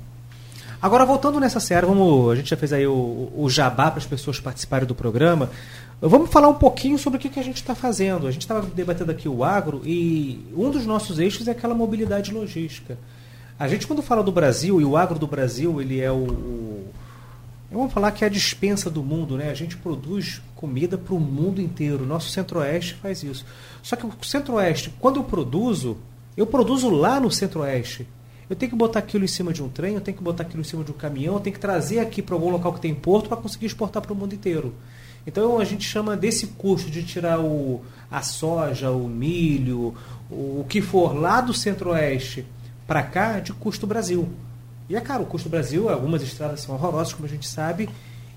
Agora, 0.80 1.04
voltando 1.04 1.40
nessa 1.40 1.58
série, 1.58 1.86
vamos, 1.86 2.30
a 2.30 2.36
gente 2.36 2.50
já 2.50 2.56
fez 2.56 2.72
aí 2.72 2.86
o, 2.86 3.32
o 3.34 3.48
jabá 3.48 3.90
para 3.90 3.98
as 3.98 4.06
pessoas 4.06 4.38
participarem 4.38 4.86
do 4.86 4.94
programa. 4.94 5.50
Vamos 6.00 6.30
falar 6.30 6.48
um 6.48 6.54
pouquinho 6.54 6.98
sobre 6.98 7.18
o 7.18 7.20
que, 7.20 7.30
que 7.30 7.40
a 7.40 7.42
gente 7.42 7.56
está 7.56 7.74
fazendo. 7.74 8.26
A 8.26 8.30
gente 8.30 8.42
estava 8.42 8.66
debatendo 8.66 9.10
aqui 9.10 9.28
o 9.28 9.42
agro 9.42 9.80
e 9.84 10.46
um 10.54 10.70
dos 10.70 10.84
nossos 10.84 11.18
eixos 11.18 11.48
é 11.48 11.52
aquela 11.52 11.74
mobilidade 11.74 12.32
logística. 12.32 12.98
A 13.58 13.66
gente, 13.66 13.86
quando 13.86 14.02
fala 14.02 14.22
do 14.22 14.30
Brasil, 14.30 14.80
e 14.80 14.84
o 14.84 14.96
agro 14.96 15.18
do 15.18 15.26
Brasil 15.26 15.80
ele 15.80 16.00
é 16.00 16.12
o, 16.12 16.84
vamos 17.70 17.92
falar 17.92 18.10
que 18.12 18.24
é 18.24 18.26
a 18.26 18.30
dispensa 18.30 18.90
do 18.90 19.02
mundo, 19.02 19.36
né? 19.36 19.50
A 19.50 19.54
gente 19.54 19.76
produz 19.76 20.42
comida 20.54 20.98
para 20.98 21.14
o 21.14 21.20
mundo 21.20 21.60
inteiro. 21.60 22.04
Nosso 22.04 22.30
Centro-Oeste 22.30 22.94
faz 22.94 23.22
isso. 23.22 23.44
Só 23.82 23.96
que 23.96 24.06
o 24.06 24.12
Centro-Oeste, 24.22 24.92
quando 25.00 25.16
eu 25.16 25.24
produzo, 25.24 25.96
eu 26.36 26.46
produzo 26.46 26.90
lá 26.90 27.18
no 27.18 27.30
Centro-Oeste. 27.30 28.06
Eu 28.48 28.54
tenho 28.54 28.70
que 28.70 28.76
botar 28.76 29.00
aquilo 29.00 29.24
em 29.24 29.28
cima 29.28 29.52
de 29.52 29.62
um 29.62 29.68
trem, 29.68 29.94
eu 29.94 30.00
tenho 30.00 30.16
que 30.16 30.22
botar 30.22 30.44
aquilo 30.44 30.60
em 30.60 30.64
cima 30.64 30.84
de 30.84 30.90
um 30.90 30.94
caminhão, 30.94 31.34
eu 31.34 31.40
tenho 31.40 31.54
que 31.54 31.60
trazer 31.60 31.98
aqui 31.98 32.22
para 32.22 32.34
algum 32.34 32.50
local 32.50 32.72
que 32.72 32.80
tem 32.80 32.94
porto 32.94 33.28
para 33.28 33.36
conseguir 33.36 33.66
exportar 33.66 34.00
para 34.02 34.12
o 34.12 34.16
mundo 34.16 34.34
inteiro. 34.34 34.72
Então 35.26 35.58
a 35.58 35.64
gente 35.64 35.84
chama 35.84 36.16
desse 36.16 36.46
custo 36.48 36.88
de 36.88 37.02
tirar 37.02 37.40
o, 37.40 37.82
a 38.10 38.22
soja, 38.22 38.90
o 38.90 39.08
milho, 39.08 39.94
o, 40.30 40.60
o 40.60 40.66
que 40.68 40.80
for 40.80 41.14
lá 41.16 41.40
do 41.40 41.52
Centro-Oeste 41.52 42.46
para 42.86 43.02
cá 43.02 43.40
de 43.40 43.52
custo 43.52 43.86
Brasil. 43.86 44.28
E 44.88 44.94
é 44.94 45.00
caro, 45.00 45.24
o 45.24 45.26
custo 45.26 45.48
Brasil, 45.48 45.88
algumas 45.88 46.22
estradas 46.22 46.60
são 46.60 46.76
horrorosas, 46.76 47.12
como 47.12 47.26
a 47.26 47.28
gente 47.30 47.48
sabe. 47.48 47.88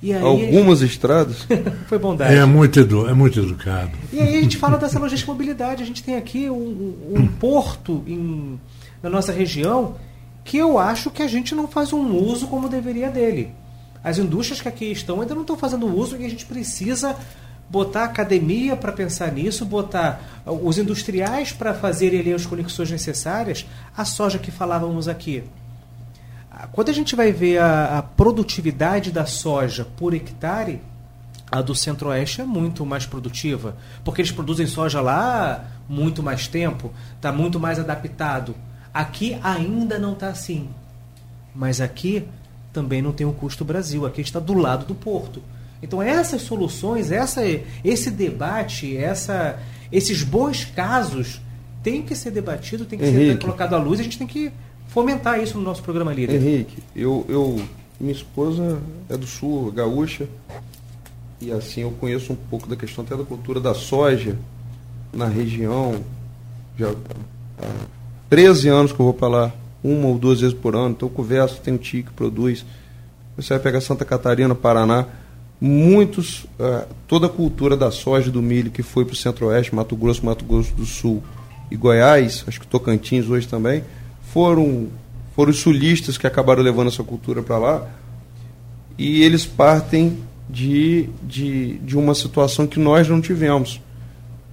E 0.02 0.14
aí 0.14 0.24
Algumas 0.24 0.82
estradas? 0.82 1.46
Foi 1.88 2.00
bondade. 2.00 2.34
É 2.34 2.46
muito, 2.46 2.80
edu 2.80 3.08
é 3.08 3.14
muito 3.14 3.40
educado. 3.40 3.92
E 4.12 4.20
aí 4.20 4.38
a 4.38 4.42
gente 4.42 4.58
fala 4.58 4.78
dessa 4.78 4.98
logística 4.98 5.32
mobilidade. 5.32 5.84
A 5.84 5.86
gente 5.86 6.02
tem 6.02 6.16
aqui 6.16 6.50
um, 6.50 6.96
um 7.12 7.28
porto 7.28 8.04
em, 8.08 8.60
na 9.02 9.10
nossa 9.10 9.32
região 9.32 9.96
que 10.44 10.58
eu 10.58 10.80
acho 10.80 11.12
que 11.12 11.22
a 11.22 11.28
gente 11.28 11.54
não 11.54 11.68
faz 11.68 11.94
um 11.94 12.16
uso 12.16 12.48
como 12.48 12.70
deveria 12.70 13.10
dele. 13.10 13.54
As 14.04 14.18
indústrias 14.18 14.62
que 14.62 14.68
aqui 14.68 14.86
estão 14.92 15.22
ainda 15.22 15.36
não 15.36 15.42
estão 15.42 15.58
fazendo 15.58 15.86
uso 15.86 16.18
e 16.18 16.26
a 16.26 16.30
gente 16.30 16.46
precisa 16.46 17.16
botar 17.70 18.06
academia 18.06 18.76
para 18.76 18.92
pensar 18.92 19.32
nisso, 19.32 19.66
botar 19.66 20.42
os 20.46 20.78
industriais 20.78 21.52
para 21.52 21.74
fazerem 21.74 22.20
ali 22.20 22.34
as 22.34 22.46
conexões 22.46 22.90
necessárias. 22.90 23.66
A 23.96 24.06
soja 24.06 24.40
que 24.40 24.50
falávamos 24.50 25.08
aqui. 25.08 25.44
Quando 26.72 26.90
a 26.90 26.94
gente 26.94 27.16
vai 27.16 27.32
ver 27.32 27.60
a, 27.60 28.00
a 28.00 28.02
produtividade 28.02 29.12
da 29.12 29.26
soja 29.26 29.86
por 29.98 30.14
hectare, 30.14 30.82
a 31.52 31.62
do 31.62 31.74
Centro-Oeste 31.74 32.42
é 32.42 32.44
muito 32.44 32.86
mais 32.86 33.06
produtiva, 33.06 33.76
porque 34.04 34.22
eles 34.22 34.32
produzem 34.32 34.68
soja 34.68 35.02
lá 35.02 35.66
muito 35.88 36.22
mais 36.22 36.48
tempo, 36.48 36.92
está 37.16 37.32
muito 37.32 37.60
mais 37.60 37.80
adaptado. 37.80 38.56
Aqui 38.94 39.38
ainda 39.44 40.00
não 40.00 40.14
está 40.14 40.30
assim, 40.30 40.70
mas 41.54 41.80
aqui 41.80 42.26
também 42.74 43.02
não 43.02 43.12
tem 43.12 43.26
o 43.26 43.34
custo 43.34 43.64
Brasil, 43.66 44.06
aqui 44.06 44.22
está 44.22 44.40
do 44.40 44.54
lado 44.54 44.86
do 44.86 44.96
porto. 44.96 45.42
Então 45.82 46.02
essas 46.02 46.42
soluções, 46.42 47.12
essa, 47.12 47.42
esse 47.84 48.12
debate, 48.12 48.98
essa, 48.98 49.60
esses 49.92 50.24
bons 50.24 50.66
casos 50.66 51.42
tem 51.82 52.02
que 52.02 52.16
ser 52.16 52.32
debatido, 52.32 52.86
tem 52.86 53.00
que 53.00 53.06
Henrique. 53.06 53.32
ser 53.34 53.40
colocado 53.40 53.74
à 53.74 53.78
luz, 53.78 54.00
a 54.00 54.04
gente 54.04 54.18
tem 54.18 54.28
que 54.28 54.52
fomentar 54.88 55.42
isso 55.42 55.58
no 55.58 55.64
nosso 55.64 55.82
programa 55.82 56.14
líder. 56.14 56.36
Henrique, 56.36 56.84
eu, 56.96 57.26
eu, 57.30 57.62
minha 58.00 58.12
esposa 58.12 58.82
é 59.08 59.16
do 59.16 59.26
sul, 59.26 59.72
gaúcha, 59.72 60.28
e 61.40 61.52
assim 61.52 61.82
eu 61.82 61.92
conheço 61.92 62.34
um 62.34 62.36
pouco 62.36 62.68
da 62.68 62.76
questão 62.76 63.04
até 63.04 63.16
da 63.16 63.24
cultura 63.24 63.62
da 63.62 63.74
soja 63.74 64.36
na 65.14 65.28
região. 65.28 66.04
Já 66.78 66.94
13 68.30 68.70
anos 68.70 68.92
que 68.92 69.00
eu 69.00 69.06
vou 69.06 69.14
para 69.14 69.28
lá, 69.28 69.52
uma 69.84 70.08
ou 70.08 70.18
duas 70.18 70.42
vezes 70.42 70.56
por 70.56 70.76
ano, 70.76 70.92
então 70.92 71.08
eu 71.08 71.14
converso, 71.14 71.60
tem 71.62 71.74
um 71.74 71.78
tio 71.78 72.04
que 72.04 72.12
produz. 72.12 72.66
Você 73.36 73.54
vai 73.54 73.60
pegar 73.60 73.82
Santa 73.82 74.06
Catarina, 74.06 74.54
Paraná, 74.54 75.06
muitos, 75.60 76.44
uh, 76.60 76.86
toda 77.08 77.26
a 77.26 77.30
cultura 77.30 77.76
da 77.76 77.92
soja 77.92 78.30
e 78.30 78.32
do 78.32 78.42
milho 78.42 78.72
que 78.72 78.84
foi 78.84 79.04
para 79.04 79.14
o 79.14 79.16
Centro-Oeste, 79.16 79.74
Mato 79.74 79.96
Grosso, 79.96 80.26
Mato 80.26 80.46
Grosso 80.46 80.74
do 80.74 80.86
Sul 80.86 81.24
e 81.72 81.76
Goiás, 81.76 82.44
acho 82.48 82.60
que 82.60 82.68
Tocantins 82.68 83.28
hoje 83.28 83.48
também, 83.48 83.84
foram, 84.34 84.88
foram 85.36 85.52
os 85.52 85.60
sulistas 85.60 86.18
que 86.18 86.28
acabaram 86.28 86.62
levando 86.62 86.88
essa 86.88 87.04
cultura 87.04 87.42
para 87.42 87.58
lá. 87.58 87.88
E 88.98 89.24
eles 89.24 89.46
partem 89.46 90.18
de, 90.50 91.10
de, 91.24 91.78
de 91.80 91.98
uma 91.98 92.14
situação 92.14 92.68
que 92.68 92.80
nós 92.80 93.08
não 93.08 93.22
tivemos, 93.22 93.82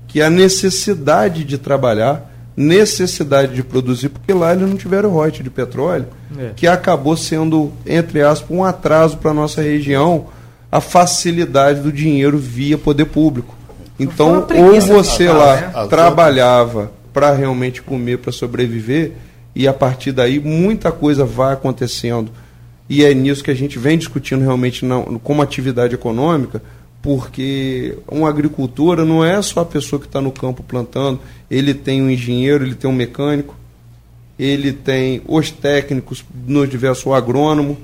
que 0.07 0.21
é 0.21 0.27
a 0.27 0.31
necessidade 0.31 1.43
de 1.45 1.59
trabalhar, 1.59 2.33
necessidade 2.57 3.55
de 3.55 3.63
produzir, 3.63 4.09
porque 4.09 4.33
lá 4.33 4.53
eles 4.53 4.69
não 4.69 4.77
tiveram 4.77 5.11
royalties 5.11 5.45
de 5.45 5.51
petróleo, 5.51 6.07
é. 6.39 6.53
que 6.57 6.67
acabou 6.67 7.17
sendo, 7.17 7.73
entre 7.85 8.23
aspas, 8.23 8.51
um 8.51 8.65
atraso 8.65 9.19
para 9.19 9.33
a 9.33 9.35
nossa 9.35 9.61
região, 9.61 10.29
a 10.73 10.81
facilidade 10.81 11.81
do 11.81 11.93
dinheiro 11.93 12.39
via 12.39 12.79
poder 12.79 13.05
público. 13.05 13.55
Então, 13.99 14.47
ou 14.57 14.81
você 14.81 15.29
lá 15.29 15.57
né? 15.57 15.87
trabalhava 15.89 16.91
para 17.13 17.33
realmente 17.33 17.83
comer, 17.83 18.19
para 18.19 18.33
sobreviver, 18.33 19.13
e 19.55 19.67
a 19.67 19.73
partir 19.73 20.13
daí 20.13 20.39
muita 20.39 20.93
coisa 20.93 21.25
vai 21.25 21.55
acontecendo. 21.55 22.31
E 22.89 23.05
é 23.05 23.13
nisso 23.15 23.43
que 23.43 23.51
a 23.51 23.55
gente 23.55 23.79
vem 23.79 23.99
discutindo 23.99 24.43
realmente 24.43 24.85
na, 24.85 25.03
como 25.23 25.43
atividade 25.43 25.95
econômica, 25.95 26.63
porque 27.07 27.97
uma 28.11 28.29
agricultura 28.29 29.05
não 29.05 29.25
é 29.25 29.41
só 29.41 29.61
a 29.61 29.65
pessoa 29.65 30.01
que 30.01 30.07
está 30.07 30.21
no 30.21 30.33
campo 30.33 30.65
plantando, 30.65 31.21
ele 31.49 31.73
tem 31.73 32.03
um 32.03 32.11
engenheiro, 32.11 32.65
ele 32.65 32.75
tem 32.75 32.91
um 32.91 32.93
mecânico, 32.93 33.55
ele 34.37 34.73
tem 34.73 35.23
os 35.25 35.53
técnicos 35.53 36.25
nos 36.49 36.69
diversos 36.69 37.13
agrônomo, 37.13 37.79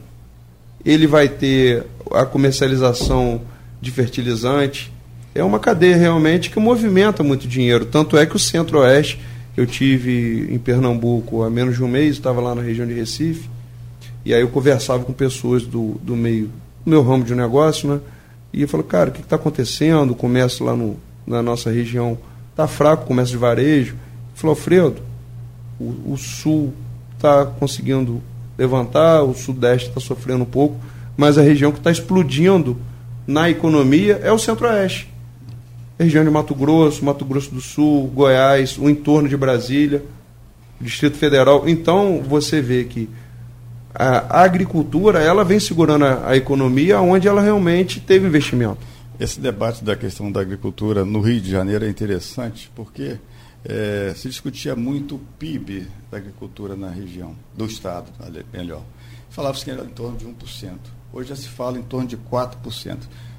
ele 0.84 1.06
vai 1.06 1.28
ter 1.28 1.86
a 2.10 2.26
comercialização 2.26 3.42
de 3.80 3.92
fertilizante. 3.92 4.92
É 5.36 5.44
uma 5.44 5.60
cadeia 5.60 5.96
realmente 5.96 6.50
que 6.50 6.58
movimenta 6.58 7.22
muito 7.22 7.46
dinheiro. 7.46 7.84
Tanto 7.84 8.16
é 8.16 8.26
que 8.26 8.34
o 8.34 8.40
Centro-Oeste 8.40 9.20
eu 9.56 9.68
tive 9.68 10.52
em 10.52 10.58
Pernambuco 10.58 11.44
há 11.44 11.48
menos 11.48 11.76
de 11.76 11.84
um 11.84 11.86
mês, 11.86 12.16
estava 12.16 12.40
lá 12.40 12.56
na 12.56 12.62
região 12.62 12.88
de 12.88 12.92
Recife, 12.92 13.48
e 14.24 14.34
aí 14.34 14.40
eu 14.40 14.48
conversava 14.48 15.04
com 15.04 15.12
pessoas 15.12 15.62
do, 15.62 15.92
do 16.02 16.16
meio, 16.16 16.50
do 16.84 16.90
meu 16.90 17.04
ramo 17.04 17.22
de 17.22 17.36
negócio, 17.36 17.88
né? 17.88 18.00
E 18.52 18.66
falei, 18.66 18.86
cara, 18.86 19.10
o 19.10 19.12
que 19.12 19.20
está 19.20 19.36
acontecendo? 19.36 20.10
O 20.10 20.14
comércio 20.14 20.64
lá 20.64 20.76
no, 20.76 20.96
na 21.26 21.42
nossa 21.42 21.70
região 21.70 22.18
está 22.50 22.66
fraco, 22.66 23.04
o 23.04 23.06
comércio 23.06 23.32
de 23.32 23.38
varejo. 23.38 23.92
Ele 23.92 24.00
falou, 24.34 24.56
Alfredo, 24.56 25.02
o, 25.80 26.12
o 26.12 26.16
sul 26.16 26.72
está 27.16 27.46
conseguindo 27.46 28.22
levantar, 28.58 29.22
o 29.22 29.34
sudeste 29.34 29.88
está 29.88 30.00
sofrendo 30.00 30.42
um 30.42 30.46
pouco, 30.46 30.76
mas 31.16 31.38
a 31.38 31.42
região 31.42 31.72
que 31.72 31.78
está 31.78 31.90
explodindo 31.90 32.76
na 33.26 33.48
economia 33.48 34.20
é 34.22 34.30
o 34.30 34.38
centro-oeste 34.38 35.12
região 36.02 36.24
de 36.24 36.30
Mato 36.30 36.54
Grosso, 36.54 37.04
Mato 37.04 37.24
Grosso 37.24 37.50
do 37.54 37.60
Sul, 37.60 38.08
Goiás, 38.08 38.76
o 38.78 38.88
entorno 38.88 39.28
de 39.28 39.36
Brasília, 39.36 40.02
Distrito 40.80 41.16
Federal. 41.16 41.68
Então 41.68 42.22
você 42.26 42.60
vê 42.60 42.84
que 42.84 43.08
a 43.94 44.42
agricultura 44.42 45.20
ela 45.20 45.44
vem 45.44 45.60
segurando 45.60 46.04
a, 46.04 46.30
a 46.30 46.36
economia 46.36 47.00
onde 47.00 47.28
ela 47.28 47.42
realmente 47.42 48.00
teve 48.00 48.26
investimento. 48.26 48.78
Esse 49.20 49.38
debate 49.40 49.84
da 49.84 49.94
questão 49.94 50.32
da 50.32 50.40
agricultura 50.40 51.04
no 51.04 51.20
Rio 51.20 51.40
de 51.40 51.50
Janeiro 51.50 51.84
é 51.84 51.88
interessante 51.88 52.70
porque 52.74 53.18
é, 53.64 54.12
se 54.16 54.28
discutia 54.28 54.74
muito 54.74 55.16
o 55.16 55.20
PIB 55.38 55.86
da 56.10 56.16
agricultura 56.16 56.74
na 56.74 56.88
região, 56.88 57.36
do 57.56 57.66
Estado, 57.66 58.10
melhor. 58.52 58.82
Falava-se 59.30 59.64
que 59.64 59.70
era 59.70 59.84
em 59.84 59.88
torno 59.88 60.16
de 60.16 60.26
1%. 60.26 60.76
Hoje 61.12 61.28
já 61.28 61.36
se 61.36 61.48
fala 61.48 61.78
em 61.78 61.82
torno 61.82 62.08
de 62.08 62.16
4%. 62.16 62.98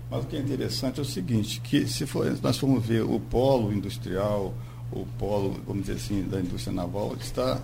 Mas 0.09 0.23
o 0.23 0.27
que 0.27 0.35
é 0.35 0.39
interessante 0.39 0.99
é 0.99 1.01
o 1.01 1.05
seguinte, 1.05 1.59
que 1.59 1.87
se 1.87 2.05
for, 2.05 2.31
nós 2.41 2.57
formos 2.57 2.85
ver 2.85 3.01
o 3.01 3.19
polo 3.19 3.73
industrial, 3.73 4.53
o 4.91 5.07
polo, 5.17 5.59
vamos 5.65 5.85
dizer 5.85 5.97
assim, 5.97 6.23
da 6.23 6.39
indústria 6.39 6.73
naval, 6.73 7.15
está 7.19 7.59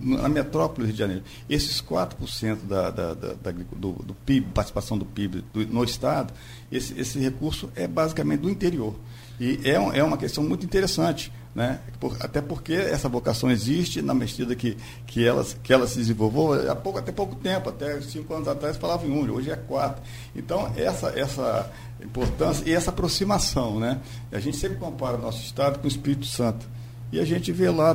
na 0.00 0.28
metrópole 0.28 0.80
do 0.80 0.86
Rio 0.86 0.92
de 0.92 0.98
Janeiro. 0.98 1.22
Esses 1.48 1.80
4% 1.80 2.58
da, 2.66 2.90
da, 2.90 3.14
da, 3.14 3.34
da 3.34 3.52
do, 3.52 3.92
do, 3.92 4.14
PIB, 4.14 4.48
participação 4.52 4.96
do 4.96 5.04
PIB 5.04 5.44
do, 5.52 5.66
no 5.66 5.84
Estado, 5.84 6.32
esse, 6.70 6.98
esse 6.98 7.18
recurso 7.18 7.70
é 7.74 7.86
basicamente 7.86 8.40
do 8.40 8.50
interior. 8.50 8.94
E 9.38 9.60
é, 9.64 9.78
um, 9.78 9.92
é 9.92 10.02
uma 10.02 10.16
questão 10.16 10.44
muito 10.44 10.64
interessante. 10.64 11.32
Né? 11.52 11.80
Por, 11.98 12.16
até 12.20 12.40
porque 12.40 12.72
essa 12.72 13.08
vocação 13.08 13.50
existe 13.50 14.00
na 14.00 14.14
medida 14.14 14.54
que, 14.54 14.76
que, 15.04 15.26
ela, 15.26 15.44
que 15.62 15.72
ela 15.72 15.86
se 15.86 15.98
desenvolveu 15.98 16.70
há 16.70 16.76
pouco, 16.76 16.98
até 16.98 17.10
pouco 17.10 17.34
tempo, 17.34 17.70
até 17.70 18.00
cinco 18.02 18.32
anos 18.34 18.46
atrás 18.46 18.76
falava 18.76 19.04
em 19.04 19.10
um, 19.10 19.28
hoje 19.32 19.50
é 19.50 19.56
quatro. 19.56 20.00
Então, 20.34 20.72
essa, 20.76 21.08
essa 21.18 21.68
importância 22.00 22.62
e 22.68 22.72
essa 22.72 22.90
aproximação, 22.90 23.80
né? 23.80 24.00
A 24.30 24.38
gente 24.38 24.56
sempre 24.56 24.78
compara 24.78 25.16
o 25.16 25.20
nosso 25.20 25.42
estado 25.42 25.80
com 25.80 25.86
o 25.86 25.88
Espírito 25.88 26.26
Santo. 26.26 26.64
E 27.12 27.18
a 27.18 27.24
gente 27.24 27.50
vê 27.50 27.68
lá, 27.68 27.92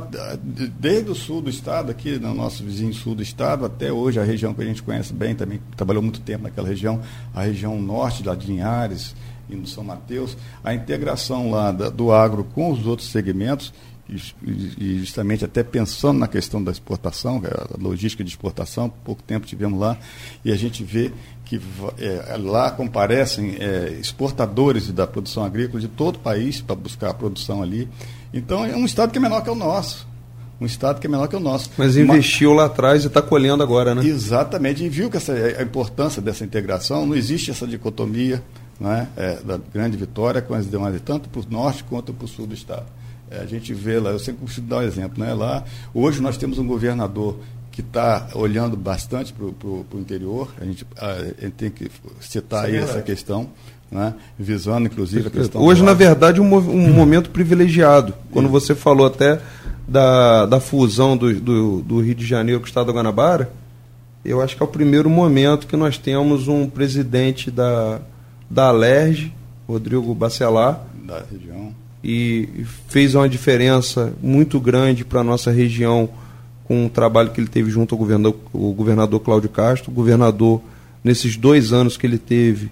desde 0.78 1.10
o 1.10 1.14
sul 1.14 1.40
do 1.40 1.48
estado, 1.48 1.90
aqui 1.90 2.18
no 2.18 2.34
nosso 2.34 2.62
vizinho 2.62 2.92
sul 2.92 3.14
do 3.14 3.22
estado, 3.22 3.64
até 3.64 3.90
hoje, 3.90 4.20
a 4.20 4.24
região 4.24 4.52
que 4.52 4.60
a 4.60 4.66
gente 4.66 4.82
conhece 4.82 5.14
bem, 5.14 5.34
também 5.34 5.58
trabalhou 5.74 6.02
muito 6.02 6.20
tempo 6.20 6.44
naquela 6.44 6.68
região, 6.68 7.00
a 7.34 7.42
região 7.42 7.80
norte, 7.80 8.22
lá 8.22 8.34
de 8.34 8.46
Linhares, 8.46 9.14
e 9.48 9.56
no 9.56 9.66
São 9.66 9.82
Mateus, 9.82 10.36
a 10.62 10.74
integração 10.74 11.50
lá 11.50 11.72
da, 11.72 11.88
do 11.88 12.12
agro 12.12 12.44
com 12.44 12.70
os 12.70 12.86
outros 12.86 13.08
segmentos, 13.08 13.72
e, 14.08 14.98
justamente 14.98 15.44
até 15.44 15.62
pensando 15.62 16.18
na 16.18 16.28
questão 16.28 16.62
da 16.62 16.70
exportação, 16.70 17.42
é 17.44 17.48
a 17.48 17.76
logística 17.80 18.22
de 18.22 18.30
exportação, 18.30 18.88
pouco 19.04 19.22
tempo 19.22 19.46
tivemos 19.46 19.80
lá, 19.80 19.98
e 20.44 20.52
a 20.52 20.56
gente 20.56 20.84
vê 20.84 21.10
que 21.44 21.60
é, 21.98 22.36
lá 22.36 22.70
comparecem 22.70 23.56
é, 23.58 23.96
exportadores 24.00 24.90
da 24.92 25.06
produção 25.06 25.44
agrícola 25.44 25.80
de 25.80 25.88
todo 25.88 26.16
o 26.16 26.18
país 26.18 26.60
para 26.60 26.76
buscar 26.76 27.10
a 27.10 27.14
produção 27.14 27.62
ali. 27.62 27.88
Então 28.32 28.64
é 28.64 28.76
um 28.76 28.84
estado 28.84 29.10
que 29.10 29.18
é 29.18 29.20
menor 29.20 29.42
que 29.42 29.50
o 29.50 29.54
nosso. 29.54 30.06
um 30.60 30.66
estado 30.66 31.00
que 31.00 31.06
é 31.06 31.10
menor 31.10 31.28
que 31.28 31.36
o 31.36 31.40
nosso. 31.40 31.70
Mas 31.76 31.96
investiu 31.96 32.52
lá 32.52 32.66
atrás 32.66 33.04
e 33.04 33.06
está 33.08 33.22
colhendo 33.22 33.62
agora, 33.62 33.94
né? 33.94 34.04
Exatamente, 34.04 34.84
e 34.84 34.88
viu 34.88 35.10
que 35.10 35.16
essa, 35.16 35.32
a 35.32 35.62
importância 35.62 36.22
dessa 36.22 36.44
integração, 36.44 37.06
não 37.06 37.14
existe 37.14 37.50
essa 37.50 37.66
dicotomia 37.66 38.42
né, 38.78 39.08
é, 39.16 39.36
da 39.36 39.56
grande 39.56 39.96
vitória 39.96 40.42
com 40.42 40.54
as 40.54 40.68
demais, 40.68 41.00
tanto 41.00 41.28
para 41.28 41.40
o 41.40 41.44
norte 41.48 41.82
quanto 41.84 42.12
para 42.12 42.24
o 42.24 42.28
sul 42.28 42.46
do 42.46 42.54
estado. 42.54 42.86
É, 43.30 43.40
a 43.40 43.46
gente 43.46 43.74
vê 43.74 43.98
lá, 43.98 44.10
eu 44.10 44.18
sempre 44.18 44.42
costumo 44.42 44.68
dar 44.68 44.78
um 44.78 44.82
exemplo, 44.82 45.24
né? 45.24 45.34
Lá, 45.34 45.64
hoje 45.92 46.20
nós 46.20 46.36
temos 46.36 46.58
um 46.58 46.66
governador 46.66 47.36
que 47.72 47.80
está 47.80 48.28
olhando 48.34 48.76
bastante 48.76 49.32
para 49.32 49.44
o 49.44 49.86
interior, 49.94 50.48
a 50.60 50.64
gente, 50.64 50.86
a, 50.96 51.10
a 51.10 51.24
gente, 51.24 51.50
tem 51.50 51.70
que 51.70 51.90
citar 52.20 52.64
aí 52.66 52.76
essa 52.76 53.02
questão. 53.02 53.48
Né? 53.88 54.14
visando 54.36 54.88
inclusive 54.88 55.28
a 55.28 55.30
questão. 55.30 55.62
Hoje, 55.62 55.80
na 55.80 55.94
verdade, 55.94 56.40
um, 56.40 56.56
um 56.56 56.92
momento 56.92 57.30
privilegiado. 57.30 58.12
Quando 58.32 58.48
você 58.48 58.74
falou 58.74 59.06
até 59.06 59.40
da, 59.86 60.44
da 60.44 60.58
fusão 60.58 61.16
do, 61.16 61.32
do, 61.40 61.82
do, 61.82 62.00
Rio 62.00 62.16
de 62.16 62.26
Janeiro 62.26 62.58
com 62.60 62.64
o 62.64 62.68
Estado 62.68 62.86
da 62.86 62.92
Guanabara, 62.92 63.48
eu 64.24 64.42
acho 64.42 64.56
que 64.56 64.62
é 64.62 64.66
o 64.66 64.68
primeiro 64.68 65.08
momento 65.08 65.68
que 65.68 65.76
nós 65.76 65.98
temos 65.98 66.48
um 66.48 66.68
presidente 66.68 67.48
da, 67.48 68.00
da 68.50 68.68
Alerj, 68.70 69.32
Rodrigo 69.68 70.12
Bacelar, 70.16 70.84
da 71.04 71.22
região, 71.30 71.72
e 72.08 72.48
fez 72.86 73.16
uma 73.16 73.28
diferença 73.28 74.12
muito 74.22 74.60
grande 74.60 75.04
para 75.04 75.22
a 75.22 75.24
nossa 75.24 75.50
região 75.50 76.08
com 76.62 76.86
o 76.86 76.88
trabalho 76.88 77.30
que 77.30 77.40
ele 77.40 77.48
teve 77.48 77.68
junto 77.68 77.96
ao 77.96 77.98
governador, 77.98 78.38
o 78.52 78.72
governador 78.72 79.18
Cláudio 79.18 79.48
Castro. 79.48 79.90
O 79.90 79.94
governador, 79.94 80.62
nesses 81.02 81.36
dois 81.36 81.72
anos 81.72 81.96
que 81.96 82.06
ele 82.06 82.16
teve, 82.16 82.70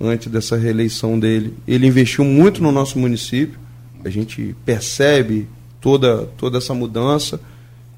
antes 0.00 0.30
dessa 0.30 0.56
reeleição 0.56 1.18
dele, 1.18 1.54
ele 1.66 1.88
investiu 1.88 2.24
muito 2.24 2.62
no 2.62 2.70
nosso 2.70 3.00
município. 3.00 3.58
A 4.04 4.08
gente 4.08 4.54
percebe 4.64 5.48
toda, 5.80 6.28
toda 6.36 6.58
essa 6.58 6.72
mudança 6.72 7.40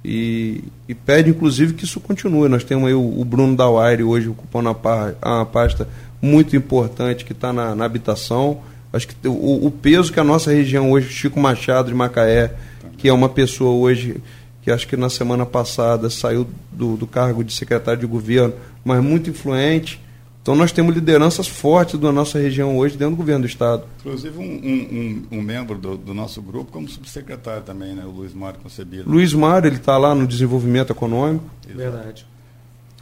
e, 0.03 0.65
e 0.89 0.95
pede, 0.95 1.29
inclusive, 1.29 1.75
que 1.75 1.85
isso 1.85 2.01
continue. 2.01 2.49
Nós 2.49 2.65
temos 2.65 2.89
aí 2.89 2.95
o, 2.95 3.21
o 3.21 3.23
Bruno 3.23 3.55
Dawaire 3.55 4.03
hoje 4.03 4.31
ocupando 4.31 4.71
a, 4.71 5.19
uma 5.23 5.45
pasta 5.45 5.87
muito 6.23 6.57
importante 6.57 7.23
que 7.23 7.33
está 7.33 7.53
na, 7.53 7.75
na, 7.75 7.85
habitação. 7.85 8.63
Acho 8.93 9.09
que 9.09 9.29
o, 9.29 9.67
o, 9.67 9.71
peso 9.71 10.13
que 10.13 10.19
a 10.19 10.25
nossa 10.25 10.53
região 10.53 10.91
hoje, 10.91 11.09
Chico 11.11 11.39
Machado 11.39 11.89
de 11.89 11.95
Macaé, 11.95 12.55
que 12.99 13.09
é 13.09 13.13
uma 13.13 13.29
pessoa 13.29 13.71
hoje 13.71 14.21
que 14.63 14.71
acho 14.71 14.87
que 14.87 14.97
na 14.97 15.09
semana 15.09 15.47
passada 15.47 16.11
saiu 16.11 16.47
do, 16.71 16.97
do 16.97 17.07
cargo 17.07 17.43
de 17.43 17.53
secretário 17.53 18.01
de 18.01 18.07
governo, 18.07 18.53
mas 18.85 19.03
muito 19.03 19.31
influente, 19.31 20.01
então 20.43 20.55
nós 20.55 20.73
temos 20.73 20.95
lideranças 20.95 21.47
fortes 21.47 21.99
da 22.01 22.11
nossa 22.11 22.39
região 22.39 22.79
hoje 22.79 22.97
dentro 22.97 23.15
do 23.15 23.19
governo 23.19 23.43
do 23.43 23.47
Estado. 23.47 23.85
Inclusive 24.01 24.39
um, 24.39 24.43
um, 24.43 25.39
um 25.39 25.43
membro 25.43 25.79
do, 25.79 25.97
do, 25.99 26.15
nosso 26.15 26.41
grupo 26.41 26.73
como 26.73 26.89
subsecretário 26.89 27.63
também, 27.63 27.95
né? 27.95 28.05
o 28.07 28.11
Luiz 28.11 28.33
Mário 28.33 28.59
Concebido. 28.61 29.09
Luiz 29.09 29.35
Mário, 29.35 29.69
ele 29.69 29.77
está 29.77 29.99
lá 29.99 30.15
no 30.15 30.27
desenvolvimento 30.27 30.91
econômico. 30.91 31.45
Verdade. 31.67 32.27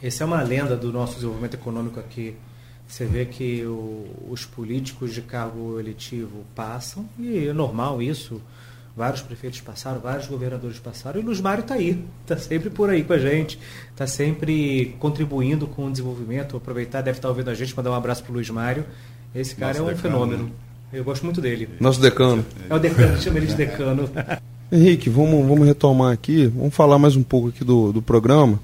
Essa 0.03 0.23
é 0.23 0.27
uma 0.27 0.41
lenda 0.41 0.75
do 0.75 0.91
nosso 0.91 1.15
desenvolvimento 1.15 1.53
econômico 1.53 1.99
aqui. 1.99 2.35
Você 2.89 3.05
vê 3.05 3.25
que 3.25 3.63
o, 3.63 4.05
os 4.29 4.43
políticos 4.43 5.13
de 5.13 5.21
cargo 5.21 5.79
eletivo 5.79 6.43
passam, 6.53 7.07
e 7.17 7.47
é 7.47 7.53
normal 7.53 8.01
isso 8.01 8.41
Vários 8.99 9.21
prefeitos 9.21 9.61
passaram, 9.61 10.01
vários 10.01 10.27
governadores 10.27 10.77
passaram, 10.77 11.21
e 11.21 11.23
o 11.23 11.25
Luiz 11.25 11.39
Mário 11.39 11.61
está 11.61 11.75
aí, 11.75 12.03
está 12.21 12.35
sempre 12.35 12.69
por 12.69 12.89
aí 12.89 13.01
com 13.01 13.13
a 13.13 13.17
gente, 13.17 13.57
está 13.91 14.05
sempre 14.05 14.93
contribuindo 14.99 15.67
com 15.67 15.85
o 15.85 15.89
desenvolvimento. 15.89 16.57
Aproveitar, 16.57 16.99
deve 16.99 17.17
estar 17.17 17.27
tá 17.27 17.29
ouvindo 17.29 17.49
a 17.49 17.53
gente, 17.53 17.73
mandar 17.77 17.91
um 17.91 17.95
abraço 17.95 18.23
para 18.23 18.31
o 18.31 18.33
Luiz 18.33 18.49
Mário. 18.49 18.83
Esse 19.33 19.55
cara 19.55 19.71
Nosso 19.71 19.79
é 19.79 19.83
um 19.83 19.95
decano, 19.95 20.13
fenômeno. 20.13 20.43
Né? 20.43 20.51
Eu 20.91 21.05
gosto 21.05 21.23
muito 21.23 21.39
dele. 21.39 21.69
Nosso 21.79 22.01
decano. 22.01 22.45
É 22.69 22.75
o 22.75 22.77
decano, 22.77 23.15
chama 23.23 23.37
ele 23.37 23.45
de 23.47 23.55
decano. 23.55 24.09
Henrique, 24.69 25.09
vamos, 25.09 25.47
vamos 25.47 25.65
retomar 25.65 26.11
aqui, 26.11 26.47
vamos 26.47 26.75
falar 26.75 26.99
mais 26.99 27.15
um 27.15 27.23
pouco 27.23 27.47
aqui 27.47 27.63
do, 27.63 27.93
do 27.93 28.01
programa, 28.01 28.59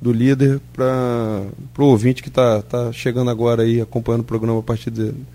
do 0.00 0.12
líder, 0.12 0.60
para 0.72 1.42
o 1.78 1.84
ouvinte 1.84 2.22
que 2.22 2.28
está 2.28 2.62
tá 2.62 2.92
chegando 2.92 3.30
agora 3.30 3.62
aí, 3.62 3.80
acompanhando 3.80 4.22
o 4.22 4.24
programa 4.24 4.60
a 4.60 4.62
partir 4.62 4.90
dele 4.90 5.26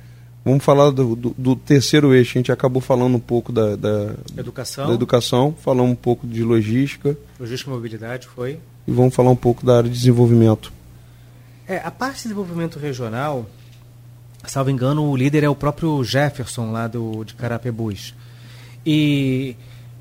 Vamos 0.45 0.63
falar 0.63 0.91
do, 0.91 1.15
do, 1.15 1.35
do, 1.37 1.55
terceiro 1.55 2.13
eixo. 2.13 2.37
A 2.37 2.39
gente 2.39 2.51
acabou 2.51 2.81
falando 2.81 3.15
um 3.15 3.19
pouco 3.19 3.51
da, 3.51 3.77
da, 3.77 4.13
educação. 4.37 4.87
da 4.87 4.93
educação, 4.93 5.55
falamos 5.57 5.93
um 5.93 5.95
pouco 5.95 6.27
de 6.27 6.43
logística. 6.43 7.17
Logística 7.39 7.71
e 7.71 7.73
mobilidade 7.73 8.27
foi. 8.27 8.59
E 8.85 8.91
vamos 8.91 9.15
falar 9.15 9.31
um 9.31 9.37
pouco 9.37 9.65
da 9.65 9.77
área 9.77 9.89
de 9.89 9.95
desenvolvimento. 9.95 10.73
É, 11.65 11.77
a 11.77 11.89
parte 11.89 12.17
de 12.17 12.23
desenvolvimento 12.23 12.77
regional, 12.77 13.49
salvo 14.45 14.69
engano, 14.69 15.09
o 15.09 15.15
líder 15.15 15.45
é 15.45 15.49
o 15.49 15.55
próprio 15.55 16.03
Jefferson 16.03 16.73
lá 16.73 16.87
do, 16.87 17.23
de 17.23 17.35
Carapebus. 17.35 18.13
E 18.85 19.55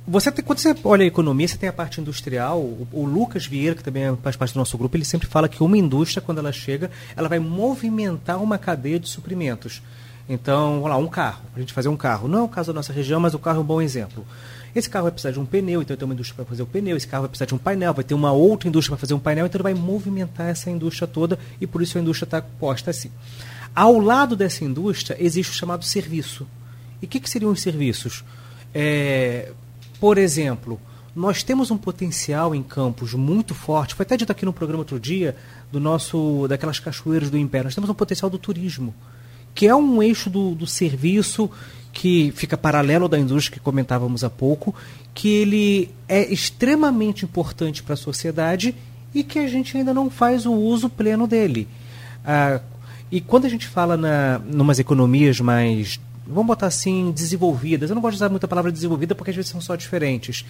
você 0.07 0.33
tem, 0.33 0.45
quando 0.45 0.59
você 0.59 0.75
olha 0.85 1.05
a 1.05 1.07
economia, 1.07 1.47
você 1.47 1.57
tem 1.57 1.69
a 1.69 1.73
parte 1.73 2.01
industrial. 2.01 2.59
O, 2.59 2.89
o, 2.93 3.05
Lucas 3.05 3.47
Vieira, 3.47 3.77
que 3.77 3.85
também 3.85 4.17
faz 4.23 4.35
parte 4.35 4.53
do 4.53 4.59
nosso 4.59 4.77
grupo, 4.77 4.97
ele 4.97 5.05
sempre 5.05 5.29
fala 5.29 5.49
que 5.49 5.63
uma 5.63 5.79
indústria, 5.79 6.21
quando 6.21 6.39
ela 6.39 6.53
chega, 6.53 6.91
ela 7.17 7.29
vai 7.29 7.39
movimentar 7.39 8.43
uma 8.43 8.59
cadeia 8.59 8.99
de 8.99 9.09
suprimentos. 9.09 9.83
Então, 10.29 10.75
vamos 10.75 10.89
lá, 10.89 10.97
um 10.97 11.09
carro, 11.09 11.43
a 11.55 11.61
gente 11.61 11.73
fazer 11.73 11.89
um 11.89 11.97
carro. 11.97 12.27
Não 12.27 12.41
é 12.41 12.43
o 12.43 12.49
caso 12.49 12.73
da 12.73 12.77
nossa 12.77 12.93
região, 12.93 13.21
mas 13.21 13.35
o 13.35 13.39
carro 13.39 13.59
é 13.59 13.61
um 13.61 13.67
bom 13.67 13.81
exemplo. 13.81 14.27
Esse 14.75 14.89
carro 14.89 15.05
vai 15.05 15.13
precisar 15.13 15.33
de 15.33 15.39
um 15.39 15.45
pneu, 15.45 15.83
então 15.83 15.97
tem 15.97 16.05
uma 16.05 16.15
indústria 16.15 16.37
para 16.37 16.45
fazer 16.47 16.63
o 16.63 16.67
pneu. 16.67 16.97
Esse 16.97 17.07
carro 17.07 17.23
vai 17.23 17.29
precisar 17.29 17.47
de 17.47 17.55
um 17.55 17.59
painel, 17.59 17.93
vai 17.93 18.05
ter 18.05 18.15
uma 18.15 18.33
outra 18.33 18.69
indústria 18.69 18.97
para 18.97 19.01
fazer 19.01 19.15
um 19.15 19.19
painel, 19.19 19.47
então 19.47 19.59
ele 19.59 19.63
vai 19.63 19.75
movimentar 19.75 20.49
essa 20.49 20.71
indústria 20.71 21.07
toda 21.07 21.39
e 21.61 21.67
por 21.67 21.83
isso 21.83 21.99
a 21.99 22.01
indústria 22.01 22.25
está 22.25 22.41
posta 22.41 22.91
assim. 22.91 23.11
Ao 23.75 23.99
lado 23.99 24.35
dessa 24.35 24.65
indústria 24.65 25.17
existe 25.21 25.53
o 25.53 25.55
chamado 25.55 25.85
serviço. 25.85 26.47
E 27.03 27.05
o 27.05 27.09
que, 27.09 27.21
que 27.21 27.29
seriam 27.29 27.53
os 27.53 27.61
serviços? 27.61 28.25
É, 28.75 29.53
por 30.03 30.19
exemplo, 30.19 30.81
nós 31.15 31.45
temos 31.45 31.71
um 31.71 31.79
potencial 31.79 32.57
em 32.57 32.61
campos 32.61 33.15
muito 33.15 33.55
forte. 33.55 33.95
Foi 33.95 34.03
até 34.03 34.17
dito 34.17 34.33
aqui 34.33 34.45
no 34.45 34.53
programa 34.53 34.81
outro 34.81 34.99
dia 34.99 35.37
do 35.71 35.79
nosso 35.79 36.49
daquelas 36.49 36.81
cachoeiras 36.81 37.31
do 37.31 37.39
Império. 37.39 37.67
Nós 37.67 37.75
temos 37.77 37.89
um 37.89 37.95
potencial 37.95 38.29
do 38.29 38.37
turismo 38.37 38.93
que 39.55 39.69
é 39.69 39.77
um 39.77 40.03
eixo 40.03 40.29
do, 40.29 40.57
do 40.57 40.67
serviço 40.67 41.49
que 41.93 42.33
fica 42.35 42.57
paralelo 42.59 43.09
da 43.09 43.17
indústria 43.17 43.57
que 43.57 43.65
comentávamos 43.65 44.25
há 44.25 44.31
pouco, 44.31 44.75
que 45.15 45.29
ele 45.29 45.89
é 46.09 46.33
extremamente 46.33 47.25
importante 47.25 47.81
para 47.81 47.95
a 47.95 47.97
sociedade 47.97 48.75
e 49.15 49.23
que 49.23 49.39
a 49.39 49.47
gente 49.47 49.77
ainda 49.77 49.95
não 49.95 50.11
faz 50.11 50.47
o 50.47 50.53
uso 50.53 50.89
pleno 50.89 51.29
dele. 51.29 51.69
Ah, 52.25 52.61
e 53.09 53.21
quando 53.21 53.45
a 53.45 53.49
gente 53.49 53.69
fala 53.69 53.97
na 53.97 54.41
numas 54.41 54.81
economias 54.81 55.39
mais, 55.39 56.01
vamos 56.33 56.47
botar 56.47 56.67
assim, 56.67 57.13
desenvolvidas, 57.13 57.91
eu 57.91 57.95
não 57.95 58.03
gosto 58.03 58.15
de 58.15 58.19
usar 58.19 58.29
muita 58.29 58.49
palavra 58.49 58.73
desenvolvida 58.73 59.15
porque 59.15 59.31
às 59.31 59.37
vezes 59.37 59.51
são 59.51 59.61
só 59.61 59.77
diferentes. 59.77 60.45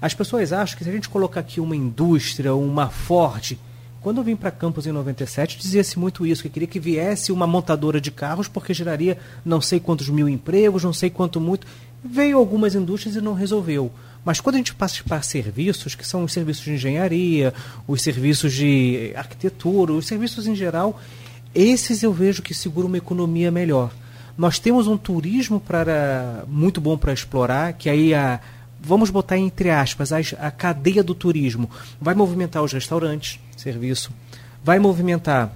As 0.00 0.14
pessoas 0.14 0.52
acham 0.52 0.78
que 0.78 0.84
se 0.84 0.90
a 0.90 0.92
gente 0.92 1.08
colocar 1.08 1.40
aqui 1.40 1.60
uma 1.60 1.76
indústria, 1.76 2.54
uma 2.54 2.88
forte, 2.88 3.58
quando 4.04 4.18
eu 4.18 4.24
vim 4.24 4.36
para 4.36 4.50
Campos 4.50 4.86
em 4.86 4.92
97, 4.92 5.58
dizia-se 5.58 5.98
muito 5.98 6.26
isso, 6.26 6.42
que 6.42 6.50
queria 6.50 6.68
que 6.68 6.78
viesse 6.78 7.32
uma 7.32 7.46
montadora 7.46 7.98
de 7.98 8.10
carros 8.10 8.46
porque 8.46 8.74
geraria 8.74 9.16
não 9.42 9.62
sei 9.62 9.80
quantos 9.80 10.10
mil 10.10 10.28
empregos, 10.28 10.84
não 10.84 10.92
sei 10.92 11.08
quanto 11.08 11.40
muito. 11.40 11.66
Veio 12.04 12.36
algumas 12.36 12.74
indústrias 12.74 13.16
e 13.16 13.20
não 13.22 13.32
resolveu. 13.32 13.90
Mas 14.22 14.40
quando 14.40 14.56
a 14.56 14.58
gente 14.58 14.74
passa 14.74 15.02
para 15.02 15.22
serviços, 15.22 15.94
que 15.94 16.06
são 16.06 16.22
os 16.24 16.34
serviços 16.34 16.64
de 16.64 16.72
engenharia, 16.72 17.54
os 17.88 18.02
serviços 18.02 18.52
de 18.52 19.12
arquitetura, 19.16 19.94
os 19.94 20.06
serviços 20.06 20.46
em 20.46 20.54
geral, 20.54 21.00
esses 21.54 22.02
eu 22.02 22.12
vejo 22.12 22.42
que 22.42 22.52
seguram 22.52 22.88
uma 22.88 22.98
economia 22.98 23.50
melhor. 23.50 23.90
Nós 24.36 24.58
temos 24.58 24.86
um 24.86 24.96
turismo 24.96 25.60
para 25.60 26.44
muito 26.48 26.80
bom 26.80 26.96
para 26.96 27.12
explorar, 27.12 27.72
que 27.74 27.88
aí 27.88 28.12
a, 28.12 28.40
vamos 28.80 29.10
botar 29.10 29.38
entre 29.38 29.70
aspas, 29.70 30.12
a, 30.12 30.18
a 30.38 30.50
cadeia 30.50 31.02
do 31.02 31.14
turismo 31.14 31.70
vai 32.00 32.14
movimentar 32.14 32.62
os 32.62 32.72
restaurantes, 32.72 33.38
serviço, 33.56 34.10
vai 34.62 34.78
movimentar 34.78 35.52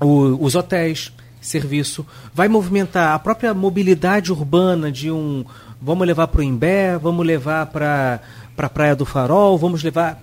o, 0.00 0.44
os 0.44 0.54
hotéis, 0.54 1.12
serviço, 1.40 2.06
vai 2.34 2.48
movimentar 2.48 3.14
a 3.14 3.18
própria 3.18 3.54
mobilidade 3.54 4.32
urbana 4.32 4.90
de 4.90 5.10
um. 5.10 5.44
Vamos 5.80 6.06
levar 6.06 6.26
para 6.28 6.40
o 6.40 6.44
Imbé, 6.44 6.98
vamos 6.98 7.24
levar 7.24 7.66
para 7.66 8.20
a 8.56 8.68
Praia 8.68 8.96
do 8.96 9.04
Farol, 9.04 9.56
vamos 9.58 9.82
levar 9.82 10.22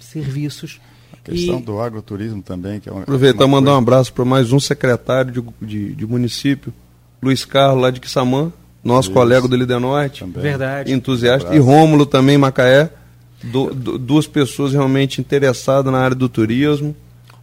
serviços. 0.00 0.80
A 1.12 1.30
questão 1.30 1.58
e... 1.58 1.62
do 1.62 1.80
agroturismo 1.80 2.42
também, 2.42 2.80
que 2.80 2.88
é 2.88 2.92
uma. 2.92 3.02
Aproveitar 3.02 3.44
e 3.44 3.48
mandar 3.48 3.74
um 3.74 3.78
abraço 3.78 4.12
para 4.12 4.24
mais 4.24 4.52
um 4.52 4.60
secretário 4.60 5.32
de, 5.32 5.66
de, 5.66 5.94
de, 5.94 6.06
município, 6.06 6.72
Luiz 7.22 7.44
Carlos, 7.44 7.82
lá 7.82 7.90
de 7.90 8.00
Quissamã, 8.00 8.52
nosso 8.82 9.08
Isso. 9.08 9.14
colega 9.14 9.46
do 9.46 9.56
Líder 9.56 9.78
Norte. 9.78 10.20
Também. 10.20 10.42
Verdade. 10.42 10.92
Entusiasta. 10.92 11.50
Um 11.50 11.54
e 11.54 11.58
Rômulo 11.58 12.04
também, 12.04 12.36
Macaé 12.36 12.90
do, 13.42 13.72
do, 13.74 13.98
duas 13.98 14.26
pessoas 14.26 14.72
realmente 14.72 15.20
interessadas 15.20 15.92
na 15.92 15.98
área 15.98 16.16
do 16.16 16.28
turismo. 16.28 16.94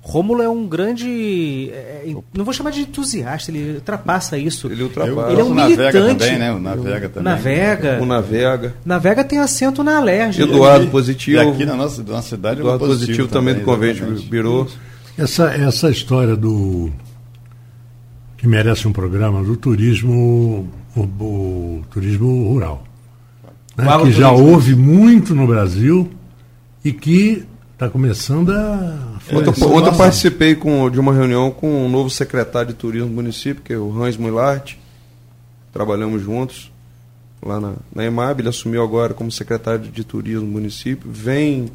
Rômulo 0.01 0.41
é 0.41 0.49
um 0.49 0.65
grande. 0.65 1.69
É, 1.71 2.03
não 2.33 2.45
vou 2.45 2.53
chamar 2.53 2.71
de 2.71 2.81
entusiasta, 2.81 3.51
ele 3.51 3.75
ultrapassa 3.75 4.37
isso. 4.37 4.67
Ele 4.67 4.83
ultrapassa. 4.83 5.31
Ele 5.31 5.41
é 5.41 5.43
um 5.43 5.53
militante. 5.53 6.17
Também, 6.17 6.39
né? 6.39 6.51
O 6.51 6.59
Navega 6.59 7.09
também. 7.09 7.33
Navega. 7.33 7.99
O 8.01 8.05
Navega. 8.05 8.75
Navega 8.85 9.23
tem 9.23 9.39
assento 9.39 9.83
na 9.83 9.97
Alerj. 9.97 10.41
Eduardo 10.41 10.87
Positivo. 10.87 11.43
E 11.43 11.47
aqui 11.47 11.65
na 11.65 11.75
nossa, 11.75 12.01
na 12.01 12.13
nossa 12.13 12.29
cidade 12.29 12.61
Eduardo 12.61 12.85
é 12.85 12.87
um 12.87 12.89
positivo, 12.89 13.17
positivo 13.17 13.27
também, 13.27 13.53
do 13.55 13.61
Convente 13.61 14.01
Birô. 14.27 14.67
Essa, 15.17 15.53
essa 15.53 15.89
história 15.91 16.35
do. 16.35 16.91
Que 18.39 18.47
merece 18.47 18.87
um 18.87 18.93
programa 18.93 19.43
do 19.43 19.57
turismo, 19.57 20.69
o, 20.95 21.01
o 21.01 21.83
turismo 21.91 22.47
rural. 22.47 22.83
né, 23.77 23.85
que 24.01 24.11
já 24.13 24.31
houve 24.31 24.73
muito 24.75 25.35
no 25.35 25.45
Brasil 25.45 26.09
e 26.83 26.93
que 26.93 27.45
está 27.73 27.89
começando 27.89 28.51
a. 28.51 29.17
Ontem, 29.33 29.49
ontem 29.65 29.89
eu 29.89 29.97
participei 29.97 30.55
com, 30.55 30.89
de 30.89 30.97
uma 30.99 31.13
reunião 31.13 31.51
com 31.51 31.85
o 31.85 31.89
novo 31.89 32.09
secretário 32.09 32.69
de 32.69 32.75
turismo 32.75 33.09
do 33.09 33.13
município, 33.13 33.61
que 33.61 33.73
é 33.73 33.77
o 33.77 34.01
Hans 34.01 34.15
Mullart. 34.15 34.75
Trabalhamos 35.73 36.23
juntos 36.23 36.71
lá 37.45 37.59
na, 37.59 37.73
na 37.93 38.05
EMAB. 38.05 38.39
Ele 38.39 38.49
assumiu 38.49 38.81
agora 38.81 39.13
como 39.13 39.29
secretário 39.29 39.81
de 39.81 40.03
turismo 40.05 40.45
do 40.45 40.51
município. 40.51 41.11
Vem 41.11 41.69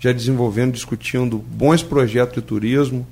já 0.00 0.10
desenvolvendo, 0.10 0.72
discutindo 0.72 1.38
bons 1.38 1.80
projetos 1.80 2.34
de 2.34 2.42
turismo, 2.42 3.06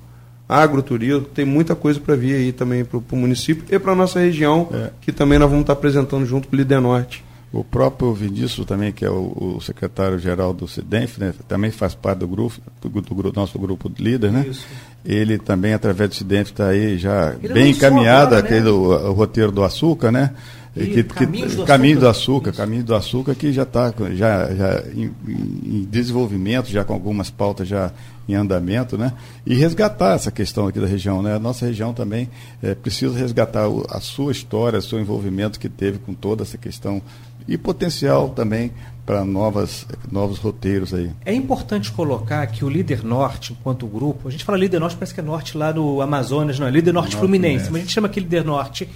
agroturismo. 0.49 1.23
Tem 1.23 1.45
muita 1.45 1.75
coisa 1.75 1.99
para 1.99 2.15
vir 2.15 2.35
aí 2.35 2.53
também 2.53 2.85
para 2.85 2.99
o 2.99 3.17
município 3.17 3.65
e 3.69 3.79
para 3.79 3.93
a 3.93 3.97
nossa 3.97 4.21
região, 4.21 4.69
é. 4.73 4.91
que 5.01 5.13
também 5.13 5.39
nós 5.39 5.49
vamos 5.49 5.63
estar 5.63 5.73
apresentando 5.73 6.25
junto 6.27 6.49
com 6.49 6.57
o 6.57 6.59
Líder 6.59 6.81
Norte. 6.81 7.25
O 7.53 7.65
próprio 7.65 8.13
Vinícius 8.13 8.67
também, 8.67 8.93
que 8.93 9.05
é 9.05 9.11
o, 9.11 9.57
o 9.57 9.61
secretário-geral 9.63 10.53
do 10.53 10.67
CIDENF, 10.67 11.19
né, 11.19 11.33
também 11.49 11.71
faz 11.71 11.95
parte 11.95 12.19
do 12.19 12.29
grupo, 12.29 12.61
do, 12.83 13.01
do, 13.01 13.33
nosso 13.33 13.59
grupo 13.59 13.89
de 13.89 14.03
líder, 14.03 14.33
né? 14.33 14.47
Isso. 14.49 14.67
Ele 15.05 15.39
também, 15.39 15.73
através 15.73 16.11
do 16.11 16.17
CIDENF, 16.17 16.51
está 16.51 16.69
aí 16.69 16.99
já 16.99 17.35
Ele 17.43 17.55
bem 17.55 17.71
encaminhado, 17.71 18.35
agora, 18.35 18.41
aquele, 18.41 18.65
né? 18.65 18.71
o, 18.71 19.11
o, 19.11 19.13
roteiro 19.13 19.53
do 19.53 19.63
açúcar, 19.63 20.11
né? 20.11 20.33
Que, 20.75 21.03
caminho, 21.05 21.49
do 21.49 21.65
caminho 21.65 22.01
do 22.01 22.09
açúcar, 22.09 22.53
caminho 22.53 22.85
do 22.85 22.95
açúcar 22.95 23.35
que 23.35 23.51
já 23.51 23.63
está 23.63 23.95
já, 24.13 24.55
já 24.55 24.85
em, 24.95 25.11
em, 25.27 25.89
desenvolvimento, 25.91 26.69
já 26.69 26.85
com 26.85 26.93
algumas 26.93 27.31
pautas 27.31 27.67
já 27.67 27.91
em 28.29 28.35
andamento, 28.35 28.99
né? 28.99 29.13
E 29.45 29.55
resgatar 29.55 30.15
essa 30.15 30.31
questão 30.31 30.67
aqui 30.67 30.81
da 30.81 30.87
região, 30.87 31.23
né? 31.23 31.35
A 31.35 31.39
nossa 31.39 31.67
região 31.67 31.93
também 31.93 32.29
é, 32.63 32.75
precisa 32.75 33.17
resgatar 33.19 33.67
a 33.91 34.01
sua 34.01 34.33
história, 34.33 34.79
o 34.79 34.83
seu 34.83 35.01
envolvimento 35.01 35.61
que 35.61 35.69
teve 35.69 35.99
com 35.99 36.15
toda 36.15 36.43
essa 36.43 36.59
questão 36.59 37.01
e 37.49 37.57
potencial 37.57 38.31
também 38.31 38.73
para 39.05 39.25
novas, 39.25 39.87
novos 40.11 40.39
roteiros 40.39 40.93
aí. 40.93 41.13
É 41.25 41.33
importante 41.33 41.93
colocar 41.93 42.45
que 42.49 42.65
o 42.65 42.69
Líder 42.69 43.05
Norte, 43.05 43.53
enquanto 43.53 43.87
grupo, 43.87 44.27
a 44.27 44.31
gente 44.31 44.45
fala 44.45 44.59
Líder 44.59 44.81
Norte, 44.81 44.97
parece 44.97 45.15
que 45.15 45.21
é 45.21 45.23
Norte 45.23 45.57
lá 45.57 45.73
no 45.73 46.01
Amazonas, 46.01 46.59
não 46.59 46.67
é 46.67 46.71
Líder 46.71 46.93
Norte, 46.93 47.13
Norte 47.13 47.17
Fluminense, 47.19 47.67
mas 47.67 47.77
a 47.77 47.79
gente 47.79 47.93
chama 47.93 48.09
aqui 48.09 48.19
Líder 48.19 48.45
Norte. 48.45 48.89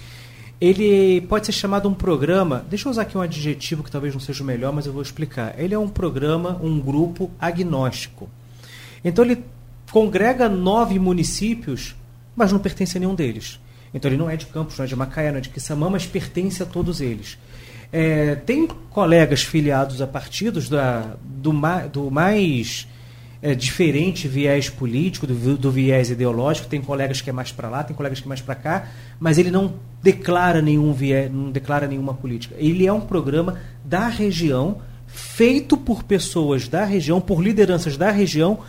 Ele 0.59 1.21
pode 1.21 1.45
ser 1.45 1.53
chamado 1.53 1.87
um 1.89 1.93
programa, 1.93 2.63
deixa 2.69 2.87
eu 2.87 2.91
usar 2.91 3.03
aqui 3.03 3.17
um 3.17 3.21
adjetivo 3.21 3.83
que 3.83 3.89
talvez 3.89 4.13
não 4.13 4.19
seja 4.19 4.43
o 4.43 4.45
melhor, 4.45 4.71
mas 4.71 4.85
eu 4.85 4.93
vou 4.93 5.01
explicar. 5.01 5.55
Ele 5.57 5.73
é 5.73 5.79
um 5.79 5.87
programa, 5.87 6.59
um 6.61 6.79
grupo 6.79 7.31
agnóstico. 7.39 8.29
Então 9.03 9.25
ele 9.25 9.43
congrega 9.91 10.47
nove 10.47 10.97
municípios, 10.99 11.95
mas 12.35 12.51
não 12.51 12.59
pertence 12.59 12.97
a 12.97 12.99
nenhum 12.99 13.15
deles. 13.15 13.59
Então 13.93 14.09
ele 14.09 14.17
não 14.17 14.29
é 14.29 14.37
de 14.37 14.45
Campos, 14.45 14.77
não 14.77 14.85
é 14.85 14.87
de 14.87 14.95
Macaé, 14.95 15.31
não 15.31 15.37
é 15.37 15.41
de 15.41 15.49
Quissamã, 15.49 15.89
mas 15.89 16.05
pertence 16.05 16.63
a 16.63 16.65
todos 16.65 17.01
eles. 17.01 17.37
É, 17.91 18.35
tem 18.35 18.67
colegas 18.89 19.43
filiados 19.43 20.01
a 20.01 20.07
partidos 20.07 20.69
da, 20.69 21.15
do, 21.21 21.51
do 21.91 22.09
mais 22.09 22.87
é, 23.41 23.53
diferente 23.53 24.29
viés 24.29 24.69
político, 24.69 25.27
do, 25.27 25.57
do, 25.57 25.71
viés 25.71 26.09
ideológico. 26.09 26.67
Tem 26.67 26.79
colegas 26.81 27.19
que 27.19 27.29
é 27.29 27.33
mais 27.33 27.51
para 27.51 27.67
lá, 27.67 27.83
tem 27.83 27.95
colegas 27.95 28.19
que 28.19 28.27
é 28.27 28.29
mais 28.29 28.39
para 28.39 28.55
cá, 28.55 28.87
mas 29.19 29.37
ele 29.37 29.51
não 29.51 29.73
declara 30.01 30.61
nenhum 30.61 30.93
viés, 30.93 31.29
não 31.29 31.51
declara 31.51 31.85
nenhuma 31.85 32.13
política. 32.13 32.55
Ele 32.57 32.87
é 32.87 32.93
um 32.93 33.01
programa 33.01 33.59
da 33.83 34.07
região, 34.07 34.79
feito 35.07 35.75
por 35.75 36.03
pessoas 36.03 36.69
da 36.69 36.85
região, 36.85 37.19
por 37.19 37.43
lideranças 37.43 37.97
da 37.97 38.09
região, 38.09 38.59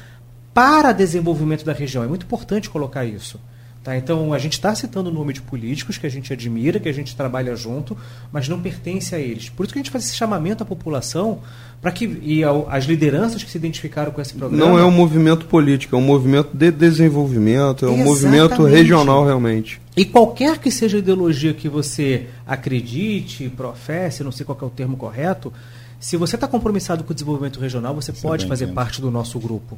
para 0.55 0.93
desenvolvimento 0.93 1.65
da 1.65 1.73
região. 1.73 2.05
É 2.05 2.07
muito 2.07 2.25
importante 2.25 2.69
colocar 2.69 3.05
isso. 3.05 3.41
Tá? 3.83 3.97
Então, 3.97 4.33
a 4.33 4.39
gente 4.39 4.53
está 4.53 4.73
citando 4.75 5.11
o 5.11 5.13
nome 5.13 5.33
de 5.33 5.43
políticos 5.43 5.99
que 5.99 6.07
a 6.07 6.11
gente 6.11 6.33
admira, 6.33 6.79
que 6.79 6.89
a 6.89 6.93
gente 6.93 7.17
trabalha 7.17 7.57
junto, 7.57 7.97
mas 8.31 8.49
não 8.49 8.61
pertence 8.61 9.13
a 9.13 9.19
eles. 9.19 9.49
Por 9.49 9.65
isso 9.65 9.73
que 9.73 9.79
a 9.81 9.83
gente 9.83 9.91
faz 9.91 10.05
esse 10.05 10.15
chamamento 10.15 10.63
à 10.63 10.67
população 10.67 11.41
para 11.81 11.91
que 11.91 12.05
e 12.23 12.45
ao, 12.45 12.69
as 12.71 12.85
lideranças 12.85 13.43
que 13.43 13.51
se 13.51 13.59
identificaram 13.59 14.13
com 14.13 14.21
esse 14.21 14.35
programa. 14.35 14.65
Não 14.65 14.79
é 14.79 14.85
um 14.85 14.91
movimento 14.93 15.47
político, 15.47 15.97
é 15.97 15.99
um 15.99 16.03
movimento 16.03 16.57
de 16.57 16.71
desenvolvimento, 16.71 17.85
é 17.85 17.89
um 17.89 17.95
Exatamente. 17.95 18.05
movimento 18.05 18.65
regional 18.65 19.25
realmente. 19.25 19.81
E 19.97 20.05
qualquer 20.05 20.59
que 20.59 20.71
seja 20.71 20.99
a 20.99 21.01
ideologia 21.01 21.53
que 21.53 21.69
você 21.69 22.29
acredite, 22.47 23.49
professe, 23.49 24.23
não 24.23 24.31
sei 24.31 24.47
qual 24.47 24.57
é 24.63 24.65
o 24.65 24.71
termo 24.71 24.97
correto, 24.97 25.53
se 25.99 26.17
você 26.17 26.37
está 26.37 26.47
compromissado 26.47 27.03
com 27.03 27.11
o 27.11 27.15
desenvolvimento 27.15 27.59
regional, 27.59 27.95
você, 27.97 28.13
você 28.13 28.23
pode 28.23 28.47
fazer 28.47 28.65
entendo. 28.65 28.75
parte 28.77 29.01
do 29.01 29.11
nosso 29.11 29.41
grupo. 29.41 29.77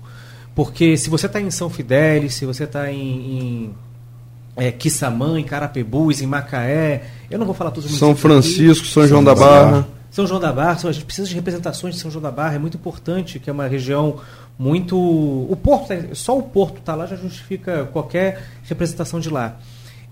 Porque 0.54 0.96
se 0.96 1.10
você 1.10 1.26
está 1.26 1.40
em 1.40 1.50
São 1.50 1.68
Fidélis, 1.68 2.34
se 2.34 2.46
você 2.46 2.64
está 2.64 2.90
em, 2.90 2.98
em 2.98 3.74
é, 4.56 4.70
Quissamã, 4.70 5.38
em 5.38 5.44
Carapebus, 5.44 6.20
em 6.20 6.26
Macaé. 6.26 7.04
Eu 7.30 7.38
não 7.38 7.46
vou 7.46 7.54
falar 7.54 7.70
todos 7.70 7.90
os 7.90 7.98
São 7.98 8.14
Francisco, 8.14 8.84
aqui. 8.84 8.92
São 8.92 9.06
João 9.06 9.24
da 9.24 9.34
Barra. 9.34 9.86
São 10.10 10.26
João 10.26 10.38
da 10.38 10.52
Barra, 10.52 10.78
a 10.88 10.92
gente 10.92 11.04
precisa 11.04 11.28
de 11.28 11.34
representações 11.34 11.96
de 11.96 12.00
São 12.00 12.08
João 12.08 12.22
da 12.22 12.30
Barra, 12.30 12.54
é 12.54 12.58
muito 12.58 12.76
importante, 12.76 13.40
que 13.40 13.50
é 13.50 13.52
uma 13.52 13.66
região 13.66 14.20
muito. 14.56 14.96
O 14.96 15.58
porto, 15.60 15.88
tá, 15.88 15.96
só 16.12 16.38
o 16.38 16.42
porto 16.42 16.78
está 16.78 16.94
lá 16.94 17.04
já 17.06 17.16
justifica 17.16 17.86
qualquer 17.86 18.44
representação 18.62 19.18
de 19.18 19.28
lá. 19.28 19.56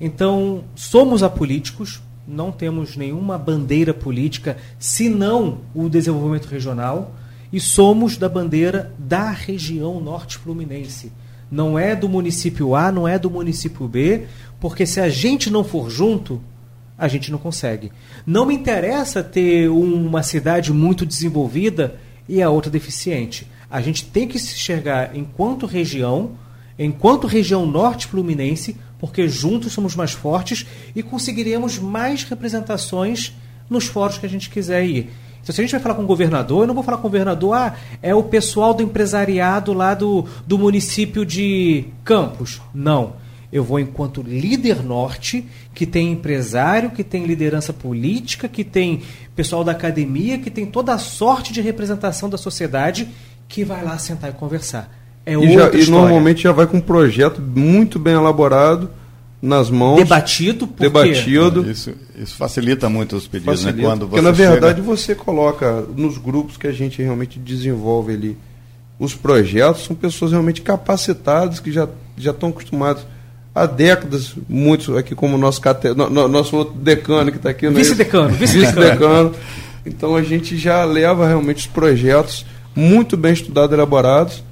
Então, 0.00 0.64
somos 0.74 1.22
apolíticos, 1.22 2.02
não 2.26 2.50
temos 2.50 2.96
nenhuma 2.96 3.38
bandeira 3.38 3.94
política, 3.94 4.56
senão 4.76 5.58
o 5.72 5.88
desenvolvimento 5.88 6.46
regional, 6.46 7.14
e 7.52 7.60
somos 7.60 8.16
da 8.16 8.28
bandeira 8.28 8.92
da 8.98 9.30
região 9.30 10.00
norte 10.00 10.38
fluminense 10.38 11.12
não 11.52 11.78
é 11.78 11.94
do 11.94 12.08
município 12.08 12.74
A, 12.74 12.90
não 12.90 13.06
é 13.06 13.18
do 13.18 13.30
município 13.30 13.86
B, 13.86 14.24
porque 14.58 14.86
se 14.86 14.98
a 14.98 15.10
gente 15.10 15.50
não 15.50 15.62
for 15.62 15.90
junto, 15.90 16.42
a 16.96 17.06
gente 17.08 17.30
não 17.30 17.38
consegue. 17.38 17.92
Não 18.26 18.46
me 18.46 18.54
interessa 18.54 19.22
ter 19.22 19.68
uma 19.68 20.22
cidade 20.22 20.72
muito 20.72 21.04
desenvolvida 21.04 22.00
e 22.26 22.40
a 22.40 22.48
outra 22.48 22.70
deficiente. 22.70 23.46
A 23.70 23.82
gente 23.82 24.06
tem 24.06 24.26
que 24.26 24.38
se 24.38 24.54
enxergar 24.54 25.14
enquanto 25.14 25.66
região, 25.66 26.32
enquanto 26.78 27.26
região 27.26 27.66
norte 27.66 28.06
fluminense, 28.06 28.78
porque 28.98 29.28
juntos 29.28 29.74
somos 29.74 29.94
mais 29.94 30.12
fortes 30.12 30.64
e 30.96 31.02
conseguiremos 31.02 31.78
mais 31.78 32.22
representações 32.24 33.34
nos 33.68 33.84
fóruns 33.84 34.16
que 34.16 34.24
a 34.24 34.28
gente 34.28 34.48
quiser 34.48 34.86
ir. 34.86 35.10
Então, 35.42 35.54
se 35.54 35.60
a 35.60 35.64
gente 35.64 35.72
vai 35.72 35.80
falar 35.80 35.96
com 35.96 36.04
o 36.04 36.06
governador, 36.06 36.62
eu 36.62 36.66
não 36.68 36.74
vou 36.74 36.84
falar 36.84 36.98
com 36.98 37.08
o 37.08 37.10
governador, 37.10 37.54
ah, 37.54 37.74
é 38.00 38.14
o 38.14 38.22
pessoal 38.22 38.72
do 38.72 38.82
empresariado 38.82 39.72
lá 39.72 39.92
do, 39.92 40.24
do 40.46 40.56
município 40.56 41.26
de 41.26 41.86
Campos. 42.04 42.62
Não. 42.72 43.14
Eu 43.52 43.62
vou 43.62 43.78
enquanto 43.78 44.22
líder 44.22 44.82
norte, 44.82 45.44
que 45.74 45.84
tem 45.84 46.12
empresário, 46.12 46.90
que 46.90 47.04
tem 47.04 47.26
liderança 47.26 47.72
política, 47.72 48.48
que 48.48 48.64
tem 48.64 49.02
pessoal 49.36 49.62
da 49.62 49.72
academia, 49.72 50.38
que 50.38 50.50
tem 50.50 50.64
toda 50.64 50.94
a 50.94 50.98
sorte 50.98 51.52
de 51.52 51.60
representação 51.60 52.30
da 52.30 52.38
sociedade, 52.38 53.08
que 53.48 53.64
vai 53.64 53.84
lá 53.84 53.98
sentar 53.98 54.30
e 54.30 54.32
conversar. 54.32 54.90
É 55.26 55.34
e, 55.34 55.52
já, 55.52 55.70
e 55.70 55.90
normalmente 55.90 56.42
já 56.42 56.52
vai 56.52 56.66
com 56.66 56.78
um 56.78 56.80
projeto 56.80 57.42
muito 57.42 57.98
bem 57.98 58.14
elaborado 58.14 58.90
nas 59.42 59.68
mãos. 59.68 59.96
Debatido, 59.96 60.68
por 60.68 60.80
debatido. 60.80 61.68
Isso, 61.68 61.92
isso 62.16 62.36
facilita 62.36 62.88
muito 62.88 63.16
os 63.16 63.26
pedidos, 63.26 63.64
né? 63.64 63.70
facilita, 63.70 63.88
né? 63.88 63.94
Quando 63.94 64.08
porque 64.08 64.22
na 64.22 64.30
verdade 64.30 64.80
chega... 64.80 64.96
você 64.96 65.14
coloca 65.16 65.84
nos 65.96 66.16
grupos 66.16 66.56
que 66.56 66.68
a 66.68 66.72
gente 66.72 67.02
realmente 67.02 67.40
desenvolve 67.40 68.12
ali 68.12 68.38
os 69.00 69.14
projetos, 69.16 69.84
são 69.84 69.96
pessoas 69.96 70.30
realmente 70.30 70.62
capacitadas 70.62 71.58
que 71.58 71.72
já, 71.72 71.88
já 72.16 72.30
estão 72.30 72.50
acostumadas 72.50 73.04
há 73.52 73.66
décadas, 73.66 74.34
muitos 74.48 74.96
aqui 74.96 75.12
como 75.12 75.34
o 75.34 75.38
nosso, 75.38 75.60
cate... 75.60 75.88
no, 75.88 76.28
nosso 76.28 76.56
outro 76.56 76.74
decano 76.74 77.32
que 77.32 77.38
está 77.38 77.50
aqui. 77.50 77.66
Né? 77.66 77.72
Vice-decano, 77.72 78.30
vice-decano. 78.30 79.30
Vice 79.30 79.40
então 79.84 80.14
a 80.14 80.22
gente 80.22 80.56
já 80.56 80.84
leva 80.84 81.26
realmente 81.26 81.58
os 81.58 81.66
projetos 81.66 82.46
muito 82.76 83.16
bem 83.16 83.32
estudados, 83.32 83.72
elaborados 83.72 84.44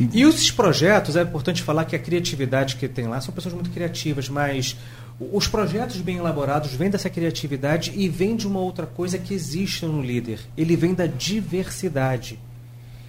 e 0.00 0.22
esses 0.22 0.50
projetos, 0.50 1.16
é 1.16 1.22
importante 1.22 1.62
falar 1.62 1.84
que 1.84 1.96
a 1.96 1.98
criatividade 1.98 2.76
que 2.76 2.86
tem 2.86 3.06
lá 3.06 3.20
são 3.20 3.34
pessoas 3.34 3.54
muito 3.54 3.70
criativas, 3.70 4.28
mas 4.28 4.76
os 5.18 5.48
projetos 5.48 5.96
bem 6.00 6.18
elaborados 6.18 6.72
vêm 6.74 6.88
dessa 6.88 7.10
criatividade 7.10 7.92
e 7.96 8.08
vêm 8.08 8.36
de 8.36 8.46
uma 8.46 8.60
outra 8.60 8.86
coisa 8.86 9.18
que 9.18 9.34
existe 9.34 9.84
no 9.84 10.00
líder. 10.00 10.38
Ele 10.56 10.76
vem 10.76 10.94
da 10.94 11.06
diversidade. 11.06 12.38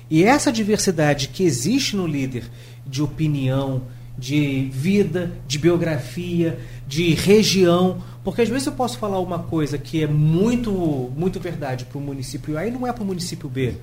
E 0.10 0.24
essa 0.24 0.52
diversidade 0.52 1.28
que 1.28 1.44
existe 1.44 1.96
no 1.96 2.08
líder, 2.08 2.50
de 2.86 3.04
opinião, 3.04 3.84
de 4.18 4.70
vida, 4.74 5.32
de 5.48 5.60
biografia, 5.60 6.60
de 6.88 7.14
região, 7.14 8.02
porque 8.24 8.42
às 8.42 8.50
vezes 8.50 8.66
eu 8.66 8.74
posso 8.74 8.98
falar 8.98 9.20
uma 9.20 9.40
coisa 9.40 9.78
que 9.78 10.04
é 10.04 10.08
muito 10.08 10.72
muito 11.16 11.40
verdade 11.40 11.86
para 11.86 11.98
o 11.98 12.02
município 12.02 12.58
A 12.58 12.66
e 12.66 12.72
não 12.72 12.86
é 12.86 12.92
para 12.92 13.04
o 13.04 13.06
município 13.06 13.48
B. 13.48 13.76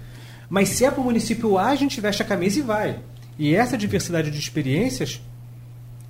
Mas 0.49 0.71
se 0.71 0.85
é 0.85 0.91
para 0.91 1.01
o 1.01 1.05
município 1.05 1.59
A, 1.59 1.69
a 1.69 1.77
gente 1.77 2.01
veste 2.01 2.23
a 2.23 2.25
camisa 2.25 2.59
e 2.59 2.63
vai. 2.63 3.01
E 3.39 3.55
essa 3.55 3.77
diversidade 3.77 4.31
de 4.31 4.39
experiências, 4.39 5.21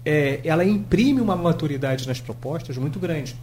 é, 0.05 0.41
ela 0.45 0.65
imprime 0.65 1.21
uma 1.21 1.35
maturidade 1.35 2.07
nas 2.07 2.21
propostas 2.21 2.77
muito 2.77 2.99
grande. 2.99 3.37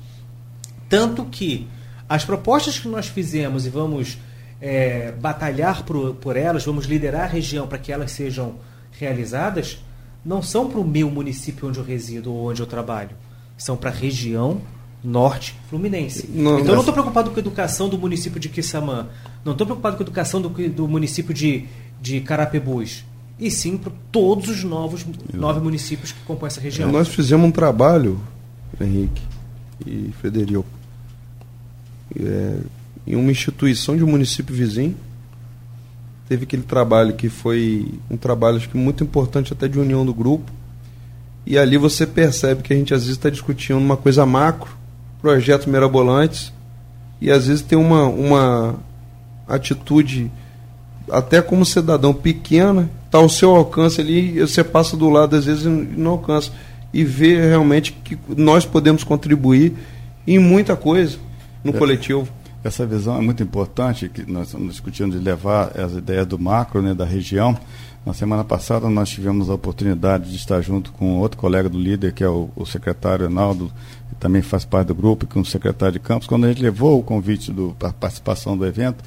Tanto 0.87 1.25
que 1.25 1.67
as 2.07 2.23
propostas 2.23 2.79
que 2.79 2.87
nós 2.87 3.07
fizemos 3.07 3.65
e 3.65 3.69
vamos 3.69 4.17
é, 4.61 5.11
batalhar 5.11 5.83
por, 5.83 6.15
por 6.15 6.37
elas, 6.37 6.63
vamos 6.63 6.85
liderar 6.85 7.23
a 7.23 7.27
região 7.27 7.67
para 7.67 7.77
que 7.77 7.91
elas 7.91 8.11
sejam 8.11 8.55
realizadas, 8.91 9.79
não 10.23 10.41
são 10.41 10.69
para 10.69 10.79
o 10.79 10.87
meu 10.87 11.09
município 11.09 11.67
onde 11.67 11.79
eu 11.79 11.83
resido 11.83 12.33
ou 12.33 12.49
onde 12.49 12.61
eu 12.61 12.65
trabalho. 12.65 13.11
São 13.57 13.75
para 13.75 13.89
a 13.89 13.93
região 13.93 14.61
Norte 15.03 15.55
Fluminense. 15.69 16.29
Não, 16.29 16.59
então 16.59 16.69
eu 16.69 16.75
não 16.75 16.79
estou 16.79 16.93
preocupado 16.93 17.29
com 17.31 17.35
a 17.35 17.39
educação 17.39 17.89
do 17.89 17.97
município 17.97 18.39
de 18.39 18.47
Quissamã. 18.47 19.07
Não 19.43 19.51
estou 19.51 19.65
preocupado 19.65 19.97
com 19.97 20.03
a 20.03 20.05
educação 20.05 20.41
do, 20.41 20.49
do 20.49 20.87
município 20.87 21.33
de, 21.33 21.65
de 22.01 22.21
Carapebus. 22.21 23.03
E 23.39 23.49
sim 23.51 23.77
para 23.77 23.91
todos 24.11 24.47
os 24.47 24.63
novos 24.63 25.05
nove 25.33 25.59
municípios 25.59 26.11
que 26.11 26.21
compõem 26.21 26.47
essa 26.47 26.61
região. 26.61 26.91
Nós 26.91 27.07
fizemos 27.07 27.45
um 27.47 27.51
trabalho, 27.51 28.19
Henrique 28.79 29.21
e 29.85 30.13
Frederico, 30.19 30.65
é, 32.17 32.57
em 33.07 33.15
uma 33.15 33.31
instituição 33.31 33.97
de 33.97 34.03
um 34.03 34.07
município 34.07 34.55
vizinho. 34.55 34.95
Teve 36.29 36.43
aquele 36.43 36.63
trabalho 36.63 37.13
que 37.13 37.27
foi 37.27 37.87
um 38.09 38.15
trabalho 38.15 38.57
acho 38.57 38.69
que 38.69 38.77
muito 38.77 39.03
importante 39.03 39.51
até 39.51 39.67
de 39.67 39.77
união 39.77 40.05
do 40.05 40.13
grupo. 40.13 40.51
E 41.45 41.57
ali 41.57 41.77
você 41.77 42.07
percebe 42.07 42.61
que 42.61 42.71
a 42.71 42.75
gente 42.75 42.93
às 42.93 43.01
vezes 43.01 43.17
está 43.17 43.29
discutindo 43.29 43.77
uma 43.77 43.97
coisa 43.97 44.25
macro, 44.25 44.71
projetos 45.21 45.67
mirabolantes, 45.67 46.53
e 47.19 47.29
às 47.29 47.47
vezes 47.47 47.61
tem 47.61 47.77
uma, 47.77 48.05
uma 48.05 48.79
atitude, 49.47 50.31
até 51.09 51.41
como 51.41 51.65
cidadão 51.65 52.13
pequena, 52.13 52.89
está 53.05 53.17
ao 53.17 53.29
seu 53.29 53.55
alcance 53.55 53.99
ali, 54.01 54.39
você 54.39 54.63
passa 54.63 54.95
do 54.95 55.09
lado 55.09 55.35
às 55.35 55.45
vezes 55.45 55.65
e 55.65 55.69
não 55.69 56.11
alcança. 56.11 56.51
E 56.93 57.03
vê 57.03 57.39
realmente 57.47 57.91
que 57.91 58.17
nós 58.37 58.65
podemos 58.65 59.03
contribuir 59.03 59.73
em 60.27 60.37
muita 60.39 60.75
coisa 60.75 61.17
no 61.63 61.71
É. 61.71 61.73
coletivo. 61.73 62.27
Essa 62.63 62.85
visão 62.85 63.17
é 63.17 63.21
muito 63.21 63.43
importante, 63.43 64.07
que 64.07 64.29
nós 64.31 64.47
estamos 64.47 64.69
discutindo 64.69 65.17
de 65.17 65.23
levar 65.23 65.77
as 65.77 65.93
ideias 65.93 66.25
do 66.25 66.39
macro, 66.39 66.81
né, 66.81 66.93
da 66.93 67.03
região. 67.03 67.57
Na 68.05 68.13
semana 68.13 68.43
passada 68.43 68.89
nós 68.89 69.09
tivemos 69.09 69.49
a 69.49 69.53
oportunidade 69.53 70.29
de 70.29 70.35
estar 70.35 70.61
junto 70.61 70.91
com 70.93 71.17
outro 71.19 71.37
colega 71.37 71.67
do 71.67 71.77
líder, 71.77 72.13
que 72.13 72.23
é 72.23 72.29
o, 72.29 72.49
o 72.55 72.65
secretário 72.65 73.25
Arnaldo, 73.25 73.71
que 74.09 74.15
também 74.15 74.41
faz 74.41 74.63
parte 74.63 74.87
do 74.87 74.95
grupo, 74.95 75.25
e 75.25 75.27
com 75.27 75.41
o 75.41 75.45
secretário 75.45 75.93
de 75.93 75.99
campos. 75.99 76.27
Quando 76.27 76.45
a 76.45 76.49
gente 76.49 76.61
levou 76.61 76.99
o 76.99 77.03
convite 77.03 77.51
para 77.77 77.89
a 77.89 77.93
participação 77.93 78.55
do 78.57 78.65
evento, 78.65 79.03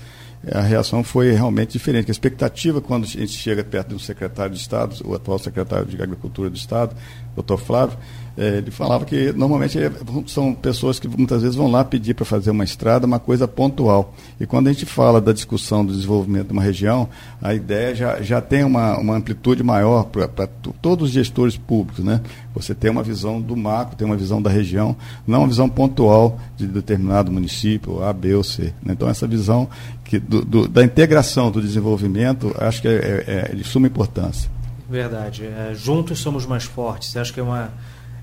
a 0.53 0.61
reação 0.61 1.03
foi 1.03 1.33
realmente 1.33 1.73
diferente. 1.73 2.11
A 2.11 2.13
expectativa, 2.13 2.81
quando 2.81 3.05
a 3.05 3.07
gente 3.07 3.33
chega 3.33 3.65
perto 3.65 3.89
de 3.89 3.95
um 3.95 3.99
secretário 3.99 4.55
de 4.55 4.61
Estado, 4.61 4.97
o 5.05 5.15
atual 5.15 5.39
secretário 5.39 5.87
de 5.87 6.01
Agricultura 6.01 6.49
do 6.49 6.57
Estado, 6.57 6.97
doutor 7.35 7.59
Flávio, 7.59 7.99
ele 8.37 8.71
falava 8.71 9.05
que 9.05 9.33
normalmente 9.33 9.79
eh, 9.79 9.91
são 10.27 10.53
pessoas 10.55 10.99
que 10.99 11.09
muitas 11.09 11.41
vezes 11.43 11.57
vão 11.57 11.71
lá 11.71 11.85
pedir 11.85 12.15
para 12.15 12.25
fazer 12.25 12.51
uma 12.51 12.65
estrada, 12.65 13.07
uma 13.07 13.19
coisa 13.19 13.49
pontual. 13.49 14.15
E 14.39 14.47
quando 14.47 14.69
a 14.69 14.73
gente 14.73 14.85
fala 14.85 15.21
da 15.21 15.33
discussão 15.33 15.85
do 15.85 15.93
desenvolvimento 15.93 16.49
de 16.49 16.53
uma 16.53 16.63
região, 16.63 17.09
a 17.41 17.55
ideia 17.55 17.95
já, 17.95 18.21
já 18.21 18.41
tem 18.41 18.63
uma, 18.65 18.99
uma 18.99 19.17
amplitude 19.17 19.63
maior 19.63 20.05
para 20.05 20.47
todos 20.83 21.09
os 21.09 21.15
gestores 21.15 21.57
públicos. 21.57 22.05
Né? 22.05 22.21
Você 22.55 22.75
tem 22.75 22.91
uma 22.91 23.03
visão 23.03 23.41
do 23.41 23.57
macro, 23.57 23.97
tem 23.97 24.07
uma 24.07 24.17
visão 24.17 24.43
da 24.43 24.51
região, 24.51 24.95
não 25.27 25.41
uma 25.41 25.49
visão 25.49 25.69
pontual 25.69 26.39
de 26.57 26.67
determinado 26.67 27.33
município, 27.33 28.03
A, 28.05 28.13
B 28.13 28.35
ou 28.35 28.45
C. 28.45 28.73
né? 28.83 28.93
Então, 28.93 29.09
essa 29.09 29.27
visão 29.27 29.69
que 30.05 30.19
do, 30.19 30.45
do- 30.45 30.69
da 30.69 30.85
integração 30.85 31.51
do 31.51 31.61
desenvolvimento, 31.61 32.55
acho 32.59 32.83
que 32.83 32.89
é, 32.89 32.93
é- 33.27 33.51
é 33.53 33.55
de 33.55 33.65
suma 33.65 33.87
importância. 33.87 34.51
Verdade. 34.89 35.45
É, 35.45 35.73
juntos 35.75 36.19
somos 36.21 36.47
mais 36.47 36.65
fortes. 36.65 37.17
Acho 37.17 37.33
que 37.35 37.41
é 37.41 37.43
uma, 37.43 37.71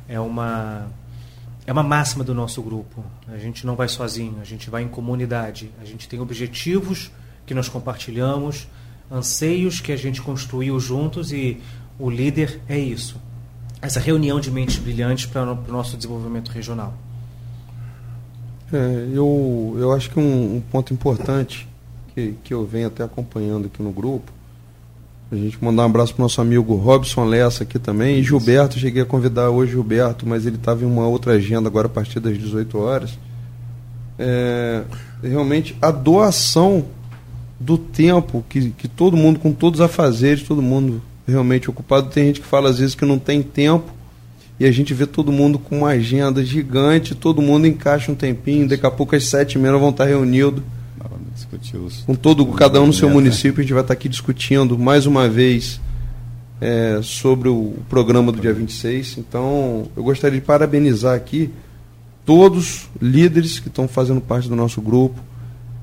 é 0.08 0.20
uma 0.20 0.88
é 1.66 1.72
uma 1.72 1.84
máxima 1.84 2.24
do 2.24 2.34
nosso 2.34 2.62
grupo. 2.62 3.04
A 3.28 3.38
gente 3.38 3.66
não 3.66 3.76
vai 3.76 3.88
sozinho, 3.88 4.38
a 4.42 4.44
gente 4.44 4.70
vai 4.70 4.84
em 4.84 4.88
comunidade. 4.88 5.72
A 5.82 5.86
gente 5.86 6.08
tem 6.10 6.20
objetivos 6.20 7.10
que 7.46 7.54
nós 7.54 7.70
compartilhamos, 7.70 8.68
anseios 9.10 9.80
que 9.80 9.92
a 9.92 9.98
gente 9.98 10.22
construiu 10.22 10.80
juntos 10.80 11.32
e 11.32 11.62
o 11.98 12.10
líder 12.10 12.60
é 12.68 12.78
isso. 12.78 13.16
Essa 13.82 14.00
reunião 14.00 14.40
de 14.40 14.52
mentes 14.52 14.78
brilhantes 14.78 15.26
para 15.26 15.44
o 15.44 15.72
nosso 15.72 15.96
desenvolvimento 15.96 16.50
regional. 16.50 16.94
É, 18.72 19.08
eu, 19.14 19.76
eu 19.78 19.92
acho 19.94 20.10
que 20.10 20.20
um, 20.20 20.58
um 20.58 20.62
ponto 20.62 20.94
importante 20.94 21.68
que, 22.14 22.36
que 22.44 22.54
eu 22.54 22.66
venho 22.66 22.88
até 22.88 23.04
acompanhando 23.04 23.68
aqui 23.68 23.84
no 23.84 23.92
grupo, 23.92 24.32
a 25.34 25.36
gente 25.36 25.58
mandar 25.64 25.82
um 25.82 25.86
abraço 25.88 26.14
para 26.14 26.22
o 26.22 26.26
nosso 26.26 26.40
amigo 26.40 26.76
Robson 26.76 27.26
Lessa 27.26 27.64
aqui 27.64 27.80
também, 27.80 28.20
e 28.20 28.24
Gilberto, 28.24 28.78
cheguei 28.78 29.02
a 29.02 29.06
convidar 29.06 29.50
hoje 29.50 29.72
o 29.72 29.78
Gilberto, 29.78 30.28
mas 30.28 30.46
ele 30.46 30.58
estava 30.58 30.84
em 30.84 30.86
uma 30.86 31.08
outra 31.08 31.34
agenda 31.34 31.68
agora 31.68 31.88
a 31.88 31.90
partir 31.90 32.20
das 32.20 32.38
18 32.38 32.78
horas. 32.78 33.18
É, 34.20 34.84
realmente 35.24 35.76
a 35.82 35.90
doação 35.90 36.86
do 37.60 37.80
tempo 37.80 38.46
que, 38.48 38.70
que 38.72 38.88
todo 38.88 39.18
mundo, 39.18 39.40
com 39.40 39.52
todos 39.52 39.80
os 39.80 39.86
afazeres, 39.86 40.44
todo 40.44 40.62
mundo 40.62 41.02
realmente 41.28 41.68
ocupado, 41.68 42.12
tem 42.12 42.28
gente 42.28 42.42
que 42.42 42.46
fala 42.46 42.70
às 42.70 42.78
vezes 42.78 42.94
que 42.94 43.04
não 43.04 43.18
tem 43.18 43.42
tempo, 43.42 43.92
e 44.60 44.66
a 44.66 44.72
gente 44.72 44.94
vê 44.94 45.08
todo 45.08 45.32
mundo 45.32 45.58
com 45.58 45.80
uma 45.80 45.90
agenda 45.90 46.46
gigante, 46.46 47.16
todo 47.16 47.42
mundo 47.42 47.66
encaixa 47.66 48.12
um 48.12 48.16
tempinho, 48.16 48.68
daqui 48.68 48.86
a 48.86 48.92
pouco 48.92 49.16
às 49.16 49.24
sete 49.26 49.56
e 49.56 49.58
meia 49.58 49.76
vão 49.78 49.90
estar 49.90 50.06
reunidos 50.06 50.62
discutir 51.34 51.78
os- 51.78 52.02
com 52.04 52.16
todo 52.16 52.46
cada 52.48 52.82
um 52.82 52.88
no 52.88 52.94
seu 52.94 53.10
É, 53.10 53.14
município. 53.14 53.60
A 53.60 53.64
gente 53.64 53.74
vai 53.74 53.82
estar 53.82 53.94
aqui 53.94 54.08
discutindo 54.10 54.78
mais 54.78 55.06
uma 55.06 55.28
vez 55.28 55.80
é, 56.62 57.00
sobre 57.04 57.50
o 57.50 57.74
programa 57.90 58.32
do 58.32 58.40
dia 58.40 58.54
26. 58.54 59.18
Então, 59.18 59.88
eu 59.98 60.04
gostaria 60.04 60.40
de 60.40 60.46
parabenizar 60.46 61.16
aqui 61.16 61.50
todos 62.26 62.88
os 62.96 63.02
líderes 63.02 63.60
que 63.60 63.68
estão 63.68 63.88
fazendo 63.88 64.22
parte 64.22 64.48
do 64.48 64.56
nosso 64.56 64.80
grupo. 64.82 65.20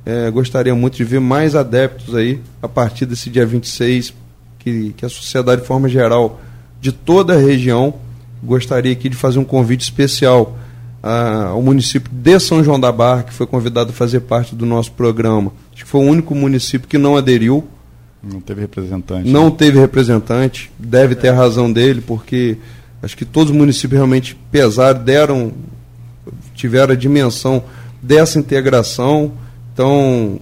É, 0.06 0.30
gostaria 0.30 0.74
muito 0.74 0.96
de 0.96 1.04
ver 1.04 1.20
mais 1.20 1.54
adeptos 1.54 2.14
aí 2.14 2.40
a 2.62 2.68
partir 2.68 3.04
desse 3.04 3.28
dia 3.28 3.44
26, 3.44 4.14
que, 4.58 4.94
que 4.96 5.04
a 5.04 5.08
sociedade, 5.10 5.60
de 5.60 5.66
forma 5.66 5.88
geral, 5.88 6.40
de 6.80 6.92
toda 6.92 7.34
a 7.34 7.38
região, 7.38 7.92
gostaria 8.42 8.92
aqui 8.92 9.10
de 9.10 9.16
fazer 9.16 9.38
um 9.38 9.44
convite 9.44 9.82
especial 9.82 10.56
a- 11.02 11.46
ao 11.48 11.62
município 11.62 12.10
de 12.12 12.38
São 12.40 12.62
João 12.62 12.78
da 12.78 12.90
Barra, 12.92 13.22
que 13.24 13.32
foi 13.32 13.46
convidado 13.46 13.90
a 13.90 13.92
fazer 13.92 14.20
parte 14.20 14.54
do 14.54 14.66
nosso 14.66 14.92
programa. 14.92 15.52
Acho 15.72 15.84
que 15.84 15.90
foi 15.90 16.00
o 16.00 16.04
único 16.08 16.34
município 16.34 16.88
que 16.88 16.98
não 16.98 17.16
aderiu, 17.16 17.64
Não 18.22 18.40
teve 18.40 18.60
representante. 18.60 19.28
não 19.30 19.50
teve 19.50 19.78
representante, 19.78 20.70
deve 20.78 21.14
ter 21.14 21.28
a 21.28 21.34
razão 21.34 21.72
dele, 21.72 22.02
porque 22.06 22.58
acho 23.02 23.16
que 23.16 23.24
todos 23.24 23.50
os 23.50 23.56
municípios 23.56 23.96
realmente 23.98 24.36
pesaram, 24.52 25.02
deram, 25.02 25.52
tiveram 26.54 26.92
a 26.92 26.96
dimensão 26.96 27.62
dessa 28.02 28.38
integração. 28.38 29.32
Então, 29.72 30.38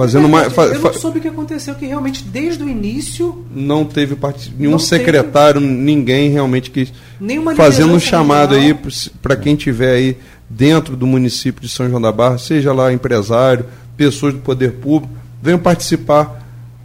fazendo 0.00 0.24
É 0.24 0.26
uma. 0.26 0.38
verdade, 0.48 0.54
fa- 0.54 0.74
eu 0.76 0.80
não 0.80 0.92
soube 0.94 1.18
o 1.18 1.22
que 1.22 1.28
aconteceu, 1.28 1.74
que 1.74 1.84
realmente 1.86 2.22
desde 2.24 2.62
o 2.64 2.68
início, 2.68 3.44
não 3.54 3.84
teve 3.84 4.16
part... 4.16 4.50
nenhum 4.56 4.72
Não 4.72 4.78
teve. 4.78 4.88
secretário, 4.88 5.60
ninguém 5.60 6.30
realmente 6.30 6.70
que 6.70 6.88
nenhuma 7.20 7.54
fazendo 7.54 7.92
um 7.92 8.00
chamado 8.00 8.54
aí 8.54 8.72
regional- 8.72 9.12
para 9.20 9.36
quem 9.36 9.54
tiver 9.56 9.92
aí 9.92 10.16
dentro 10.48 10.96
do 10.96 11.06
município 11.06 11.60
de 11.60 11.68
São 11.68 11.88
João 11.88 12.00
da 12.00 12.10
Barra, 12.10 12.38
seja 12.38 12.72
lá 12.72 12.90
empresário, 12.92 13.66
pessoas 13.96 14.32
do 14.32 14.40
poder 14.40 14.72
público, 14.72 15.12
venham 15.42 15.58
participar. 15.58 16.38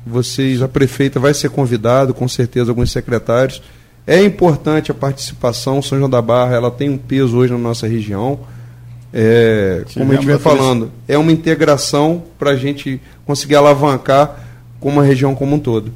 Vocês, 0.06 0.62
a 0.62 0.68
prefeita 0.68 1.20
vai 1.20 1.34
ser 1.34 1.50
convidado, 1.50 2.14
com 2.14 2.28
certeza 2.28 2.70
alguns 2.70 2.92
secretários. 2.92 3.62
É 4.06 4.22
importante 4.24 4.92
a 4.92 4.94
participação. 4.94 5.82
São 5.82 5.98
João 5.98 6.10
da 6.10 6.22
Barra, 6.22 6.54
ela 6.56 6.70
tem 6.70 6.90
um 6.90 6.98
peso 6.98 7.36
hoje 7.38 7.52
na 7.54 7.58
nossa 7.58 7.88
região. 7.88 8.40
É, 9.18 9.86
como 9.94 10.12
a 10.12 10.16
gente 10.16 10.26
vem 10.26 10.36
Tivemos 10.36 10.46
a 10.46 10.50
falando, 10.50 10.92
é 11.08 11.18
uma 11.18 11.32
integração 11.32 12.22
para 12.38 12.52
a 12.52 12.56
gente 12.58 13.00
conseguir 13.26 13.56
alavancar 13.56 14.46
como 14.78 15.00
a 15.00 15.04
região 15.04 15.34
como 15.34 15.56
um 15.56 15.60
todo. 15.60 15.90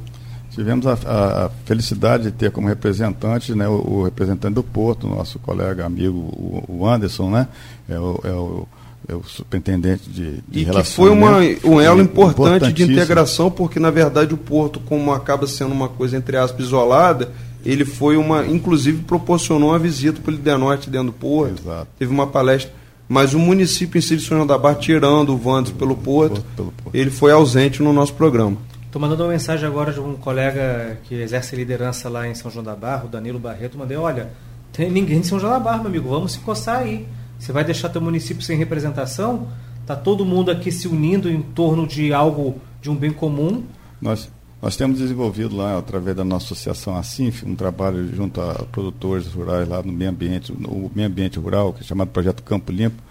Tivemos 0.50 0.86
a, 0.86 0.94
a- 0.94 1.50
felicidade 1.66 2.24
de 2.24 2.30
ter 2.30 2.50
como 2.50 2.66
representante 2.66 3.54
né, 3.54 3.68
o, 3.68 3.72
o 3.72 4.04
representante 4.04 4.54
do 4.54 4.62
Porto, 4.62 5.06
nosso 5.06 5.38
colega 5.38 5.84
amigo 5.84 6.16
o, 6.16 6.64
o 6.66 6.88
Anderson, 6.88 7.30
né? 7.30 7.46
É 7.88 7.98
o, 7.98 8.20
é 8.24 8.32
o, 8.32 8.68
é 9.06 9.14
o 9.14 9.22
superintendente 9.24 10.08
de, 10.08 10.38
de 10.48 10.62
E 10.62 10.64
que 10.64 10.82
foi 10.84 11.10
uma, 11.10 11.38
um 11.62 11.78
elo 11.78 12.00
importante 12.00 12.72
de 12.72 12.84
integração, 12.84 13.50
porque 13.50 13.78
na 13.78 13.90
verdade 13.90 14.32
o 14.32 14.38
Porto, 14.38 14.80
como 14.80 15.12
acaba 15.12 15.46
sendo 15.46 15.72
uma 15.72 15.88
coisa 15.90 16.16
entre 16.16 16.38
aspas 16.38 16.64
isolada, 16.66 17.30
ele 17.64 17.84
foi 17.84 18.16
uma, 18.16 18.46
inclusive 18.46 19.02
proporcionou 19.02 19.70
uma 19.70 19.78
visita 19.78 20.20
para 20.22 20.32
o 20.32 20.34
Líder 20.34 20.56
Norte 20.58 20.88
dentro 20.88 21.08
do 21.08 21.12
Porto, 21.12 21.60
Exato. 21.62 21.88
teve 21.98 22.10
uma 22.10 22.26
palestra, 22.26 22.72
mas 23.10 23.34
o 23.34 23.40
município 23.40 23.98
em 23.98 24.00
si 24.00 24.16
de 24.16 24.22
São 24.22 24.36
João 24.36 24.46
da 24.46 24.56
Barra, 24.56 24.76
tirando 24.76 25.30
o 25.30 25.36
Vandes 25.36 25.72
pelo 25.72 25.96
Porto, 25.96 26.34
Porto, 26.34 26.46
pelo 26.54 26.70
Porto. 26.70 26.96
ele 26.96 27.10
foi 27.10 27.32
ausente 27.32 27.82
no 27.82 27.92
nosso 27.92 28.14
programa. 28.14 28.56
Estou 28.86 29.02
mandando 29.02 29.24
uma 29.24 29.32
mensagem 29.32 29.66
agora 29.66 29.92
de 29.92 29.98
um 29.98 30.14
colega 30.14 30.96
que 31.02 31.16
exerce 31.16 31.56
liderança 31.56 32.08
lá 32.08 32.28
em 32.28 32.36
São 32.36 32.48
João 32.48 32.64
da 32.64 32.76
Barra, 32.76 33.06
o 33.06 33.08
Danilo 33.08 33.40
Barreto. 33.40 33.76
Mandei: 33.76 33.96
olha, 33.96 34.30
tem 34.72 34.88
ninguém 34.88 35.22
de 35.22 35.26
São 35.26 35.40
João 35.40 35.52
da 35.52 35.58
Barra, 35.58 35.78
meu 35.78 35.88
amigo, 35.88 36.08
vamos 36.08 36.34
se 36.34 36.38
coçar 36.38 36.82
aí. 36.82 37.04
Você 37.36 37.50
vai 37.50 37.64
deixar 37.64 37.88
teu 37.88 38.00
município 38.00 38.44
sem 38.44 38.56
representação? 38.56 39.48
Tá 39.84 39.96
todo 39.96 40.24
mundo 40.24 40.52
aqui 40.52 40.70
se 40.70 40.86
unindo 40.86 41.28
em 41.28 41.42
torno 41.42 41.88
de 41.88 42.12
algo, 42.12 42.60
de 42.80 42.88
um 42.88 42.94
bem 42.94 43.10
comum. 43.10 43.64
Nós, 44.00 44.30
nós 44.62 44.76
temos 44.76 44.98
desenvolvido 44.98 45.56
lá, 45.56 45.78
através 45.78 46.14
da 46.14 46.24
nossa 46.24 46.46
associação 46.46 46.94
ASINF, 46.94 47.44
um 47.44 47.54
trabalho 47.54 48.14
junto 48.14 48.40
a 48.42 48.54
produtores 48.70 49.26
rurais 49.28 49.66
lá 49.66 49.82
no 49.82 49.90
meio 49.90 50.10
ambiente, 50.10 50.52
no 50.52 50.90
meio 50.94 51.08
ambiente 51.08 51.38
rural, 51.38 51.72
que 51.72 51.80
é 51.80 51.84
chamado 51.84 52.08
Projeto 52.08 52.42
Campo 52.42 52.70
Limpo, 52.70 53.02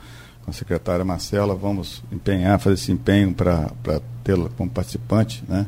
com 0.43 0.51
a 0.51 0.53
secretária 0.53 1.03
Marcela. 1.03 1.55
Vamos 1.55 2.03
empenhar, 2.11 2.59
fazer 2.59 2.75
esse 2.75 2.91
empenho 2.91 3.33
para 3.33 3.71
tê-la 4.23 4.49
como 4.55 4.69
participante. 4.69 5.43
Né? 5.47 5.65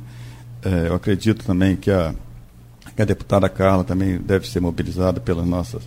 Eh, 0.63 0.87
eu 0.87 0.93
acredito 0.93 1.43
também 1.43 1.75
que 1.75 1.89
a, 1.89 2.13
que 2.95 3.01
a 3.01 3.05
deputada 3.05 3.49
Carla 3.49 3.83
também 3.83 4.19
deve 4.19 4.47
ser 4.47 4.59
mobilizada 4.59 5.19
pelas 5.19 5.47
nossas 5.47 5.81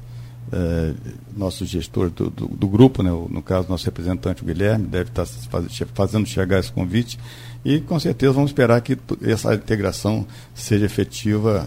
é, 0.53 0.95
nosso 1.37 1.65
gestor 1.65 2.11
do, 2.11 2.31
do, 2.31 2.47
do 2.47 2.69
grupo, 2.69 3.03
né, 3.03 3.11
no 3.11 3.43
caso, 3.43 3.69
nosso 3.69 3.85
representante, 3.87 4.43
o 4.43 4.47
Guilherme, 4.47 4.87
deve 4.87 5.11
estar 5.11 5.27
faz, 5.27 5.67
fazendo 5.95 6.27
chegar 6.27 6.61
esse 6.61 6.71
convite. 6.71 7.19
E 7.65 7.81
com 7.81 7.99
certeza 7.99 8.33
vamos 8.33 8.51
esperar 8.51 8.81
que 8.83 8.97
essa 9.23 9.55
integração 9.55 10.27
seja 10.55 10.85
efetiva. 10.85 11.67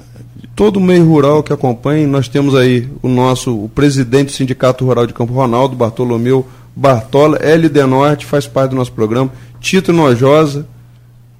Todo 0.55 0.79
meio 0.79 1.03
rural 1.07 1.41
que 1.41 1.51
acompanhe, 1.51 2.05
nós 2.05 2.27
temos 2.27 2.53
aí 2.55 2.87
o 3.01 3.07
nosso 3.07 3.63
o 3.63 3.67
presidente 3.69 4.27
do 4.27 4.31
Sindicato 4.33 4.85
Rural 4.85 5.07
de 5.07 5.13
Campo 5.13 5.33
Ronaldo, 5.33 5.75
Bartolomeu 5.75 6.47
Bartola, 6.75 7.37
LD 7.37 7.83
Norte, 7.87 8.25
faz 8.27 8.45
parte 8.45 8.69
do 8.71 8.75
nosso 8.75 8.91
programa. 8.91 9.31
Tito 9.59 9.91
Nojosa, 9.91 10.67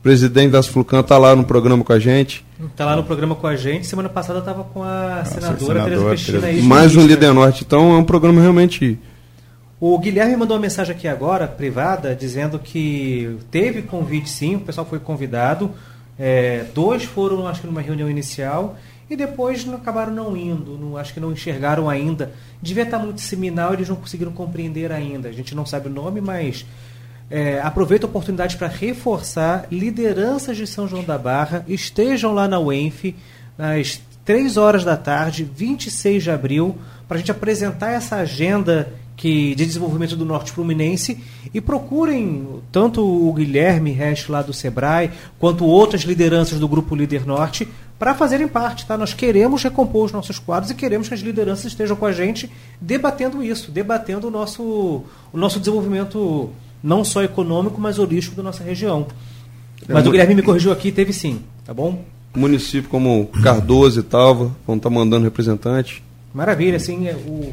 presidente 0.02 0.50
das 0.52 0.66
Flucan, 0.66 1.02
está 1.02 1.18
lá 1.20 1.36
no 1.36 1.44
programa 1.44 1.84
com 1.84 1.94
a 1.94 2.00
gente. 2.00 2.44
Está 2.72 2.86
lá 2.86 2.96
no 2.96 3.04
programa 3.04 3.36
com 3.36 3.46
a 3.46 3.56
gente. 3.56 3.86
Semana 3.86 4.10
passada 4.10 4.40
estava 4.40 4.64
com 4.64 4.82
a 4.82 5.24
senadora, 5.26 5.60
senadora 5.60 5.84
Tereza 5.84 6.06
Cristina. 6.10 6.40
Tereza- 6.42 6.60
aí, 6.62 6.68
Mais 6.68 6.96
um. 6.96 7.06
Líder 7.06 7.32
Norte. 7.34 7.64
Então 7.64 7.94
é 7.94 7.98
um 7.98 8.04
programa 8.04 8.42
realmente. 8.42 8.98
O 9.80 9.98
Guilherme 10.00 10.36
mandou 10.36 10.58
uma 10.58 10.62
mensagem 10.62 10.96
aqui 10.96 11.08
agora, 11.08 11.48
privada, 11.48 12.16
dizendo 12.16 12.58
que 12.58 13.38
teve 13.52 13.84
convite 13.84 14.28
sim, 14.28 14.56
o 14.56 14.62
pessoal 14.62 14.88
foi 14.88 15.00
convidado. 15.00 15.72
É, 16.18 16.66
dois 16.74 17.04
foram, 17.04 17.48
acho 17.48 17.62
que, 17.62 17.68
numa 17.68 17.82
reunião 17.82 18.10
inicial 18.10 18.76
e 19.10 19.16
depois 19.16 19.68
acabaram 19.72 20.12
não 20.12 20.36
indo, 20.36 20.78
não, 20.78 20.98
acho 20.98 21.14
que 21.14 21.20
não 21.20 21.32
enxergaram 21.32 21.88
ainda. 21.90 22.34
Devia 22.62 22.84
estar 22.84 22.98
muito 22.98 23.22
seminal, 23.22 23.74
eles 23.74 23.88
não 23.88 23.96
conseguiram 23.96 24.32
compreender 24.32 24.92
ainda. 24.92 25.30
A 25.30 25.32
gente 25.32 25.54
não 25.54 25.66
sabe 25.66 25.88
o 25.88 25.92
nome, 25.92 26.22
mas 26.22 26.66
é, 27.30 27.62
aproveito 27.62 28.04
a 28.06 28.08
oportunidade 28.08 28.58
para 28.58 28.68
reforçar 28.68 29.68
lideranças 29.72 30.58
de 30.58 30.66
São 30.66 30.88
João 30.88 31.04
da 31.04 31.20
Barra 31.20 31.64
estejam 31.68 32.34
lá 32.34 32.48
na 32.48 32.60
UENF 32.60 33.16
às 33.58 34.02
3 34.26 34.58
horas 34.58 34.84
da 34.84 34.98
tarde, 34.98 35.44
26 35.56 36.24
de 36.24 36.32
abril, 36.32 36.76
para 37.08 37.16
a 37.16 37.20
gente 37.20 37.32
apresentar 37.32 37.92
essa 37.92 38.18
agenda 38.18 38.92
que, 39.18 39.56
de 39.56 39.66
desenvolvimento 39.66 40.16
do 40.16 40.24
Norte 40.24 40.52
Fluminense 40.52 41.18
e 41.52 41.60
procurem 41.60 42.48
tanto 42.72 43.04
o 43.04 43.34
Guilherme 43.34 43.92
Resch 43.92 44.30
lá 44.30 44.44
do 44.44 44.54
Sebrae, 44.54 45.10
quanto 45.40 45.66
outras 45.66 46.04
lideranças 46.04 46.60
do 46.60 46.68
Grupo 46.68 46.96
Líder 46.96 47.26
Norte 47.26 47.68
para 47.98 48.14
fazerem 48.14 48.48
parte. 48.48 48.86
Tá? 48.86 48.96
Nós 48.96 49.16
queremos 49.16 49.64
recompor 49.64 50.06
os 50.06 50.12
nossos 50.12 50.38
quadros 50.38 50.70
e 50.70 50.76
queremos 50.76 51.08
que 51.08 51.16
as 51.16 51.20
lideranças 51.22 51.66
estejam 51.66 51.98
com 51.98 52.06
a 52.06 52.12
gente 52.12 52.50
debatendo 52.80 53.44
isso, 53.44 53.72
debatendo 53.72 54.28
o 54.28 54.32
nosso, 54.32 55.04
o 55.34 55.38
nosso 55.38 55.60
desenvolvimento 55.60 56.52
não 56.84 57.04
só 57.04 57.24
econômico, 57.24 57.82
mas 57.82 57.98
holístico 57.98 58.36
da 58.36 58.44
nossa 58.44 58.64
região. 58.64 59.08
Mas 59.90 60.06
o 60.06 60.12
Guilherme 60.12 60.36
me 60.36 60.44
corrigiu 60.44 60.72
aqui, 60.72 60.92
teve 60.92 61.12
sim, 61.12 61.42
tá 61.66 61.74
bom? 61.74 62.04
Município 62.36 62.88
como 62.88 63.26
Cardoso 63.42 64.00
e 64.00 64.04
Talva 64.04 64.56
vão 64.66 64.76
estar 64.76 64.92
mandando 64.92 65.24
representante. 65.24 66.04
Maravilha, 66.32 66.78
assim, 66.78 67.10
o... 67.10 67.52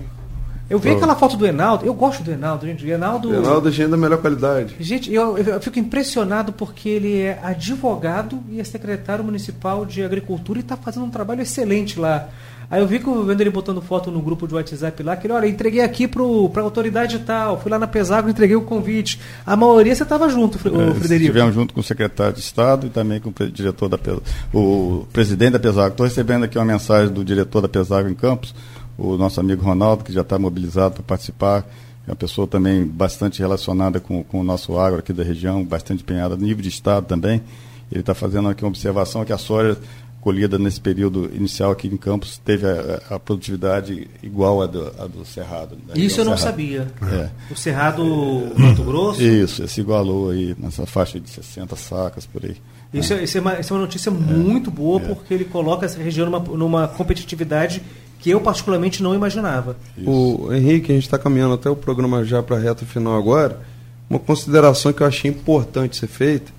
eu 0.69 0.79
vi 0.79 0.91
aquela 0.91 1.15
foto 1.15 1.37
do 1.37 1.47
Enaldo, 1.47 1.85
eu 1.85 1.95
gosto 1.95 2.23
do 2.23 2.31
Enaldo, 2.31 2.67
gente, 2.67 2.85
o 2.85 2.89
Enaldo... 2.89 3.31
Reinaldo, 3.31 3.71
gente 3.71 3.91
da 3.91 3.97
melhor 3.97 4.19
qualidade. 4.19 4.75
Gente, 4.81 5.13
eu, 5.13 5.37
eu 5.37 5.61
fico 5.61 5.79
impressionado 5.79 6.53
porque 6.53 6.89
ele 6.89 7.21
é 7.21 7.39
advogado 7.43 8.41
e 8.51 8.61
é 8.61 8.65
secretário 8.65 9.25
municipal 9.25 9.85
de 9.85 10.03
agricultura 10.03 10.59
e 10.59 10.63
está 10.63 10.77
fazendo 10.77 11.05
um 11.05 11.11
trabalho 11.11 11.43
excelente 11.43 11.99
lá. 11.99 12.29
Aí 12.71 12.81
eu 12.81 12.87
vi 12.87 12.99
que 12.99 13.05
vendo 13.05 13.41
ele 13.41 13.51
botando 13.51 13.81
foto 13.83 14.11
no 14.11 14.21
grupo 14.21 14.49
de 14.49 14.55
WhatsApp 14.55 15.03
lá, 15.03 15.17
que 15.17 15.27
ele, 15.27 15.35
olha, 15.35 15.47
entreguei 15.47 15.83
aqui 15.83 16.09
para 16.09 16.23
a 16.23 16.61
autoridade 16.61 17.19
tal, 17.21 17.61
fui 17.61 17.71
lá 17.71 17.79
na 17.79 17.87
Pesago, 17.87 18.29
entreguei 18.29 18.57
o 18.57 18.63
convite. 18.63 19.21
A 19.45 19.55
maioria 19.55 19.95
você 19.95 20.03
estava 20.03 20.29
junto, 20.29 20.57
É, 20.57 20.61
Frederico. 20.61 21.27
Estivemos 21.27 21.55
junto 21.55 21.75
com 21.75 21.81
o 21.81 21.85
secretário 21.85 22.33
de 22.33 22.41
Estado 22.41 22.87
e 22.87 22.91
também 22.91 23.21
com 23.21 23.29
o 23.29 23.51
diretor 23.51 23.89
da 23.89 23.99
Pesago, 23.99 24.23
o 24.53 25.07
presidente 25.13 25.53
da 25.53 25.59
Pesago. 25.59 25.91
Estou 25.91 26.05
recebendo 26.05 26.45
aqui 26.45 26.59
uma 26.59 26.65
mensagem 26.65 27.13
do 27.13 27.25
diretor 27.25 27.61
da 27.61 27.69
Pesago 27.69 28.09
em 28.09 28.15
Campos, 28.15 28.55
o 28.97 29.17
nosso 29.17 29.41
amigo 29.41 29.65
Ronaldo, 29.65 30.05
que 30.05 30.13
já 30.13 30.21
está 30.23 30.39
mobilizado 30.39 30.95
para 30.95 31.03
participar. 31.03 31.67
É 32.07 32.11
uma 32.11 32.17
pessoa 32.17 32.47
também 32.47 32.85
bastante 32.85 33.41
relacionada 33.41 33.99
com, 33.99 34.23
com 34.23 34.41
o 34.41 34.45
nosso 34.45 34.79
agro 34.79 34.99
aqui 34.99 35.13
da 35.13 35.25
região, 35.25 35.65
bastante 35.65 36.03
empenhada, 36.03 36.37
nível 36.37 36.63
de 36.63 36.69
Estado 36.69 37.07
também. 37.07 37.43
Ele 37.91 38.01
está 38.01 38.15
fazendo 38.15 38.49
aqui 38.49 38.63
uma 38.63 38.69
observação 38.69 39.25
que 39.25 39.33
a 39.33 39.39
soja 39.39 39.79
colhida 40.25 40.59
nesse 40.59 40.81
período 40.81 41.31
inicial 41.35 41.71
aqui 41.71 41.87
em 41.87 41.99
Campos 41.99 42.39
teve 42.39 42.67
a, 42.67 43.03
a 43.11 43.19
produtividade 43.21 44.09
igual 44.23 44.63
à 44.63 44.67
do, 44.67 44.87
à 44.99 45.07
do 45.07 45.23
Cerrado. 45.23 45.77
da 45.87 45.93
Isso 45.95 46.19
eu 46.19 46.25
não 46.25 46.35
Cerrado. 46.35 46.51
sabia. 46.51 46.89
É. 47.03 47.29
O 47.53 47.55
Cerrado 47.55 48.53
Mato 48.57 48.83
Grosso. 48.85 49.23
Isso, 49.23 49.69
se 49.69 49.83
igualou 49.83 50.31
aí 50.31 50.57
nessa 50.59 50.87
faixa 50.87 51.21
de 51.21 51.29
60 51.29 51.77
sacas 51.77 52.25
por 52.25 52.43
aí. 52.43 52.57
Isso, 52.93 53.13
é, 53.13 53.23
isso 53.25 53.37
é 53.37 53.41
uma, 53.43 53.61
isso 53.61 53.73
é 53.73 53.77
uma 53.77 53.83
notícia 53.83 54.11
muito 54.11 54.71
boa, 54.71 54.99
porque 54.99 55.35
ele 55.35 55.45
coloca 55.45 55.85
essa 55.85 56.03
região 56.03 56.31
numa, 56.31 56.39
numa 56.57 56.89
competitividade 56.89 57.83
que 58.25 58.31
eu 58.31 58.41
particularmente 58.41 59.03
não 59.03 59.15
imaginava. 59.15 59.77
O 59.99 60.51
Henrique, 60.51 60.91
a 60.91 60.95
gente 60.95 61.05
está 61.05 61.19
caminhando 61.19 61.53
até 61.53 61.69
o 61.69 61.77
programa 61.77 62.25
já 62.25 62.43
para 62.43 62.57
a 62.57 62.59
reta 62.59 62.87
final 62.87 63.19
agora. 63.19 63.61
Uma 64.09 64.19
consideração 64.19 64.95
que 64.95 65.03
eu 65.03 65.07
achei 65.07 65.31
importante 65.31 65.95
ser 65.95 66.07
feita 66.07 66.51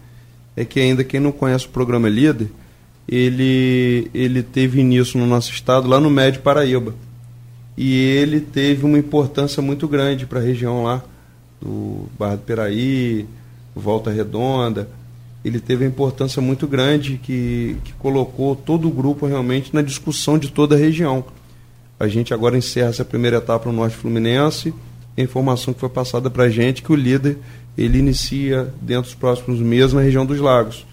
é 0.55 0.63
que 0.63 0.79
ainda 0.79 1.03
quem 1.03 1.19
não 1.19 1.31
conhece 1.31 1.65
o 1.65 1.69
programa 1.69 2.07
Líder, 2.07 2.51
ele, 3.09 4.11
ele 4.13 4.43
teve 4.43 4.79
início 4.79 5.19
no 5.19 5.25
nosso 5.25 5.51
estado 5.51 5.87
lá 5.87 5.99
no 5.99 6.07
Médio 6.07 6.41
Paraíba. 6.41 6.93
E 7.75 7.95
ele 7.99 8.41
teve 8.41 8.85
uma 8.85 8.99
importância 8.99 9.59
muito 9.59 9.87
grande 9.87 10.27
para 10.27 10.39
a 10.39 10.43
região 10.43 10.83
lá, 10.83 11.03
do 11.59 12.05
Barra 12.19 12.35
do 12.35 12.43
Peraí, 12.43 13.25
Volta 13.75 14.11
Redonda. 14.11 14.87
Ele 15.43 15.59
teve 15.59 15.83
uma 15.83 15.89
importância 15.89 16.39
muito 16.39 16.67
grande 16.67 17.19
que, 17.23 17.75
que 17.83 17.93
colocou 17.93 18.55
todo 18.55 18.87
o 18.87 18.91
grupo 18.91 19.25
realmente 19.25 19.73
na 19.73 19.81
discussão 19.81 20.37
de 20.37 20.51
toda 20.51 20.75
a 20.75 20.77
região. 20.77 21.25
A 21.99 22.07
gente 22.07 22.33
agora 22.33 22.57
encerra 22.57 22.89
essa 22.89 23.05
primeira 23.05 23.37
etapa 23.37 23.69
no 23.69 23.75
Norte 23.75 23.95
Fluminense. 23.95 24.73
A 25.17 25.21
informação 25.21 25.73
que 25.73 25.79
foi 25.79 25.89
passada 25.89 26.29
para 26.29 26.43
a 26.43 26.49
gente 26.49 26.81
que 26.81 26.91
o 26.91 26.95
líder 26.95 27.37
ele 27.77 27.99
inicia 27.99 28.73
dentro 28.81 29.03
dos 29.03 29.15
próximos 29.15 29.59
meses 29.59 29.93
na 29.93 30.01
região 30.01 30.25
dos 30.25 30.39
lagos. 30.39 30.85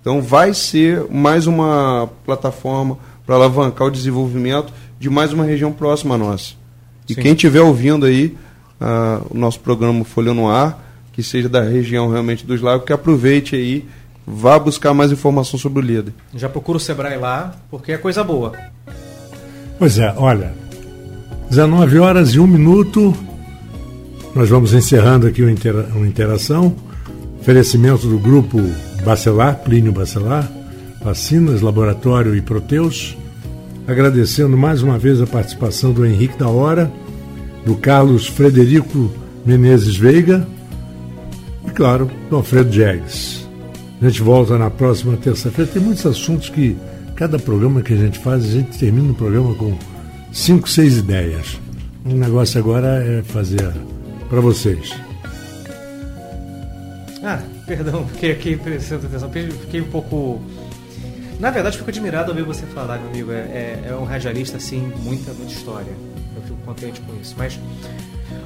Então 0.00 0.22
vai 0.22 0.54
ser 0.54 1.04
mais 1.10 1.46
uma 1.46 2.08
plataforma 2.24 2.98
para 3.26 3.34
alavancar 3.34 3.88
o 3.88 3.90
desenvolvimento 3.90 4.72
de 4.98 5.10
mais 5.10 5.32
uma 5.32 5.44
região 5.44 5.72
próxima 5.72 6.14
a 6.14 6.18
nossa. 6.18 6.54
E 7.08 7.14
Sim. 7.14 7.22
quem 7.22 7.32
estiver 7.32 7.60
ouvindo 7.60 8.06
aí 8.06 8.36
ah, 8.80 9.20
o 9.30 9.36
nosso 9.36 9.60
programa 9.60 10.04
Folha 10.04 10.32
no 10.32 10.48
Ar, 10.48 10.82
que 11.12 11.22
seja 11.22 11.48
da 11.48 11.60
região 11.60 12.08
realmente 12.08 12.46
dos 12.46 12.60
lagos, 12.60 12.86
que 12.86 12.92
aproveite 12.92 13.54
aí, 13.54 13.86
vá 14.26 14.58
buscar 14.58 14.94
mais 14.94 15.12
informação 15.12 15.58
sobre 15.58 15.80
o 15.80 15.82
líder. 15.82 16.12
Já 16.34 16.48
procura 16.48 16.78
o 16.78 16.80
Sebrae 16.80 17.18
lá, 17.18 17.54
porque 17.70 17.92
é 17.92 17.98
coisa 17.98 18.24
boa. 18.24 18.52
Pois 19.80 19.98
é, 19.98 20.12
olha, 20.14 20.52
19 21.48 21.98
horas 22.00 22.34
e 22.34 22.38
um 22.38 22.46
minuto, 22.46 23.16
nós 24.34 24.50
vamos 24.50 24.74
encerrando 24.74 25.26
aqui 25.26 25.42
o 25.42 25.48
intera 25.48 25.88
uma 25.96 26.06
interação. 26.06 26.76
Oferecimento 27.40 28.06
do 28.06 28.18
grupo 28.18 28.60
Bacelar, 29.06 29.60
Plínio 29.64 29.90
Bacelar, 29.90 30.52
Vacinas, 31.02 31.62
Laboratório 31.62 32.36
e 32.36 32.42
Proteus. 32.42 33.16
Agradecendo 33.86 34.54
mais 34.54 34.82
uma 34.82 34.98
vez 34.98 35.18
a 35.18 35.26
participação 35.26 35.94
do 35.94 36.04
Henrique 36.04 36.36
da 36.38 36.48
Hora, 36.50 36.92
do 37.64 37.74
Carlos 37.76 38.26
Frederico 38.26 39.10
Menezes 39.46 39.96
Veiga 39.96 40.46
e, 41.66 41.70
claro, 41.70 42.10
do 42.28 42.36
Alfredo 42.36 42.70
Jegues. 42.70 43.48
A 44.02 44.06
gente 44.06 44.20
volta 44.20 44.58
na 44.58 44.68
próxima 44.68 45.16
terça-feira. 45.16 45.70
Tem 45.72 45.82
muitos 45.82 46.04
assuntos 46.04 46.50
que 46.50 46.76
cada 47.20 47.38
programa 47.38 47.82
que 47.82 47.92
a 47.92 47.96
gente 47.98 48.18
faz, 48.18 48.42
a 48.42 48.48
gente 48.48 48.78
termina 48.78 49.12
o 49.12 49.14
programa 49.14 49.54
com 49.54 49.76
cinco, 50.32 50.66
seis 50.66 50.96
ideias. 50.96 51.60
O 52.02 52.14
negócio 52.14 52.58
agora 52.58 53.04
é 53.04 53.22
fazer 53.22 53.74
para 54.30 54.40
vocês. 54.40 54.90
Ah, 57.22 57.42
perdão, 57.66 58.08
fiquei 58.08 58.32
aqui 58.32 58.56
prestando 58.56 59.06
atenção, 59.06 59.30
fiquei 59.30 59.82
um 59.82 59.90
pouco. 59.90 60.40
Na 61.38 61.50
verdade, 61.50 61.76
fico 61.76 61.90
admirado 61.90 62.30
ao 62.30 62.34
ver 62.34 62.42
você 62.42 62.64
falar, 62.64 62.98
meu 62.98 63.10
amigo. 63.10 63.32
É, 63.32 63.36
é, 63.36 63.84
é 63.90 63.94
um 63.94 64.04
radialista, 64.04 64.56
assim, 64.56 64.90
muita, 65.02 65.34
muita 65.34 65.52
história. 65.52 65.92
Eu 66.34 66.40
fico 66.40 66.56
contente 66.64 67.02
com 67.02 67.20
isso. 67.20 67.34
Mas, 67.36 67.60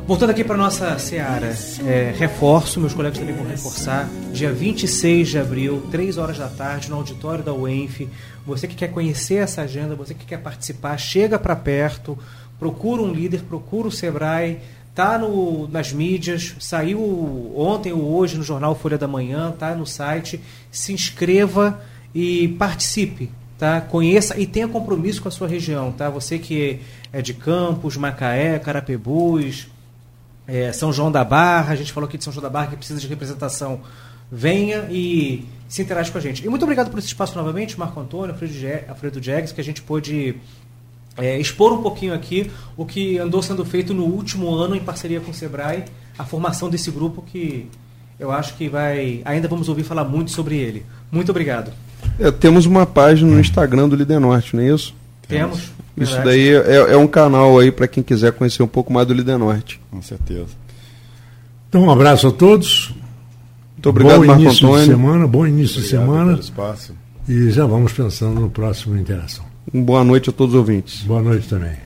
voltando 0.07 0.31
aqui 0.31 0.45
para 0.45 0.57
nossa 0.57 0.99
seara, 0.99 1.57
é, 1.87 2.15
reforço, 2.17 2.79
meus 2.79 2.93
colegas 2.93 3.19
também 3.19 3.35
vão 3.35 3.47
reforçar. 3.47 4.09
Dia 4.33 4.53
26 4.53 5.29
de 5.29 5.39
abril, 5.39 5.83
3 5.91 6.19
horas 6.19 6.39
da 6.39 6.49
tarde, 6.49 6.91
no 6.91 6.97
auditório 6.97 7.43
da 7.43 7.55
UENF. 7.55 8.09
Você 8.47 8.69
que 8.69 8.75
quer 8.75 8.89
conhecer 8.89 9.37
essa 9.37 9.63
agenda, 9.63 9.95
você 9.95 10.13
que 10.13 10.27
quer 10.27 10.39
participar, 10.39 10.99
chega 10.99 11.39
para 11.39 11.57
perto, 11.57 12.19
procura 12.59 13.03
um 13.03 13.13
líder, 13.13 13.43
procura 13.43 13.89
o 13.89 13.93
Sebrae. 13.93 14.59
Tá 14.95 15.19
no, 15.19 15.67
nas 15.69 15.93
mídias, 15.93 16.55
saiu 16.61 17.53
ontem 17.57 17.93
ou 17.93 18.15
hoje 18.15 18.39
no 18.39 18.45
jornal 18.45 18.77
Folha 18.77 18.97
da 18.97 19.09
Manhã, 19.09 19.53
tá 19.59 19.75
no 19.75 19.85
site. 19.85 20.41
Se 20.71 20.93
inscreva 20.93 21.81
e 22.15 22.47
participe, 22.59 23.29
tá? 23.59 23.81
Conheça 23.81 24.39
e 24.39 24.47
tenha 24.47 24.69
compromisso 24.69 25.21
com 25.21 25.27
a 25.27 25.33
sua 25.33 25.49
região, 25.49 25.91
tá? 25.91 26.09
Você 26.11 26.39
que 26.39 26.79
é 27.13 27.21
de 27.21 27.35
Campos, 27.35 27.97
Macaé, 27.97 28.57
Carapebus, 28.61 29.67
é, 30.47 30.73
São 30.73 30.93
João 30.93 31.11
da 31.11 31.25
Barra, 31.25 31.73
a 31.73 31.77
gente 31.77 31.93
falou 31.93 32.07
aqui 32.09 32.19
de 32.19 32.25
São 32.25 32.33
João 32.33 32.43
da 32.43 32.51
Barra 32.51 32.69
que 32.69 32.77
precisa 32.77 33.01
de 33.01 33.07
representação. 33.07 33.81
Venha 34.33 34.87
e 34.91 35.47
se 35.69 35.83
interage 35.83 36.11
com 36.11 36.19
a 36.19 36.21
gente. 36.21 36.45
E 36.45 36.49
muito 36.49 36.63
obrigado 36.63 36.91
por 36.91 36.99
esse 36.99 37.09
espaço 37.09 37.37
novamente, 37.37 37.79
Marco 37.79 38.01
Antônio, 38.01 38.33
Alfredo 38.33 38.53
Je- 38.53 38.85
Alfredo 38.89 39.23
Jegues, 39.23 39.53
que 39.53 39.61
a 39.61 39.65
gente 39.65 39.83
pôde 39.83 40.37
é, 41.17 41.39
expor 41.39 41.73
um 41.73 41.83
pouquinho 41.83 42.13
aqui 42.15 42.51
o 42.77 42.85
que 42.85 43.19
andou 43.19 43.43
sendo 43.43 43.65
feito 43.65 43.95
no 43.95 44.05
último 44.05 44.53
ano 44.55 44.75
em 44.75 44.81
parceria 44.81 45.21
com 45.21 45.31
o 45.31 45.35
Sebrae, 45.35 45.85
a 46.19 46.25
formação 46.25 46.69
desse 46.69 46.91
grupo 46.91 47.23
que 47.23 47.69
eu 48.19 48.33
acho 48.33 48.55
que 48.55 48.69
vai. 48.69 49.21
Ainda 49.25 49.47
vamos 49.47 49.69
ouvir 49.69 49.85
falar 49.85 50.05
muito 50.05 50.31
sobre 50.31 50.57
ele. 50.57 50.85
Muito 51.13 51.31
obrigado. 51.31 51.73
É, 52.19 52.31
temos 52.31 52.67
uma 52.67 52.87
página 52.87 53.31
no 53.31 53.39
Instagram 53.41 53.89
do 53.89 53.95
Líder 53.97 54.19
Norte, 54.21 54.57
não 54.57 54.63
é 54.63 54.69
isso? 54.75 54.95
Temos. 55.29 55.73
Isso 55.97 56.15
verdade. 56.17 56.25
daí 56.25 56.49
é, 56.49 56.93
é 56.93 56.97
um 56.97 57.07
canal 57.07 57.59
aí 57.59 57.71
para 57.71 57.87
quem 57.87 58.03
quiser 58.03 58.33
conhecer 58.33 58.63
um 58.63 58.67
pouco 58.69 58.93
mais 58.93 59.07
do 59.07 59.15
Líder 59.15 59.39
Norte. 59.39 59.81
Com 59.91 60.03
certeza. 60.03 60.49
Então, 61.69 61.83
um 61.83 61.91
abraço 61.91 62.29
a 62.29 62.33
todos. 62.33 62.93
Muito 63.75 63.89
obrigado, 63.91 64.21
bom 64.21 64.27
Marco 64.27 64.43
início 64.43 64.61
de 64.61 64.67
Antônio. 64.67 64.87
semana, 64.87 65.27
bom 65.27 65.47
início 65.47 65.81
de 65.81 65.87
Obrigado 65.97 66.07
semana. 66.07 66.31
pelo 66.33 66.41
espaço. 66.41 66.95
E 67.29 67.51
já 67.51 67.67
vamos 67.67 67.93
pensando 67.93 68.41
no 68.41 68.51
próximo 68.51 68.97
Interação. 68.97 69.45
Uma 69.73 69.83
boa 69.85 70.05
noite 70.05 70.31
a 70.31 70.33
todos 70.33 70.55
os 70.55 70.59
ouvintes. 70.61 71.03
Boa 71.03 71.23
noite 71.23 71.49
também. 71.49 71.77